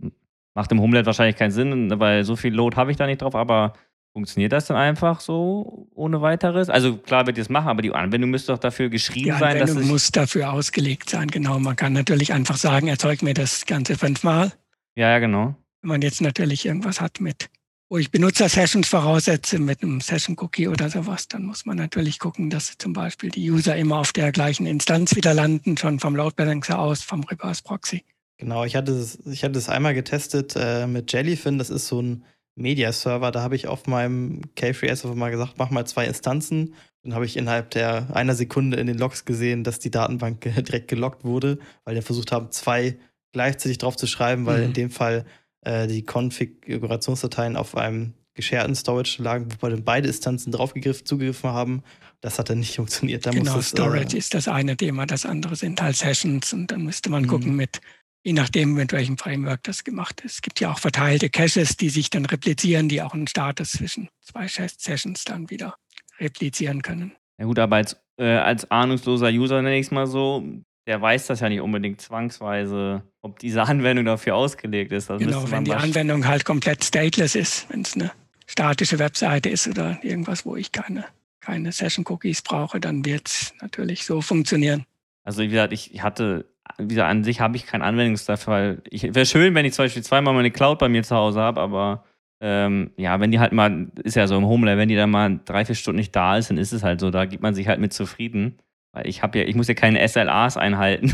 macht 0.55 0.71
im 0.71 0.81
Homelet 0.81 1.05
wahrscheinlich 1.05 1.35
keinen 1.35 1.51
Sinn, 1.51 1.99
weil 1.99 2.23
so 2.23 2.35
viel 2.35 2.53
Load 2.53 2.75
habe 2.77 2.91
ich 2.91 2.97
da 2.97 3.05
nicht 3.05 3.21
drauf, 3.21 3.35
aber 3.35 3.73
Funktioniert 4.13 4.51
das 4.51 4.65
dann 4.65 4.77
einfach 4.77 5.19
so 5.19 5.87
ohne 5.93 6.21
weiteres? 6.21 6.69
Also 6.69 6.97
klar 6.97 7.27
wird 7.27 7.37
ihr 7.37 7.43
es 7.43 7.49
machen, 7.49 7.67
aber 7.67 7.83
die 7.83 7.93
Anwendung 7.93 8.31
müsste 8.31 8.51
doch 8.51 8.59
dafür 8.59 8.89
geschrieben 8.89 9.37
sein. 9.37 9.55
Die 9.55 9.61
Anwendung 9.61 9.87
muss 9.87 10.11
dafür 10.11 10.51
ausgelegt 10.51 11.11
sein, 11.11 11.27
genau. 11.27 11.59
Man 11.59 11.75
kann 11.75 11.93
natürlich 11.93 12.33
einfach 12.33 12.57
sagen, 12.57 12.87
erzeug 12.87 13.21
mir 13.21 13.35
das 13.35 13.67
Ganze 13.67 13.95
fünfmal. 13.95 14.51
Ja, 14.95 15.11
ja, 15.11 15.19
genau. 15.19 15.55
Wenn 15.81 15.89
man 15.89 16.01
jetzt 16.01 16.21
natürlich 16.21 16.65
irgendwas 16.65 16.99
hat 16.99 17.21
mit, 17.21 17.49
wo 17.89 17.97
ich 17.97 18.11
Benutzer-Sessions 18.11 18.87
voraussetze 18.87 19.57
mit 19.57 19.81
einem 19.81 19.99
Session-Cookie 19.99 20.67
oder 20.67 20.89
sowas, 20.89 21.27
dann 21.27 21.43
muss 21.43 21.65
man 21.65 21.77
natürlich 21.77 22.19
gucken, 22.19 22.51
dass 22.51 22.77
zum 22.77 22.93
Beispiel 22.93 23.31
die 23.31 23.49
User 23.49 23.75
immer 23.75 23.97
auf 23.97 24.13
der 24.13 24.31
gleichen 24.31 24.67
Instanz 24.67 25.15
wieder 25.15 25.33
landen, 25.33 25.75
schon 25.75 25.99
vom 25.99 26.15
Load 26.15 26.35
Balancer 26.35 26.77
aus, 26.77 27.01
vom 27.01 27.23
Reverse 27.23 27.63
Proxy. 27.63 28.05
Genau, 28.37 28.63
ich 28.63 28.75
hatte 28.75 28.91
es, 28.91 29.17
ich 29.25 29.43
hatte 29.43 29.57
es 29.57 29.69
einmal 29.69 29.95
getestet 29.95 30.53
äh, 30.55 30.85
mit 30.85 31.11
Jellyfin. 31.11 31.57
Das 31.57 31.71
ist 31.71 31.87
so 31.87 32.01
ein 32.01 32.23
Media-Server, 32.55 33.31
da 33.31 33.41
habe 33.41 33.55
ich 33.55 33.67
auf 33.67 33.87
meinem 33.87 34.41
K3S 34.55 35.03
einfach 35.03 35.15
mal 35.15 35.31
gesagt, 35.31 35.55
mach 35.57 35.71
mal 35.71 35.85
zwei 35.85 36.05
Instanzen. 36.05 36.75
Dann 37.03 37.15
habe 37.15 37.25
ich 37.25 37.37
innerhalb 37.37 37.71
der 37.71 38.15
einer 38.15 38.35
Sekunde 38.35 38.77
in 38.77 38.85
den 38.85 38.97
Logs 38.97 39.25
gesehen, 39.25 39.63
dass 39.63 39.79
die 39.79 39.91
Datenbank 39.91 40.41
direkt 40.55 40.89
gelockt 40.89 41.23
wurde, 41.23 41.57
weil 41.85 41.95
wir 41.95 42.03
versucht 42.03 42.31
haben, 42.31 42.51
zwei 42.51 42.97
gleichzeitig 43.31 43.77
drauf 43.77 43.95
zu 43.95 44.07
schreiben, 44.07 44.45
weil 44.45 44.59
mhm. 44.59 44.65
in 44.65 44.73
dem 44.73 44.91
Fall 44.91 45.25
äh, 45.61 45.87
die 45.87 46.03
Konfigurationsdateien 46.03 47.55
auf 47.55 47.75
einem 47.75 48.13
gescherten 48.33 48.75
Storage 48.75 49.21
lagen, 49.21 49.49
wo 49.59 49.67
dann 49.67 49.83
beide 49.83 50.07
Instanzen 50.07 50.51
draufgegriffen, 50.51 51.05
zugegriffen 51.05 51.49
haben. 51.49 51.83
Das 52.21 52.39
hat 52.39 52.49
dann 52.49 52.59
nicht 52.59 52.75
funktioniert. 52.75 53.25
Da 53.25 53.31
genau, 53.31 53.57
es, 53.59 53.69
Storage 53.69 54.15
äh, 54.15 54.19
ist 54.19 54.33
das 54.33 54.47
eine 54.47 54.77
Thema, 54.77 55.05
das 55.05 55.25
andere 55.25 55.55
sind 55.55 55.81
halt 55.81 55.95
Sessions 55.95 56.53
und 56.53 56.71
dann 56.71 56.83
müsste 56.83 57.09
man 57.09 57.23
mhm. 57.23 57.27
gucken 57.27 57.55
mit 57.55 57.81
je 58.23 58.33
nachdem, 58.33 58.73
mit 58.73 58.91
welchem 58.91 59.17
Framework 59.17 59.63
das 59.63 59.83
gemacht 59.83 60.21
ist. 60.21 60.33
Es 60.35 60.41
gibt 60.41 60.59
ja 60.59 60.71
auch 60.71 60.79
verteilte 60.79 61.29
Caches, 61.29 61.77
die 61.77 61.89
sich 61.89 62.09
dann 62.09 62.25
replizieren, 62.25 62.89
die 62.89 63.01
auch 63.01 63.13
einen 63.13 63.27
Status 63.27 63.71
zwischen 63.71 64.09
zwei 64.21 64.47
Sessions 64.47 65.23
dann 65.23 65.49
wieder 65.49 65.75
replizieren 66.19 66.81
können. 66.81 67.13
Ja 67.39 67.45
gut, 67.45 67.59
aber 67.59 67.77
als, 67.77 67.97
äh, 68.17 68.25
als 68.25 68.69
ahnungsloser 68.69 69.29
User 69.29 69.61
nenne 69.61 69.77
ich 69.77 69.87
es 69.87 69.91
mal 69.91 70.07
so, 70.07 70.43
der 70.85 71.01
weiß 71.01 71.27
das 71.27 71.39
ja 71.39 71.49
nicht 71.49 71.61
unbedingt 71.61 72.01
zwangsweise, 72.01 73.03
ob 73.21 73.39
diese 73.39 73.63
Anwendung 73.63 74.05
dafür 74.05 74.35
ausgelegt 74.35 74.91
ist. 74.91 75.09
Das 75.09 75.19
genau, 75.19 75.49
wenn 75.51 75.65
die 75.65 75.73
Anwendung 75.73 76.27
halt 76.27 76.45
komplett 76.45 76.83
stateless 76.83 77.35
ist, 77.35 77.69
wenn 77.69 77.81
es 77.81 77.95
eine 77.95 78.11
statische 78.47 78.99
Webseite 78.99 79.49
ist 79.49 79.67
oder 79.67 79.99
irgendwas, 80.01 80.45
wo 80.45 80.55
ich 80.55 80.71
keine, 80.71 81.05
keine 81.39 81.71
Session-Cookies 81.71 82.41
brauche, 82.41 82.79
dann 82.79 83.05
wird 83.05 83.27
es 83.27 83.53
natürlich 83.61 84.05
so 84.05 84.21
funktionieren. 84.21 84.85
Also 85.23 85.41
wie 85.41 85.49
gesagt, 85.49 85.73
ich 85.73 86.01
hatte 86.01 86.45
wieder 86.77 87.07
an 87.07 87.23
sich 87.23 87.41
habe 87.41 87.57
ich 87.57 87.65
keinen 87.65 87.81
Anwendungsfall. 87.81 88.81
Wäre 88.91 89.25
schön, 89.25 89.55
wenn 89.55 89.65
ich 89.65 89.73
zum 89.73 89.85
Beispiel 89.85 90.03
zweimal 90.03 90.33
meine 90.33 90.51
Cloud 90.51 90.79
bei 90.79 90.89
mir 90.89 91.03
zu 91.03 91.15
Hause 91.15 91.39
habe, 91.39 91.59
aber 91.59 92.05
ähm, 92.41 92.91
ja, 92.95 93.19
wenn 93.19 93.31
die 93.31 93.39
halt 93.39 93.51
mal, 93.51 93.87
ist 94.03 94.15
ja 94.15 94.27
so 94.27 94.37
im 94.37 94.45
Homeland, 94.45 94.77
wenn 94.79 94.87
die 94.87 94.95
dann 94.95 95.09
mal 95.09 95.39
drei, 95.43 95.65
vier 95.65 95.75
Stunden 95.75 95.97
nicht 95.97 96.15
da 96.15 96.37
ist, 96.37 96.49
dann 96.49 96.57
ist 96.57 96.71
es 96.71 96.83
halt 96.83 96.99
so, 96.99 97.11
da 97.11 97.25
gibt 97.25 97.43
man 97.43 97.53
sich 97.53 97.67
halt 97.67 97.79
mit 97.79 97.91
zufrieden. 97.91 98.57
Weil 98.91 99.07
ich 99.07 99.21
habe 99.21 99.39
ja, 99.39 99.45
ich 99.45 99.55
muss 99.55 99.67
ja 99.67 99.75
keine 99.75 100.05
SLAs 100.07 100.57
einhalten. 100.57 101.13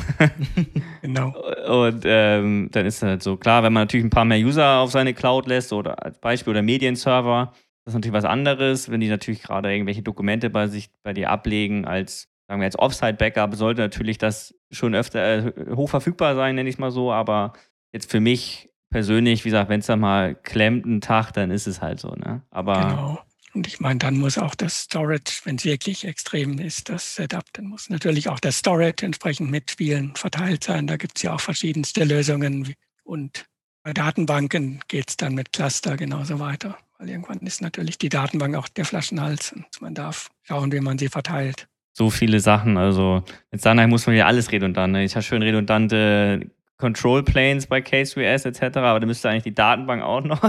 genau. 1.01 1.34
Und 1.67 2.03
ähm, 2.05 2.69
dann 2.71 2.86
ist 2.86 2.97
es 2.97 3.03
halt 3.03 3.23
so, 3.23 3.36
klar, 3.38 3.63
wenn 3.63 3.73
man 3.73 3.84
natürlich 3.84 4.05
ein 4.05 4.11
paar 4.11 4.26
mehr 4.26 4.39
User 4.39 4.80
auf 4.80 4.91
seine 4.91 5.13
Cloud 5.13 5.47
lässt 5.47 5.73
oder 5.73 6.03
als 6.03 6.19
Beispiel 6.19 6.51
oder 6.51 6.61
Medienserver, 6.61 7.51
das 7.84 7.91
ist 7.91 7.95
natürlich 7.95 8.13
was 8.13 8.26
anderes, 8.26 8.89
wenn 8.89 9.01
die 9.01 9.09
natürlich 9.09 9.43
gerade 9.43 9.71
irgendwelche 9.71 10.01
Dokumente 10.01 10.49
bei 10.49 10.67
sich 10.67 10.89
bei 11.03 11.13
dir 11.13 11.30
ablegen 11.30 11.86
als 11.86 12.30
sagen 12.47 12.61
wir 12.61 12.65
jetzt 12.65 12.80
Offsite-Backup, 12.80 13.55
sollte 13.55 13.82
natürlich 13.82 14.17
das 14.17 14.53
schon 14.71 14.95
öfter 14.95 15.47
äh, 15.47 15.76
hoch 15.76 15.89
verfügbar 15.89 16.36
sein, 16.36 16.55
nenne 16.55 16.69
ich 16.69 16.76
es 16.76 16.80
mal 16.80 16.91
so, 16.91 17.11
aber 17.11 17.53
jetzt 17.91 18.11
für 18.11 18.19
mich 18.19 18.69
persönlich, 18.91 19.43
wie 19.45 19.49
gesagt, 19.49 19.69
wenn 19.69 19.80
es 19.80 19.88
dann 19.88 19.99
mal 19.99 20.36
klemmt 20.36 20.86
einen 20.86 21.01
Tag, 21.01 21.32
dann 21.32 21.51
ist 21.51 21.67
es 21.67 21.82
halt 21.82 21.99
so, 21.99 22.09
ne? 22.09 22.43
Aber 22.51 22.73
genau. 22.73 23.19
Und 23.56 23.68
ich 23.68 23.80
meine, 23.80 23.99
dann 23.99 24.18
muss 24.18 24.38
auch 24.38 24.53
das 24.53 24.82
Storage, 24.82 25.41
wenn 25.45 25.56
es 25.56 25.64
wirklich 25.64 26.03
extrem 26.06 26.60
ist, 26.60 26.89
das 26.89 27.16
Setup, 27.16 27.45
dann 27.53 27.68
muss 27.68 27.89
natürlich 27.89 28.28
auch 28.28 28.41
das 28.41 28.58
Storage 28.58 29.06
entsprechend 29.06 29.49
mitspielen, 29.49 30.14
verteilt 30.16 30.66
sein. 30.66 30.88
Da 30.88 30.97
gibt 30.97 31.18
es 31.18 31.24
ja 31.24 31.34
auch 31.34 31.39
verschiedenste 31.39 32.03
Lösungen 32.03 32.76
und 33.03 33.45
Bei 33.86 33.93
Datenbanken 33.93 34.80
geht 34.88 35.10
es 35.10 35.18
dann 35.18 35.36
mit 35.36 35.53
Cluster 35.53 35.95
genauso 35.95 36.39
weiter, 36.39 36.76
weil 36.97 37.08
irgendwann 37.08 37.38
ist 37.41 37.62
natürlich 37.62 37.99
die 37.99 38.10
Datenbank 38.10 38.56
auch 38.56 38.68
der 38.68 38.84
Flaschenhals 38.84 39.51
und 39.53 39.68
man 39.80 39.93
darf 39.93 40.32
schauen, 40.41 40.72
wie 40.72 40.80
man 40.80 40.97
sie 40.97 41.08
verteilt. 41.08 41.68
So 41.93 42.10
viele 42.10 42.39
Sachen, 42.39 42.78
also 42.78 43.24
mit 43.51 43.62
Sunlight 43.62 43.89
muss 43.89 44.08
man 44.08 44.16
ja 44.16 44.26
alles 44.26 44.51
redundant. 44.51 44.93
Ne? 44.93 45.03
Ich 45.03 45.14
habe 45.14 45.22
schön 45.22 45.43
redundante 45.43 46.49
Control 46.78 47.22
Planes 47.22 47.68
bei 47.68 47.78
K3S 47.78 48.47
etc., 48.47 48.78
aber 48.78 48.99
da 48.99 49.06
müsste 49.06 49.30
eigentlich 49.30 49.43
die 49.43 49.53
Datenbank 49.53 50.01
auch 50.01 50.24
noch 50.24 50.41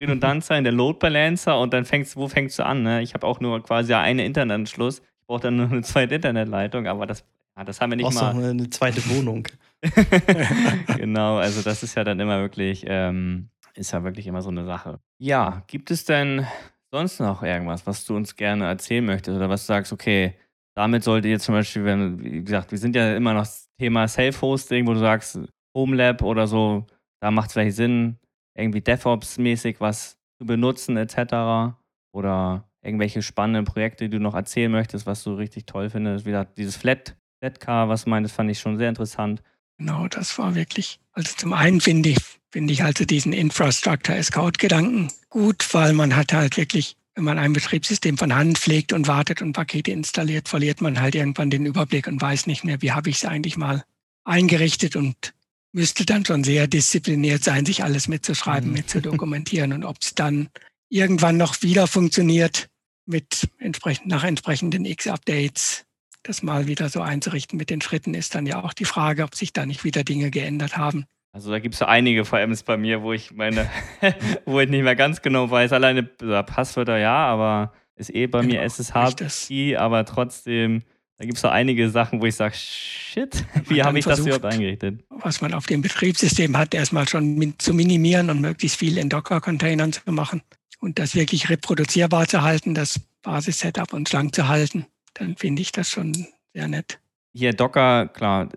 redundant 0.00 0.44
sein, 0.44 0.64
der 0.64 0.72
Load 0.72 0.98
Balancer 0.98 1.58
und 1.58 1.72
dann 1.72 1.84
fängst 1.84 2.16
wo 2.16 2.28
fängst 2.28 2.58
du 2.58 2.64
an? 2.64 2.82
Ne? 2.82 3.02
Ich 3.02 3.14
habe 3.14 3.26
auch 3.26 3.40
nur 3.40 3.62
quasi 3.62 3.94
einen 3.94 4.20
Internetanschluss. 4.20 4.98
Ich 4.98 5.26
brauche 5.26 5.42
dann 5.42 5.56
nur 5.56 5.70
eine 5.70 5.82
zweite 5.82 6.16
Internetleitung, 6.16 6.86
aber 6.86 7.06
das, 7.06 7.24
ja, 7.56 7.64
das 7.64 7.80
haben 7.80 7.90
wir 7.90 7.96
nicht 7.96 8.04
Brauchst 8.04 8.20
mal. 8.20 8.32
Auch 8.32 8.50
eine 8.50 8.70
zweite 8.70 9.08
Wohnung. 9.10 9.48
genau, 10.96 11.36
also 11.36 11.62
das 11.62 11.82
ist 11.82 11.94
ja 11.94 12.04
dann 12.04 12.20
immer 12.20 12.40
wirklich, 12.40 12.84
ähm, 12.86 13.48
ist 13.74 13.92
ja 13.92 14.04
wirklich 14.04 14.26
immer 14.26 14.42
so 14.42 14.50
eine 14.50 14.64
Sache. 14.64 15.00
Ja, 15.18 15.62
gibt 15.66 15.90
es 15.90 16.04
denn 16.04 16.46
sonst 16.90 17.20
noch 17.20 17.42
irgendwas, 17.42 17.86
was 17.86 18.04
du 18.04 18.16
uns 18.16 18.36
gerne 18.36 18.66
erzählen 18.66 19.04
möchtest 19.04 19.36
oder 19.36 19.48
was 19.48 19.62
du 19.62 19.66
sagst, 19.68 19.92
okay, 19.92 20.34
damit 20.74 21.04
sollte 21.04 21.28
jetzt 21.28 21.44
zum 21.44 21.54
Beispiel, 21.54 21.84
wenn, 21.84 22.22
wie 22.22 22.44
gesagt, 22.44 22.70
wir 22.70 22.78
sind 22.78 22.94
ja 22.94 23.16
immer 23.16 23.32
noch 23.32 23.40
das 23.40 23.68
Thema 23.78 24.06
Self-Hosting, 24.06 24.86
wo 24.86 24.92
du 24.92 24.98
sagst, 24.98 25.38
Homelab 25.74 26.22
oder 26.22 26.46
so, 26.46 26.86
da 27.20 27.30
macht 27.30 27.48
es 27.48 27.52
vielleicht 27.54 27.76
Sinn, 27.76 28.18
irgendwie 28.56 28.80
DevOps-mäßig 28.80 29.76
was 29.80 30.18
zu 30.38 30.46
benutzen 30.46 30.96
etc. 30.96 31.74
Oder 32.12 32.64
irgendwelche 32.82 33.22
spannenden 33.22 33.64
Projekte, 33.64 34.04
die 34.04 34.16
du 34.16 34.22
noch 34.22 34.34
erzählen 34.34 34.70
möchtest, 34.70 35.06
was 35.06 35.22
du 35.24 35.34
richtig 35.34 35.66
toll 35.66 35.90
findest. 35.90 36.24
Wie 36.24 36.30
gesagt, 36.30 36.56
dieses 36.58 36.76
Flat, 36.76 37.16
Flatcar, 37.40 37.88
was 37.88 38.04
du 38.04 38.10
meinst, 38.10 38.34
fand 38.34 38.50
ich 38.50 38.60
schon 38.60 38.76
sehr 38.76 38.88
interessant. 38.88 39.42
Genau, 39.78 40.08
das 40.08 40.38
war 40.38 40.54
wirklich, 40.54 41.00
also 41.12 41.34
zum 41.36 41.52
einen 41.52 41.80
finde 41.80 42.10
ich, 42.10 42.18
finde 42.50 42.72
ich 42.72 42.82
also 42.82 43.04
diesen 43.04 43.32
Infrastructure 43.32 44.16
as 44.16 44.32
Code-Gedanken 44.32 45.10
gut, 45.28 45.66
weil 45.74 45.92
man 45.92 46.16
hat 46.16 46.32
halt 46.32 46.56
wirklich, 46.56 46.96
wenn 47.14 47.24
man 47.24 47.38
ein 47.38 47.52
Betriebssystem 47.52 48.16
von 48.16 48.34
Hand 48.34 48.56
pflegt 48.56 48.94
und 48.94 49.06
wartet 49.06 49.42
und 49.42 49.52
Pakete 49.52 49.90
installiert, 49.90 50.48
verliert 50.48 50.80
man 50.80 50.98
halt 51.00 51.14
irgendwann 51.14 51.50
den 51.50 51.66
Überblick 51.66 52.06
und 52.06 52.22
weiß 52.22 52.46
nicht 52.46 52.64
mehr, 52.64 52.80
wie 52.80 52.92
habe 52.92 53.10
ich 53.10 53.16
es 53.16 53.24
eigentlich 53.26 53.58
mal 53.58 53.84
eingerichtet 54.24 54.96
und 54.96 55.34
müsste 55.76 56.06
dann 56.06 56.24
schon 56.24 56.42
sehr 56.42 56.66
diszipliniert 56.66 57.44
sein, 57.44 57.66
sich 57.66 57.84
alles 57.84 58.08
mitzuschreiben, 58.08 58.70
mhm. 58.70 58.76
mitzudokumentieren 58.76 59.74
und 59.74 59.84
ob 59.84 59.98
es 60.00 60.14
dann 60.14 60.48
irgendwann 60.88 61.36
noch 61.36 61.60
wieder 61.60 61.86
funktioniert 61.86 62.68
mit 63.04 63.48
entsprechend, 63.58 64.06
nach 64.06 64.24
entsprechenden 64.24 64.86
X-Updates, 64.86 65.84
das 66.22 66.42
mal 66.42 66.66
wieder 66.66 66.88
so 66.88 67.02
einzurichten 67.02 67.58
mit 67.58 67.68
den 67.68 67.82
Schritten, 67.82 68.14
ist 68.14 68.34
dann 68.34 68.46
ja 68.46 68.64
auch 68.64 68.72
die 68.72 68.86
Frage, 68.86 69.22
ob 69.22 69.34
sich 69.34 69.52
da 69.52 69.66
nicht 69.66 69.84
wieder 69.84 70.02
Dinge 70.02 70.30
geändert 70.30 70.78
haben. 70.78 71.04
Also 71.32 71.50
da 71.50 71.58
gibt 71.58 71.74
es 71.74 71.80
so 71.80 71.84
einige 71.84 72.24
VMs 72.24 72.62
bei 72.62 72.78
mir, 72.78 73.02
wo 73.02 73.12
ich 73.12 73.32
meine, 73.32 73.70
wo 74.46 74.58
ich 74.60 74.70
nicht 74.70 74.82
mehr 74.82 74.96
ganz 74.96 75.20
genau 75.20 75.50
weiß, 75.50 75.74
alleine 75.74 76.04
Passwörter 76.04 76.96
ja, 76.96 77.26
aber 77.26 77.74
ist 77.96 78.14
eh 78.14 78.26
bei 78.26 78.40
genau, 78.40 78.54
mir 78.54 78.62
SSH, 78.62 79.76
aber 79.76 80.06
trotzdem 80.06 80.84
da 81.18 81.24
gibt 81.24 81.36
es 81.36 81.42
so 81.42 81.48
einige 81.48 81.88
Sachen, 81.88 82.20
wo 82.20 82.26
ich 82.26 82.34
sage, 82.34 82.54
shit, 82.54 83.44
wie 83.68 83.82
habe 83.82 83.98
ich 83.98 84.04
versucht, 84.04 84.28
das 84.28 84.36
überhaupt 84.36 84.54
eingerichtet? 84.54 85.02
Was 85.08 85.40
man 85.40 85.54
auf 85.54 85.66
dem 85.66 85.80
Betriebssystem 85.80 86.56
hat, 86.56 86.74
erstmal 86.74 87.08
schon 87.08 87.54
zu 87.58 87.72
minimieren 87.72 88.28
und 88.28 88.40
möglichst 88.40 88.78
viel 88.78 88.98
in 88.98 89.08
Docker-Containern 89.08 89.92
zu 89.92 90.00
machen 90.12 90.42
und 90.80 90.98
das 90.98 91.14
wirklich 91.14 91.48
reproduzierbar 91.48 92.26
zu 92.26 92.42
halten, 92.42 92.74
das 92.74 93.00
Basis-Setup 93.22 93.92
und 93.94 94.08
schlank 94.08 94.34
zu 94.34 94.46
halten, 94.48 94.86
dann 95.14 95.36
finde 95.36 95.62
ich 95.62 95.72
das 95.72 95.90
schon 95.90 96.26
sehr 96.52 96.68
nett. 96.68 96.98
Hier 97.32 97.52
Docker, 97.52 98.08
klar, 98.08 98.48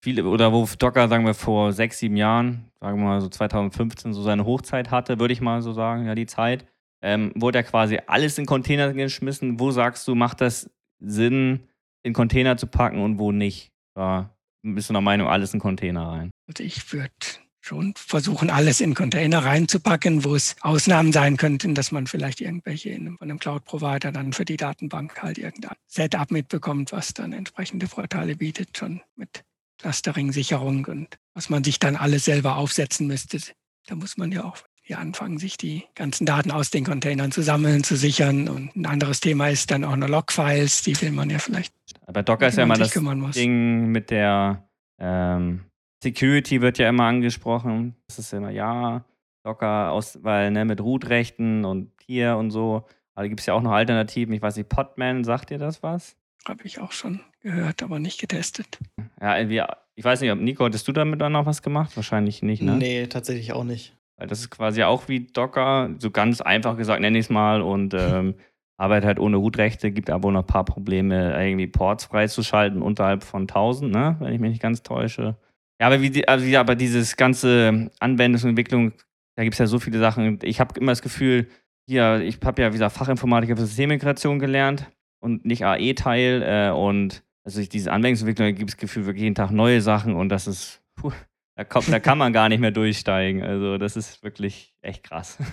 viele, 0.00 0.24
oder 0.24 0.52
wo 0.52 0.68
Docker, 0.78 1.08
sagen 1.08 1.26
wir, 1.26 1.34
vor 1.34 1.72
sechs, 1.72 1.98
sieben 1.98 2.16
Jahren, 2.16 2.70
sagen 2.80 2.98
wir 2.98 3.04
mal 3.04 3.20
so 3.20 3.28
2015, 3.28 4.12
so 4.12 4.22
seine 4.22 4.44
Hochzeit 4.44 4.90
hatte, 4.90 5.18
würde 5.18 5.32
ich 5.32 5.40
mal 5.40 5.62
so 5.62 5.72
sagen, 5.72 6.06
ja, 6.06 6.14
die 6.14 6.26
Zeit, 6.26 6.66
ähm, 7.02 7.32
wurde 7.34 7.58
ja 7.58 7.62
quasi 7.62 7.98
alles 8.06 8.38
in 8.38 8.46
Container 8.46 8.92
geschmissen. 8.92 9.60
Wo 9.60 9.70
sagst 9.70 10.08
du, 10.08 10.14
macht 10.14 10.40
das 10.40 10.70
Sinn, 11.06 11.68
in 12.02 12.12
Container 12.12 12.56
zu 12.56 12.66
packen 12.66 13.00
und 13.00 13.18
wo 13.18 13.32
nicht? 13.32 13.70
Da 13.94 14.34
bist 14.62 14.88
du 14.88 14.92
der 14.92 15.02
Meinung, 15.02 15.28
alles 15.28 15.54
in 15.54 15.60
Container 15.60 16.08
rein? 16.08 16.30
Also 16.48 16.62
ich 16.62 16.92
würde 16.92 17.12
schon 17.60 17.94
versuchen, 17.96 18.50
alles 18.50 18.80
in 18.80 18.94
Container 18.94 19.44
reinzupacken, 19.44 20.24
wo 20.24 20.34
es 20.34 20.56
Ausnahmen 20.60 21.12
sein 21.12 21.38
könnten, 21.38 21.74
dass 21.74 21.92
man 21.92 22.06
vielleicht 22.06 22.42
irgendwelche 22.42 22.90
in, 22.90 23.16
von 23.16 23.30
einem 23.30 23.38
Cloud-Provider 23.38 24.12
dann 24.12 24.34
für 24.34 24.44
die 24.44 24.58
Datenbank 24.58 25.22
halt 25.22 25.38
irgendein 25.38 25.76
Setup 25.86 26.30
mitbekommt, 26.30 26.92
was 26.92 27.14
dann 27.14 27.32
entsprechende 27.32 27.86
Vorteile 27.86 28.36
bietet, 28.36 28.76
schon 28.76 29.00
mit 29.16 29.44
Clustering, 29.78 30.32
Sicherung 30.32 30.84
und 30.84 31.16
was 31.32 31.48
man 31.48 31.64
sich 31.64 31.78
dann 31.78 31.96
alles 31.96 32.26
selber 32.26 32.56
aufsetzen 32.56 33.06
müsste. 33.06 33.38
Da 33.86 33.94
muss 33.94 34.16
man 34.18 34.30
ja 34.30 34.44
auch 34.44 34.58
die 34.88 34.94
anfangen, 34.94 35.38
sich 35.38 35.56
die 35.56 35.84
ganzen 35.94 36.26
Daten 36.26 36.50
aus 36.50 36.70
den 36.70 36.84
Containern 36.84 37.32
zu 37.32 37.42
sammeln, 37.42 37.84
zu 37.84 37.96
sichern. 37.96 38.48
Und 38.48 38.76
ein 38.76 38.86
anderes 38.86 39.20
Thema 39.20 39.48
ist 39.48 39.70
dann 39.70 39.84
auch 39.84 39.96
noch 39.96 40.08
Logfiles, 40.08 40.82
die 40.82 41.00
will 41.00 41.10
man 41.10 41.30
ja 41.30 41.38
vielleicht. 41.38 41.74
Aber 42.06 42.22
Docker 42.22 42.48
ist 42.48 42.58
ja 42.58 42.64
immer 42.64 42.76
das 42.76 42.92
Ding 43.32 43.86
mit 43.86 44.10
der 44.10 44.68
ähm, 44.98 45.64
Security 46.02 46.60
wird 46.60 46.78
ja 46.78 46.88
immer 46.88 47.04
angesprochen. 47.04 47.96
Das 48.06 48.18
ist 48.18 48.32
immer, 48.32 48.50
ja, 48.50 49.04
Docker 49.42 49.90
aus, 49.90 50.22
weil, 50.22 50.50
ne, 50.50 50.64
mit 50.64 50.80
Root-Rechten 50.80 51.64
und 51.64 51.90
hier 52.06 52.36
und 52.36 52.50
so. 52.50 52.84
Aber 53.14 53.24
da 53.24 53.28
gibt 53.28 53.40
es 53.40 53.46
ja 53.46 53.54
auch 53.54 53.62
noch 53.62 53.72
Alternativen. 53.72 54.34
Ich 54.34 54.42
weiß 54.42 54.56
nicht, 54.56 54.68
Podman, 54.68 55.24
sagt 55.24 55.50
dir 55.50 55.58
das 55.58 55.82
was? 55.82 56.16
Habe 56.46 56.64
ich 56.64 56.78
auch 56.78 56.92
schon 56.92 57.20
gehört, 57.40 57.82
aber 57.82 57.98
nicht 57.98 58.20
getestet. 58.20 58.78
Ja, 59.20 59.48
wir, 59.48 59.66
ich 59.94 60.04
weiß 60.04 60.20
nicht, 60.20 60.30
ob 60.30 60.40
Nico, 60.40 60.64
hattest 60.64 60.86
du 60.86 60.92
damit 60.92 61.20
dann 61.20 61.32
noch 61.32 61.46
was 61.46 61.62
gemacht? 61.62 61.96
Wahrscheinlich 61.96 62.42
nicht, 62.42 62.60
ne? 62.60 62.76
Nee, 62.76 63.06
tatsächlich 63.06 63.52
auch 63.52 63.64
nicht. 63.64 63.96
Weil 64.16 64.28
das 64.28 64.40
ist 64.40 64.50
quasi 64.50 64.82
auch 64.82 65.08
wie 65.08 65.26
Docker, 65.26 65.90
so 65.98 66.10
ganz 66.10 66.40
einfach 66.40 66.76
gesagt, 66.76 67.00
nenne 67.00 67.18
ich 67.18 67.26
es 67.26 67.30
mal, 67.30 67.62
und 67.62 67.94
ähm, 67.94 68.34
arbeitet 68.76 69.06
halt 69.06 69.18
ohne 69.20 69.36
Root-Rechte, 69.36 69.90
gibt 69.90 70.10
aber 70.10 70.32
noch 70.32 70.42
ein 70.42 70.46
paar 70.46 70.64
Probleme, 70.64 71.40
irgendwie 71.40 71.66
Ports 71.66 72.06
freizuschalten 72.06 72.82
unterhalb 72.82 73.24
von 73.24 73.42
1000, 73.42 73.92
ne? 73.92 74.16
wenn 74.20 74.32
ich 74.32 74.40
mich 74.40 74.50
nicht 74.50 74.62
ganz 74.62 74.82
täusche. 74.82 75.36
Ja, 75.80 75.88
aber, 75.88 76.00
wie, 76.02 76.26
also, 76.26 76.44
ja, 76.44 76.60
aber 76.60 76.76
dieses 76.76 77.16
ganze 77.16 77.90
Anwendungsentwicklung, 78.00 78.92
da 79.36 79.42
gibt 79.42 79.54
es 79.54 79.58
ja 79.58 79.66
so 79.66 79.78
viele 79.78 79.98
Sachen. 79.98 80.38
Ich 80.42 80.60
habe 80.60 80.78
immer 80.78 80.92
das 80.92 81.02
Gefühl, 81.02 81.48
hier, 81.86 82.20
ich 82.20 82.38
habe 82.44 82.62
ja, 82.62 82.68
wie 82.68 82.74
gesagt, 82.74 82.96
Fachinformatiker 82.96 83.56
für 83.56 83.66
Systemmigration 83.66 84.38
gelernt 84.38 84.90
und 85.20 85.44
nicht 85.44 85.64
AE-Teil. 85.64 86.42
Äh, 86.42 86.70
und 86.70 87.22
also 87.44 87.62
diese 87.62 87.92
Anwendungsentwicklung, 87.92 88.48
da 88.48 88.52
gibt 88.52 88.70
es 88.70 88.76
Gefühl 88.76 89.06
wirklich 89.06 89.22
jeden 89.22 89.34
Tag 89.34 89.50
neue 89.50 89.80
Sachen 89.80 90.14
und 90.14 90.28
das 90.28 90.46
ist, 90.46 90.82
puh, 90.94 91.12
da, 91.56 91.64
kommt, 91.64 91.88
da 91.88 92.00
kann 92.00 92.18
man 92.18 92.32
gar 92.32 92.48
nicht 92.48 92.60
mehr 92.60 92.70
durchsteigen. 92.70 93.42
Also, 93.42 93.78
das 93.78 93.96
ist 93.96 94.22
wirklich 94.22 94.74
echt 94.82 95.04
krass. 95.04 95.38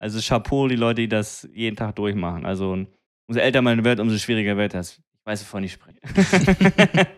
Also, 0.00 0.20
Chapeau, 0.20 0.68
die 0.68 0.76
Leute, 0.76 1.00
die 1.00 1.08
das 1.08 1.48
jeden 1.54 1.76
Tag 1.76 1.96
durchmachen. 1.96 2.44
Also, 2.44 2.72
umso 3.26 3.40
älter 3.40 3.62
man 3.62 3.84
wird, 3.84 4.00
umso 4.00 4.18
schwieriger 4.18 4.58
wird 4.58 4.74
das. 4.74 4.98
Ich 4.98 5.24
weiß, 5.24 5.40
wovon 5.42 5.64
ich 5.64 5.72
spreche. 5.72 5.98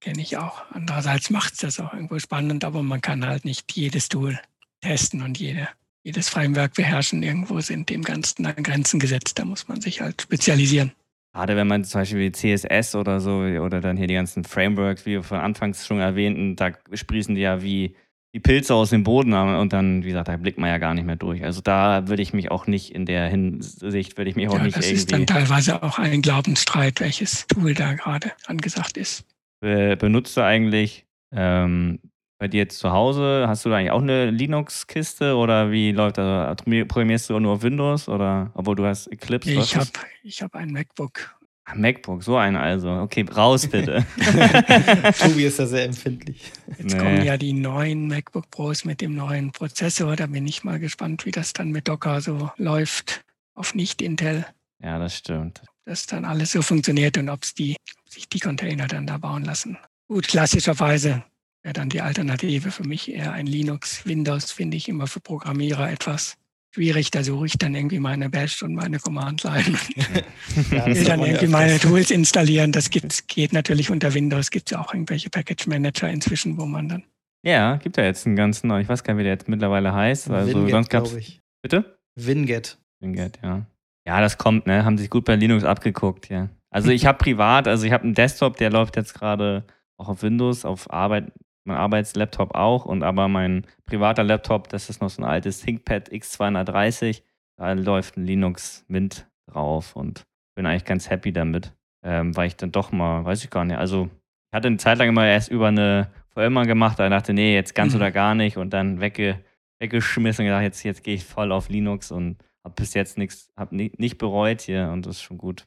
Kenne 0.00 0.20
ich 0.20 0.36
auch. 0.36 0.62
Andererseits 0.70 1.30
macht 1.30 1.54
es 1.54 1.58
das 1.58 1.80
auch 1.80 1.92
irgendwo 1.92 2.20
spannend, 2.20 2.62
aber 2.64 2.84
man 2.84 3.00
kann 3.00 3.26
halt 3.26 3.44
nicht 3.44 3.74
jedes 3.74 4.08
Tool 4.08 4.38
testen 4.80 5.22
und 5.22 5.40
jede, 5.40 5.68
jedes 6.04 6.28
Framework 6.28 6.74
beherrschen. 6.74 7.24
Irgendwo 7.24 7.58
sind 7.60 7.90
dem 7.90 8.02
Ganzen 8.02 8.46
an 8.46 8.62
Grenzen 8.62 9.00
gesetzt. 9.00 9.36
Da 9.40 9.44
muss 9.44 9.66
man 9.66 9.80
sich 9.80 10.00
halt 10.00 10.22
spezialisieren. 10.22 10.92
Gerade 11.38 11.54
wenn 11.54 11.68
man 11.68 11.84
zum 11.84 12.00
Beispiel 12.00 12.18
wie 12.18 12.32
CSS 12.32 12.96
oder 12.96 13.20
so 13.20 13.36
oder 13.38 13.80
dann 13.80 13.96
hier 13.96 14.08
die 14.08 14.14
ganzen 14.14 14.42
Frameworks, 14.42 15.06
wie 15.06 15.12
wir 15.12 15.22
von 15.22 15.38
Anfangs 15.38 15.86
schon 15.86 16.00
erwähnten, 16.00 16.56
da 16.56 16.72
sprießen 16.92 17.36
die 17.36 17.42
ja 17.42 17.62
wie 17.62 17.94
die 18.34 18.40
Pilze 18.40 18.74
aus 18.74 18.90
dem 18.90 19.04
Boden 19.04 19.32
und 19.32 19.72
dann, 19.72 20.02
wie 20.02 20.08
gesagt, 20.08 20.26
da 20.26 20.36
blickt 20.36 20.58
man 20.58 20.68
ja 20.68 20.78
gar 20.78 20.94
nicht 20.94 21.04
mehr 21.04 21.14
durch. 21.14 21.44
Also 21.44 21.60
da 21.60 22.08
würde 22.08 22.22
ich 22.22 22.32
mich 22.32 22.50
auch 22.50 22.66
nicht 22.66 22.92
in 22.92 23.06
der 23.06 23.28
Hinsicht, 23.28 24.18
würde 24.18 24.30
ich 24.30 24.34
mich 24.34 24.48
auch 24.48 24.54
ja, 24.54 24.64
nicht 24.64 24.76
das 24.76 24.86
irgendwie... 24.86 24.94
Das 24.94 25.00
ist 25.00 25.12
dann 25.12 25.26
teilweise 25.26 25.80
auch 25.80 26.00
ein 26.00 26.22
Glaubensstreit, 26.22 26.98
welches 26.98 27.46
Tool 27.46 27.72
da 27.72 27.94
gerade 27.94 28.32
angesagt 28.46 28.96
ist. 28.96 29.24
benutzt 29.60 30.36
du 30.36 30.40
eigentlich 30.40 31.06
ähm, 31.32 32.00
bei 32.38 32.46
dir 32.48 32.58
jetzt 32.58 32.78
zu 32.78 32.92
Hause, 32.92 33.46
hast 33.48 33.64
du 33.64 33.72
eigentlich 33.72 33.90
auch 33.90 34.00
eine 34.00 34.30
Linux-Kiste 34.30 35.34
oder 35.34 35.70
wie 35.72 35.90
läuft 35.92 36.18
das? 36.18 36.56
Programmierst 36.56 37.30
du 37.30 37.38
nur 37.38 37.54
auf 37.54 37.62
Windows 37.62 38.08
oder 38.08 38.52
obwohl 38.54 38.76
du 38.76 38.86
hast 38.86 39.08
Eclipse? 39.08 39.50
Ich 39.50 39.76
habe 39.76 39.88
ich 40.22 40.42
hab 40.42 40.54
ein 40.54 40.70
MacBook. 40.70 41.36
MacBook, 41.74 42.22
so 42.22 42.36
ein 42.36 42.56
also. 42.56 42.90
Okay, 42.90 43.26
raus 43.34 43.66
bitte. 43.66 44.06
Tobi 45.18 45.44
ist 45.44 45.58
ja 45.58 45.66
sehr 45.66 45.84
empfindlich. 45.84 46.52
Jetzt 46.78 46.94
nee. 46.94 46.98
kommen 46.98 47.24
ja 47.24 47.36
die 47.36 47.52
neuen 47.52 48.06
MacBook 48.06 48.50
Pros 48.50 48.84
mit 48.84 49.00
dem 49.00 49.14
neuen 49.14 49.52
Prozessor. 49.52 50.16
Da 50.16 50.26
bin 50.26 50.46
ich 50.46 50.64
mal 50.64 50.78
gespannt, 50.78 51.26
wie 51.26 51.30
das 51.30 51.52
dann 51.52 51.70
mit 51.70 51.88
Docker 51.88 52.20
so 52.20 52.50
läuft 52.56 53.22
auf 53.54 53.74
Nicht-Intel. 53.74 54.46
Ja, 54.82 54.98
das 54.98 55.16
stimmt. 55.16 55.62
Dass 55.84 56.06
dann 56.06 56.24
alles 56.24 56.52
so 56.52 56.62
funktioniert 56.62 57.18
und 57.18 57.28
ob 57.28 57.42
die, 57.56 57.76
sich 58.08 58.28
die 58.28 58.40
Container 58.40 58.86
dann 58.86 59.06
da 59.06 59.18
bauen 59.18 59.44
lassen. 59.44 59.76
Gut, 60.06 60.28
klassischerweise 60.28 61.24
wäre 61.62 61.72
dann 61.72 61.88
die 61.88 62.00
Alternative 62.00 62.70
für 62.70 62.84
mich 62.84 63.10
eher 63.12 63.32
ein 63.32 63.46
Linux. 63.46 64.06
Windows 64.06 64.52
finde 64.52 64.76
ich 64.76 64.88
immer 64.88 65.06
für 65.06 65.20
Programmierer 65.20 65.90
etwas 65.90 66.36
schwierig. 66.74 67.10
Da 67.10 67.24
suche 67.24 67.46
ich 67.46 67.58
dann 67.58 67.74
irgendwie 67.74 67.98
meine 67.98 68.30
Bash 68.30 68.62
und 68.62 68.74
meine 68.74 68.98
Command-Line. 68.98 69.76
ja, 70.70 70.86
will 70.86 71.04
dann 71.04 71.20
irgendwie 71.20 71.48
meine 71.48 71.78
Tools 71.78 72.10
installieren. 72.10 72.72
Das 72.72 72.90
geht, 72.90 73.26
geht 73.28 73.52
natürlich 73.52 73.90
unter 73.90 74.14
Windows. 74.14 74.50
Gibt 74.50 74.68
es 74.68 74.72
ja 74.72 74.80
auch 74.80 74.94
irgendwelche 74.94 75.30
Package-Manager 75.30 76.08
inzwischen, 76.08 76.58
wo 76.58 76.66
man 76.66 76.88
dann 76.88 77.04
Ja, 77.42 77.76
gibt 77.76 77.96
ja 77.96 78.04
jetzt 78.04 78.26
einen 78.26 78.36
ganz 78.36 78.62
neuen, 78.64 78.82
ich 78.82 78.88
weiß 78.88 79.02
gar 79.02 79.14
nicht, 79.14 79.20
wie 79.20 79.24
der 79.24 79.32
jetzt 79.32 79.48
mittlerweile 79.48 79.92
heißt. 79.92 80.30
Also 80.30 80.54
Winget, 80.54 80.70
sonst 80.70 80.90
gab's. 80.90 81.14
ich. 81.14 81.40
Bitte? 81.62 81.98
Winget. 82.14 82.78
Winget, 83.00 83.38
ja. 83.42 83.66
Ja, 84.06 84.20
das 84.20 84.38
kommt, 84.38 84.66
ne? 84.66 84.84
Haben 84.84 84.96
sich 84.96 85.10
gut 85.10 85.24
bei 85.24 85.36
Linux 85.36 85.64
abgeguckt, 85.64 86.30
ja. 86.30 86.48
Also 86.70 86.90
ich 86.90 87.06
habe 87.06 87.18
privat, 87.18 87.66
also 87.66 87.86
ich 87.86 87.92
habe 87.92 88.04
einen 88.04 88.14
Desktop, 88.14 88.56
der 88.56 88.70
läuft 88.70 88.96
jetzt 88.96 89.14
gerade 89.14 89.64
auch 89.96 90.08
auf 90.08 90.22
Windows, 90.22 90.64
auf 90.64 90.90
Arbeit, 90.92 91.32
mein 91.68 91.76
Arbeitslaptop 91.76 92.54
auch, 92.54 92.84
und 92.84 93.02
aber 93.02 93.28
mein 93.28 93.66
privater 93.86 94.24
Laptop, 94.24 94.68
das 94.68 94.90
ist 94.90 95.00
noch 95.00 95.10
so 95.10 95.22
ein 95.22 95.28
altes 95.28 95.60
ThinkPad 95.60 96.10
X230, 96.10 97.22
da 97.56 97.72
läuft 97.72 98.16
ein 98.16 98.24
Linux 98.24 98.84
Mint 98.88 99.28
drauf 99.46 99.94
und 99.96 100.26
bin 100.56 100.66
eigentlich 100.66 100.84
ganz 100.84 101.08
happy 101.10 101.32
damit, 101.32 101.72
ähm, 102.04 102.36
weil 102.36 102.48
ich 102.48 102.56
dann 102.56 102.72
doch 102.72 102.90
mal, 102.92 103.24
weiß 103.24 103.44
ich 103.44 103.50
gar 103.50 103.64
nicht, 103.64 103.78
also 103.78 104.08
ich 104.50 104.56
hatte 104.56 104.68
eine 104.68 104.78
Zeit 104.78 104.98
lang 104.98 105.08
immer 105.08 105.26
erst 105.26 105.50
über 105.50 105.68
eine 105.68 106.10
VM 106.34 106.62
gemacht, 106.66 106.98
da 106.98 107.08
dachte, 107.08 107.32
nee, 107.34 107.54
jetzt 107.54 107.74
ganz 107.74 107.92
Mhm. 107.92 108.00
oder 108.00 108.10
gar 108.10 108.34
nicht 108.34 108.56
und 108.56 108.70
dann 108.70 109.00
wegge 109.00 109.38
weggeschmissen 109.80 110.44
und 110.44 110.48
gedacht, 110.48 110.62
jetzt, 110.62 110.82
jetzt 110.82 111.04
gehe 111.04 111.14
ich 111.14 111.24
voll 111.24 111.52
auf 111.52 111.68
Linux 111.68 112.10
und 112.10 112.38
habe 112.64 112.74
bis 112.74 112.94
jetzt 112.94 113.16
nichts, 113.16 113.52
habe 113.56 113.76
ni 113.76 113.92
nicht 113.96 114.18
bereut 114.18 114.60
hier 114.62 114.90
und 114.92 115.06
das 115.06 115.16
ist 115.16 115.22
schon 115.22 115.38
gut. 115.38 115.66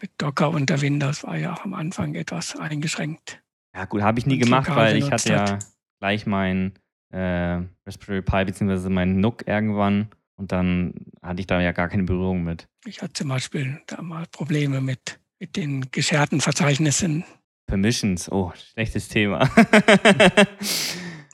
Mit 0.00 0.10
Docker 0.18 0.50
unter 0.50 0.80
Windows 0.80 1.24
war 1.24 1.36
ja 1.36 1.54
auch 1.54 1.64
am 1.64 1.74
Anfang 1.74 2.14
etwas 2.14 2.56
eingeschränkt. 2.56 3.41
Ja, 3.74 3.84
gut, 3.86 4.02
habe 4.02 4.18
ich 4.18 4.26
nie 4.26 4.38
gemacht, 4.38 4.68
weil 4.70 4.96
ich 4.96 5.10
hatte 5.10 5.30
ja 5.32 5.58
gleich 6.00 6.26
mein 6.26 6.72
äh, 7.10 7.60
Raspberry 7.86 8.22
Pi 8.22 8.44
bzw. 8.44 8.88
mein 8.88 9.20
NUC 9.20 9.46
irgendwann 9.46 10.08
und 10.36 10.52
dann 10.52 10.94
hatte 11.22 11.40
ich 11.40 11.46
da 11.46 11.60
ja 11.60 11.72
gar 11.72 11.88
keine 11.88 12.02
Berührung 12.04 12.42
mit. 12.44 12.68
Ich 12.84 13.00
hatte 13.02 13.12
zum 13.14 13.28
Beispiel 13.28 13.80
da 13.86 14.02
mal 14.02 14.26
Probleme 14.30 14.80
mit, 14.80 15.20
mit 15.38 15.56
den 15.56 15.90
gescherten 15.90 16.40
Verzeichnissen. 16.40 17.24
Permissions, 17.66 18.30
oh, 18.30 18.52
schlechtes 18.54 19.08
Thema. 19.08 19.48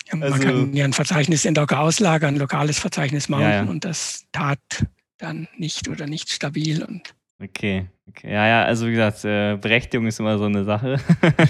Ja, 0.06 0.16
man 0.16 0.32
Also- 0.32 0.42
kann 0.42 0.72
ja 0.74 0.84
ein 0.84 0.92
Verzeichnis 0.92 1.44
in 1.44 1.54
Docker 1.54 1.80
auslagern, 1.80 2.34
ein 2.34 2.38
lokales 2.40 2.78
Verzeichnis 2.78 3.28
mounten 3.28 3.48
Ja, 3.48 3.62
ja. 3.64 3.68
und 3.68 3.84
das 3.84 4.26
tat 4.32 4.86
dann 5.18 5.48
nicht 5.56 5.88
oder 5.88 6.06
nicht 6.06 6.30
stabil. 6.30 6.82
Und, 6.82 7.14
okay. 7.42 7.88
Ja, 8.22 8.46
ja, 8.46 8.64
also 8.64 8.86
wie 8.86 8.92
gesagt, 8.92 9.24
äh, 9.24 9.56
Berechtigung 9.56 10.06
ist 10.06 10.20
immer 10.20 10.38
so 10.38 10.44
eine 10.44 10.64
Sache. 10.64 10.98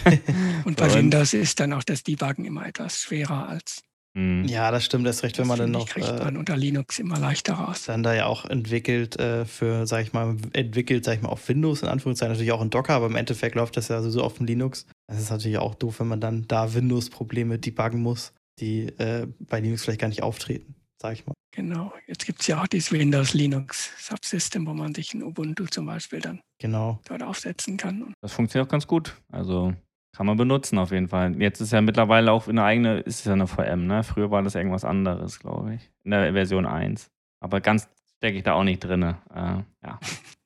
und 0.65 0.77
bei 0.77 0.93
Windows 0.95 1.33
ist 1.35 1.61
dann 1.61 1.73
auch 1.73 1.85
das 1.85 2.03
Debuggen 2.03 2.45
immer 2.45 2.67
etwas 2.67 3.01
schwerer 3.01 3.49
als 3.49 3.83
Hm. 4.19 4.45
Ja, 4.47 4.73
das 4.73 4.85
stimmt 4.85 5.07
erst 5.07 5.23
recht, 5.23 5.39
wenn 5.39 5.45
das 5.47 5.49
man 5.49 5.59
dann 5.59 5.71
noch 5.71 5.87
kriegt 5.89 6.09
äh, 6.09 6.25
man 6.25 6.37
unter 6.37 6.57
Linux 6.57 6.99
immer 6.99 7.21
leichter 7.21 7.55
raus. 7.55 7.85
dann 7.85 8.03
da 8.03 8.15
ja 8.15 8.27
auch 8.27 8.47
entwickelt 8.47 9.17
äh, 9.21 9.45
für, 9.45 9.87
sag 9.87 10.03
ich 10.03 10.13
mal, 10.13 10.37
entwickelt, 10.55 11.05
sag 11.05 11.17
ich 11.17 11.23
mal, 11.23 11.29
auf 11.29 11.49
Windows 11.49 11.83
in 11.83 11.89
Anführungszeichen, 11.89 12.33
natürlich 12.33 12.51
auch 12.51 12.61
in 12.63 12.71
Docker, 12.71 12.95
aber 12.95 13.07
im 13.07 13.15
Endeffekt 13.15 13.55
läuft 13.55 13.77
das 13.77 13.87
ja 13.87 14.01
sowieso 14.01 14.25
auf 14.25 14.35
dem 14.35 14.47
Linux. 14.47 14.87
Das 15.07 15.21
ist 15.21 15.31
natürlich 15.31 15.59
auch 15.59 15.77
doof, 15.77 16.01
wenn 16.01 16.09
man 16.09 16.21
dann 16.21 16.47
da 16.49 16.75
Windows-Probleme 16.75 17.61
debuggen 17.61 18.01
muss, 18.01 18.33
die 18.59 18.87
äh, 18.99 19.29
bei 19.39 19.61
Linux 19.61 19.85
vielleicht 19.85 20.01
gar 20.01 20.09
nicht 20.09 20.25
auftreten, 20.25 20.75
sag 21.01 21.15
ich 21.15 21.27
mal. 21.27 21.35
Genau. 21.53 21.93
Jetzt 22.07 22.27
gibt 22.27 22.41
es 22.41 22.47
ja 22.47 22.63
auch 22.63 22.67
dieses 22.67 22.93
Windows 22.93 23.35
Linux 23.35 23.91
Subsystem, 23.99 24.67
wo 24.67 24.75
man 24.75 24.95
sich 24.95 25.15
ein 25.15 25.23
Ubuntu 25.23 25.67
zum 25.67 25.87
Beispiel 25.87 26.21
dann 26.21 26.41
Genau. 26.59 27.01
dort 27.09 27.23
aufsetzen 27.23 27.77
kann. 27.77 28.13
Das 28.21 28.33
funktioniert 28.33 28.69
auch 28.69 28.71
ganz 28.73 28.87
gut. 28.87 29.17
Also 29.31 29.75
kann 30.17 30.27
man 30.27 30.37
benutzen 30.37 30.79
auf 30.79 30.91
jeden 30.91 31.09
Fall. 31.09 31.41
Jetzt 31.41 31.61
ist 31.61 31.73
ja 31.73 31.81
mittlerweile 31.81 32.33
auch 32.33 32.49
eine 32.49 32.65
eigene, 32.65 33.01
ist 33.01 33.21
es 33.21 33.25
ja 33.25 33.33
eine 33.33 33.47
VM, 33.47 33.87
ne? 33.87 34.03
Früher 34.03 34.31
war 34.31 34.43
das 34.43 34.55
irgendwas 34.55 34.85
anderes, 34.85 35.39
glaube 35.39 35.75
ich. 35.75 35.91
In 36.05 36.11
der 36.11 36.33
Version 36.33 36.67
1. 36.67 37.11
Aber 37.41 37.61
ganz 37.61 37.89
stecke 38.17 38.37
ich 38.39 38.43
da 38.43 38.55
auch 38.55 38.65
nicht 38.65 38.81
drin. 38.81 39.03
Äh, 39.03 39.15
ja. 39.35 39.65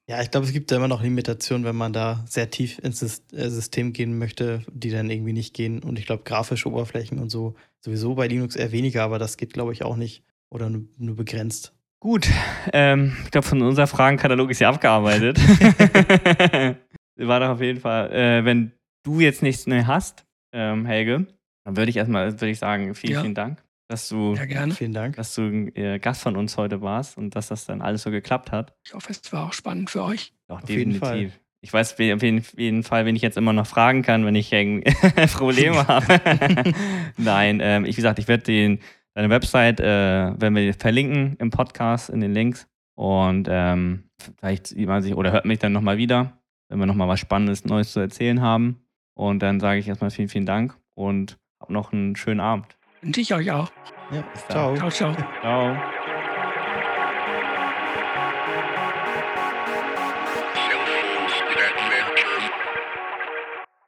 Ja, 0.09 0.21
ich 0.21 0.33
glaube, 0.33 0.45
es 0.47 0.53
gibt 0.53 0.71
da 0.71 0.77
immer 0.77 0.89
noch 0.89 1.01
Limitationen, 1.01 1.65
wenn 1.65 1.77
man 1.77 1.93
da 1.93 2.25
sehr 2.29 2.51
tief 2.51 2.81
ins 2.81 3.01
äh, 3.03 3.49
System 3.49 3.93
gehen 3.93 4.19
möchte, 4.19 4.63
die 4.71 4.91
dann 4.91 5.09
irgendwie 5.09 5.33
nicht 5.33 5.55
gehen. 5.55 5.79
Und 5.81 5.97
ich 5.97 6.07
glaube, 6.07 6.25
grafische 6.25 6.69
Oberflächen 6.69 7.21
und 7.21 7.31
so 7.31 7.55
sowieso 7.81 8.17
bei 8.17 8.27
Linux 8.27 8.57
eher 8.57 8.73
weniger, 8.73 9.05
aber 9.05 9.21
das 9.21 9.37
geht, 9.37 9.53
glaube 9.53 9.73
ich, 9.73 9.85
auch 9.85 9.97
nicht. 9.97 10.25
Oder 10.53 10.69
nur, 10.69 10.83
nur 10.99 11.17
begrenzt. 11.17 11.73
Gut, 12.01 12.29
ähm, 12.73 13.17
ich 13.25 13.31
glaube, 13.31 13.47
von 13.47 13.63
unser 13.63 13.87
Fragenkatalog 13.87 14.51
ist 14.51 14.59
ja 14.59 14.69
abgearbeitet. 14.69 15.39
War 17.17 17.41
doch 17.41 17.51
auf 17.51 17.61
jeden 17.61 17.81
Fall, 17.81 18.13
äh, 18.13 18.45
wenn 18.45 18.73
du 19.05 19.21
jetzt 19.21 19.43
nichts 19.43 19.67
mehr 19.67 19.87
hast, 19.87 20.25
ähm, 20.53 20.85
Helge, 20.85 21.27
dann 21.65 21.77
würde 21.77 21.91
ich 21.91 21.97
erstmal, 21.97 22.33
würde 22.33 22.51
ich 22.51 22.59
sagen, 22.59 22.95
vielen, 22.95 23.13
Ja. 23.15 23.21
vielen 23.23 23.35
Dank, 23.35 23.63
dass 23.89 24.09
du, 24.09 24.35
ja, 24.35 24.45
gerne. 24.47 24.75
Vielen 24.75 24.93
Dank. 24.93 25.17
dass 25.17 25.35
du 25.35 25.43
äh, 25.75 25.99
Gast 26.01 26.23
von 26.23 26.37
uns 26.37 26.57
heute 26.57 26.83
warst 26.83 27.17
und 27.17 27.37
dass 27.37 27.49
das 27.49 27.67
dann 27.67 27.81
alles 27.81 28.03
so 28.03 28.11
geklappt 28.11 28.51
hat. 28.51 28.75
Ich 28.85 28.95
hoffe, 28.95 29.13
es 29.13 29.33
war 29.33 29.47
auch 29.47 29.53
spannend 29.53 29.91
für 29.91 30.03
euch. 30.03 30.33
Doch, 30.49 30.63
Auf 30.63 30.69
jeden 30.69 30.95
definitiv. 30.95 31.39
Ich 31.65 31.73
weiß 31.73 31.93
auf 31.93 31.99
jeden, 32.01 32.45
jeden 32.57 32.83
Fall, 32.83 33.07
wen 33.07 33.15
ich 33.15 33.23
jetzt 33.23 33.37
immer 33.39 33.53
noch 33.53 33.69
fragen 33.69 34.03
kann, 34.03 34.25
wenn 34.27 34.35
ich 34.35 34.51
Probleme 35.35 35.87
habe. 35.87 36.75
Nein, 37.17 37.61
ähm, 37.63 37.85
ich, 37.85 37.93
wie 37.93 37.97
gesagt, 37.97 38.19
ich 38.19 38.27
werde 38.27 38.43
den 38.43 38.81
deine 39.15 39.31
Website, 39.31 39.81
äh, 39.81 40.33
wenn 40.39 40.55
wir 40.55 40.75
verlinken 40.75 41.37
im 41.39 41.51
Podcast 41.51 42.11
in 42.11 42.21
den 42.21 42.33
Links. 42.33 42.67
Und 42.95 43.49
ähm, 43.51 44.05
vielleicht 44.39 44.69
sieht 44.69 44.87
man 44.89 45.03
sich 45.03 45.15
oder 45.15 45.33
hört 45.33 45.45
mich 45.45 45.59
dann 45.59 45.73
nochmal 45.73 45.97
wieder, 45.97 46.39
wenn 46.69 46.79
wir 46.79 46.87
nochmal 46.87 47.09
was 47.09 47.21
Spannendes, 47.21 47.65
Neues 47.65 47.93
zu 47.93 48.01
erzählen 48.01 48.41
haben. 48.41 48.85
Und 49.15 49.41
dann 49.41 49.61
sage 49.61 49.79
ich 49.79 49.89
erstmal 49.89 50.11
vielen, 50.11 50.29
vielen 50.29 50.47
Dank 50.47 50.77
und 50.95 51.39
hab 51.61 51.71
noch 51.71 51.93
einen 51.93 52.17
schönen 52.17 52.41
Abend. 52.41 52.77
Wünsche 53.01 53.21
ich 53.21 53.35
euch 53.35 53.51
auch. 53.51 53.71
Ja, 54.11 54.25
ciao. 54.49 54.77
Ciao, 54.77 54.91
ciao. 54.91 55.17
Ciao. 55.41 56.12